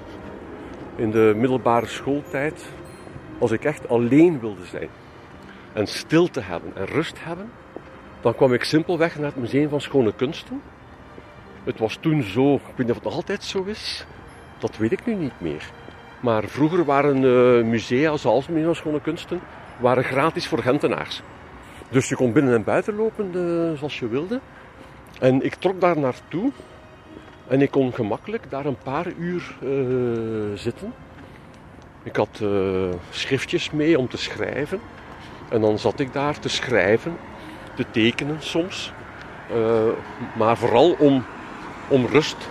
[0.95, 2.65] in de middelbare schooltijd,
[3.40, 4.90] als ik echt alleen wilde zijn
[5.74, 7.52] en stilte hebben en rust hebben,
[8.22, 10.61] dan kwam ik simpelweg naar het Museum van Schone Kunsten.
[11.64, 14.06] Het was toen zo, ik weet niet of het altijd zo is,
[14.57, 15.72] dat weet ik nu niet meer.
[16.20, 19.40] Maar vroeger waren uh, musea, zoals het Museum van Schone Kunsten,
[19.80, 21.22] waren gratis voor Gentenaars.
[21.90, 24.40] Dus je kon binnen en buiten lopen uh, zoals je wilde.
[25.20, 26.52] En ik trok daar naartoe
[27.48, 30.94] en ik kon gemakkelijk daar een paar uur uh, zitten.
[32.03, 32.49] Ik had uh,
[33.10, 34.80] schriftjes mee om te schrijven.
[35.49, 37.18] En dan zat ik daar te schrijven,
[37.76, 38.91] te tekenen soms.
[39.56, 39.82] Uh,
[40.38, 41.26] maar vooral om,
[41.88, 42.49] om rust,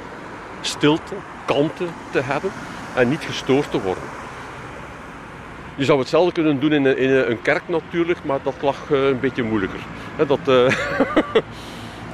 [0.61, 1.15] stilte,
[1.47, 2.51] kalmte te hebben
[2.97, 4.05] en niet gestoord te worden.
[5.75, 9.21] Je zou hetzelfde kunnen doen in een, in een kerk natuurlijk, maar dat lag een
[9.21, 9.81] beetje moeilijker.
[10.27, 10.41] Dat,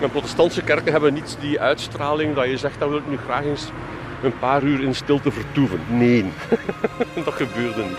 [0.01, 3.45] En protestantse kerken hebben niet die uitstraling dat je zegt, dat wil ik nu graag
[3.45, 3.71] eens
[4.23, 5.81] een paar uur in stilte vertoeven.
[5.89, 6.25] Nee,
[7.25, 7.97] dat gebeurde niet.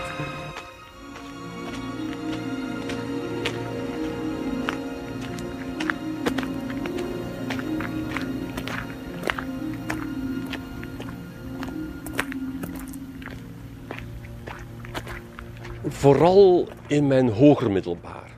[15.87, 18.31] Vooral in mijn hoger middelbaar.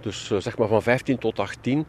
[0.00, 1.86] Dus uh, zeg maar van 15 tot 18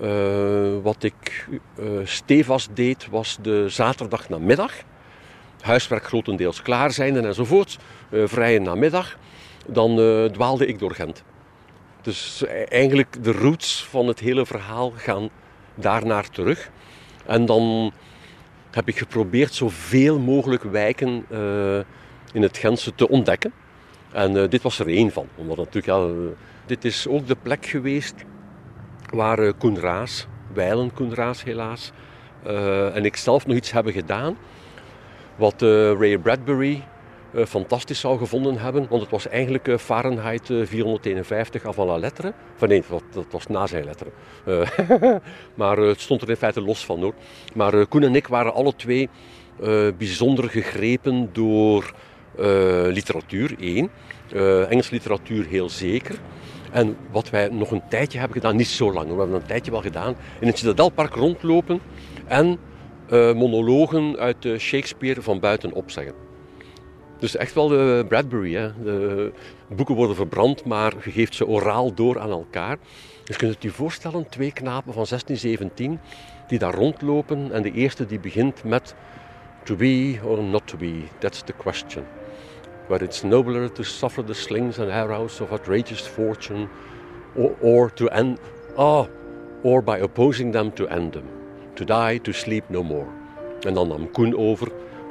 [0.00, 1.48] uh, wat ik
[1.78, 4.72] uh, stevast deed was de zaterdag namiddag.
[5.60, 7.78] Huiswerk grotendeels klaar zijn en enzovoort.
[8.10, 9.18] Uh, vrije namiddag.
[9.66, 9.96] Dan
[10.32, 11.22] dwaalde ik door Gent.
[12.02, 15.28] Dus eigenlijk de roots van het hele verhaal gaan
[15.74, 16.70] daarnaar terug.
[17.26, 17.92] En dan
[18.70, 21.26] heb ik geprobeerd zoveel mogelijk wijken
[22.32, 23.52] in het Gentse te ontdekken.
[24.12, 25.28] En dit was er één van.
[25.34, 26.08] Omdat natuurlijk, ja,
[26.66, 28.14] dit is ook de plek geweest
[29.10, 31.92] waar Koen Raas, wijlen Koen Raas helaas,
[32.46, 34.36] uh, en ik zelf nog iets hebben gedaan.
[35.36, 36.82] Wat uh, Ray Bradbury
[37.46, 38.86] fantastisch zou gevonden hebben.
[38.88, 42.32] Want het was eigenlijk Fahrenheit 451 avant la lettre.
[42.54, 44.12] Van nee, dat, dat, was na zijn letteren.
[45.54, 47.14] maar het stond er in feite los van hoor.
[47.54, 49.08] Maar Koen en ik waren alle twee
[49.98, 51.94] bijzonder gegrepen door
[52.88, 53.90] literatuur, één.
[54.68, 56.18] Engels literatuur heel zeker.
[56.74, 59.70] En wat wij nog een tijdje hebben gedaan, niet zo lang, we hebben een tijdje
[59.70, 61.80] wel gedaan, in het Citadelpark rondlopen
[62.26, 62.58] en
[63.10, 66.14] uh, monologen uit uh, Shakespeare van buiten opzeggen.
[67.18, 68.54] Dus echt wel de Bradbury.
[68.54, 68.82] Hè.
[68.82, 69.32] De
[69.68, 72.78] boeken worden verbrand, maar je geeft ze oraal door aan elkaar.
[73.24, 75.98] Dus je kunt het je voorstellen, twee knapen van 16, 17
[76.48, 78.94] die daar rondlopen en de eerste die begint met
[79.64, 82.04] To be or not to be, that's the question.
[82.88, 86.68] But it's nobler to suffer the slings and arrows of outrageous fortune,
[87.36, 88.38] or, or to end,
[88.76, 89.06] ah,
[89.62, 91.28] or by opposing them to end them,
[91.76, 93.08] to die, to sleep no more.
[93.66, 94.68] En dan nam Koen over.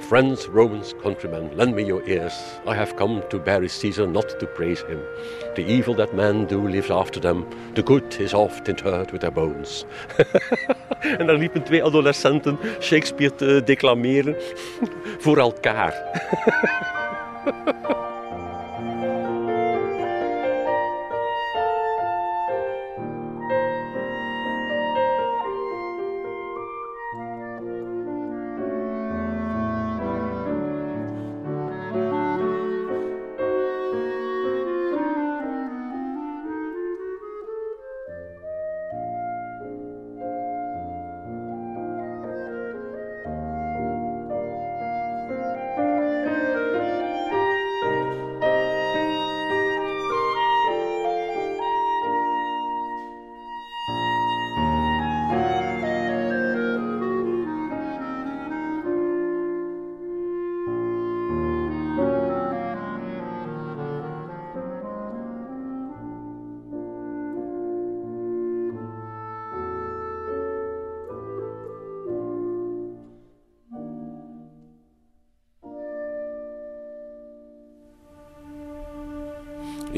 [0.10, 2.34] Friends, Romans, countrymen, lend me your ears.
[2.68, 5.00] I have come to bury Caesar, not to praise him.
[5.56, 7.46] The evil that men do lives after them.
[7.74, 9.86] The good is oft interred with their bones.
[11.20, 14.36] en daar liepen twee adolescenten Shakespeare te declameren
[15.20, 15.94] voor elkaar.
[17.46, 18.10] ha ha ha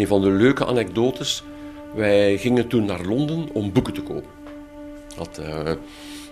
[0.06, 1.44] Een van de leuke anekdotes.
[1.96, 4.30] Wij gingen toen naar Londen om boeken te kopen.
[5.18, 5.72] Dat, eh,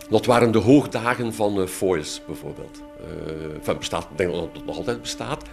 [0.10, 2.82] dat waren de hoogdagen van uh, Foyles bijvoorbeeld.
[3.02, 5.44] Uh, enfin, bestaat, ik denk dat het nog altijd bestaat.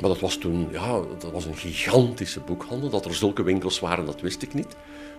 [0.00, 2.90] Maar dat was toen ja, dat was een gigantische boekhandel.
[2.90, 4.76] Dat er zulke winkels waren, dat wist ik niet.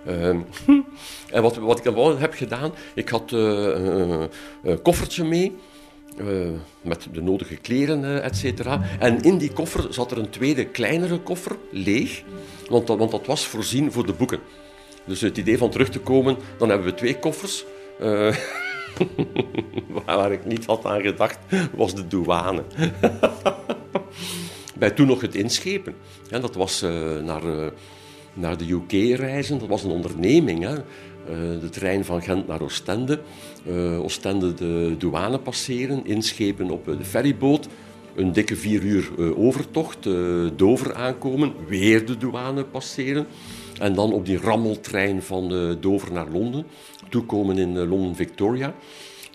[0.08, 0.28] Uh,
[1.36, 5.56] en wat, wat ik dan heb gedaan, ik had een koffertje mee.
[6.18, 6.50] Uh,
[6.82, 8.82] met de nodige kleren, uh, et cetera.
[9.00, 12.24] En in die koffer zat er een tweede, kleinere koffer, leeg.
[12.70, 14.40] Want dat, want dat was voorzien voor de boeken.
[15.06, 17.66] Dus het idee van terug te komen, dan hebben we twee koffers.
[18.02, 18.36] Uh,
[20.06, 21.38] waar ik niet had aan gedacht,
[21.76, 22.64] was de douane.
[24.80, 25.96] Bij toen nog het inschepen.
[26.30, 26.82] Ja, dat was
[27.24, 27.72] naar,
[28.34, 30.64] naar de UK reizen, dat was een onderneming.
[30.64, 30.76] Hè.
[31.60, 33.20] De trein van Gent naar Oostende
[33.68, 37.68] uh, Oostende de douane passeren, inschepen op de ferryboot,
[38.16, 40.04] een dikke vier uur overtocht,
[40.56, 43.28] Dover aankomen, weer de douane passeren
[43.80, 46.66] en dan op die rammeltrein van Dover naar Londen,
[47.10, 48.74] toekomen in Londen Victoria.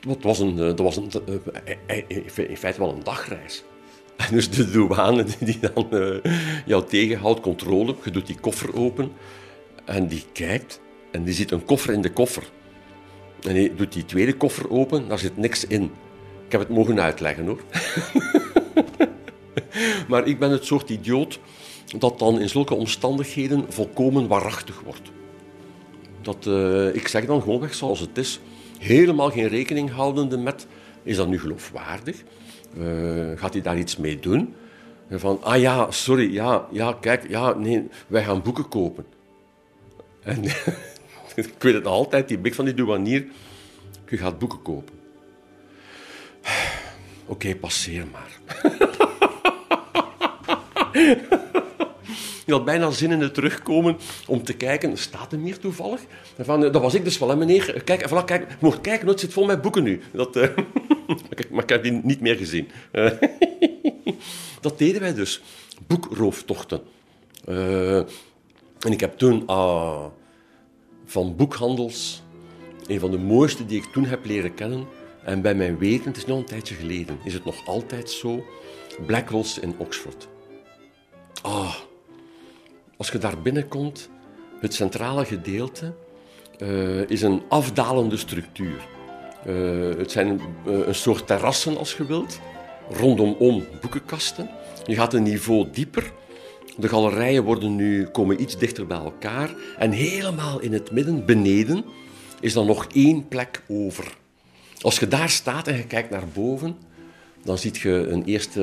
[0.07, 1.11] Dat was, een, dat was een,
[2.49, 3.65] in feite wel een dagreis.
[4.17, 5.89] En dus de douane die dan
[6.67, 9.13] jou tegenhoudt, controle, je doet die koffer open
[9.85, 10.81] en die kijkt
[11.11, 12.51] en die ziet een koffer in de koffer.
[13.43, 15.83] En hij doet die tweede koffer open, daar zit niks in.
[16.47, 17.61] Ik heb het mogen uitleggen hoor.
[20.09, 21.39] maar ik ben het soort idioot
[21.99, 25.11] dat dan in zulke omstandigheden volkomen waarachtig wordt.
[26.23, 28.41] Dat, uh, ik zeg dan gewoonweg zoals het is,
[28.79, 30.67] helemaal geen rekening houdende met,
[31.03, 32.23] is dat nu geloofwaardig?
[32.79, 34.55] Uh, gaat hij daar iets mee doen?
[35.11, 39.07] Van, ah ja, sorry, ja, ja, kijk, ja, nee, wij gaan boeken kopen.
[40.23, 40.43] En
[41.57, 43.27] ik weet het altijd, die blik van die douanier.
[44.09, 44.95] Je gaat boeken kopen.
[47.27, 48.39] Oké, passeer maar.
[52.47, 53.97] Je had bijna zin in het terugkomen
[54.27, 56.01] om te kijken, staat er meer toevallig?
[56.39, 57.83] van, dat was ik dus wel, hè, meneer.
[57.85, 60.01] Kijk, voilà, kijk, mocht kijken, het zit vol met boeken nu.
[60.13, 60.49] Dat, uh,
[61.51, 62.69] maar ik heb die niet meer gezien.
[64.61, 65.43] dat deden wij dus.
[65.87, 66.81] Boekrooftochten.
[68.79, 69.43] En ik heb toen...
[69.47, 70.05] Uh,
[71.11, 72.23] van boekhandels.
[72.87, 74.87] Een van de mooiste die ik toen heb leren kennen.
[75.25, 78.45] En bij mijn weten, het is nog een tijdje geleden, is het nog altijd zo.
[79.07, 80.29] Blackwell's in Oxford.
[81.43, 81.75] Ah,
[82.97, 84.09] als je daar binnenkomt,
[84.61, 85.95] het centrale gedeelte
[86.59, 88.89] uh, is een afdalende structuur.
[89.47, 92.41] Uh, het zijn uh, een soort terrassen, als je wilt,
[92.91, 94.51] rondomom boekenkasten.
[94.87, 96.13] Je gaat een niveau dieper
[96.77, 99.55] de galerijen worden nu, komen iets dichter bij elkaar.
[99.79, 101.85] En helemaal in het midden, beneden,
[102.41, 104.17] is dan nog één plek over.
[104.81, 106.77] Als je daar staat en je kijkt naar boven,
[107.45, 108.61] dan zie je een eerste...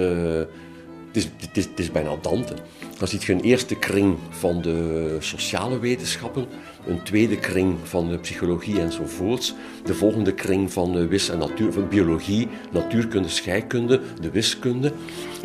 [1.07, 1.29] Het is,
[1.65, 2.53] het is, bijna Dante.
[2.97, 6.47] Dan zie je een eerste kring van de sociale wetenschappen,
[6.88, 9.53] een tweede kring van de psychologie enzovoorts,
[9.84, 14.91] de volgende kring van de en natuur, van biologie, natuurkunde, scheikunde, de wiskunde.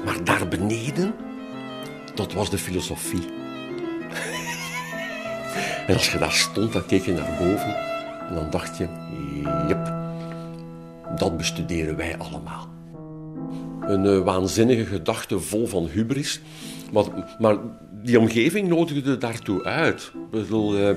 [0.04, 1.14] Maar daar beneden
[2.14, 3.22] dat was de filosofie.
[5.86, 7.90] en als je daar stond, dan keek je naar boven
[8.28, 8.88] en dan dacht je,
[9.68, 9.94] jep,
[11.16, 12.68] dat bestuderen wij allemaal.
[13.80, 16.40] Een uh, waanzinnige gedachte vol van hubris,
[16.92, 17.04] maar,
[17.38, 17.56] maar
[18.02, 20.12] die omgeving nodigde daartoe uit.
[20.32, 20.90] Uh,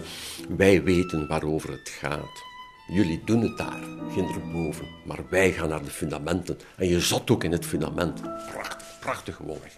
[0.58, 2.44] wij weten waarover het gaat.
[2.88, 3.84] jullie doen het daar,
[4.14, 4.86] ginder boven.
[5.06, 6.58] Maar wij gaan naar de fundamenten.
[6.76, 8.22] En je zat ook in het fundament.
[8.52, 9.78] Prachtig, prachtig gewoonweg.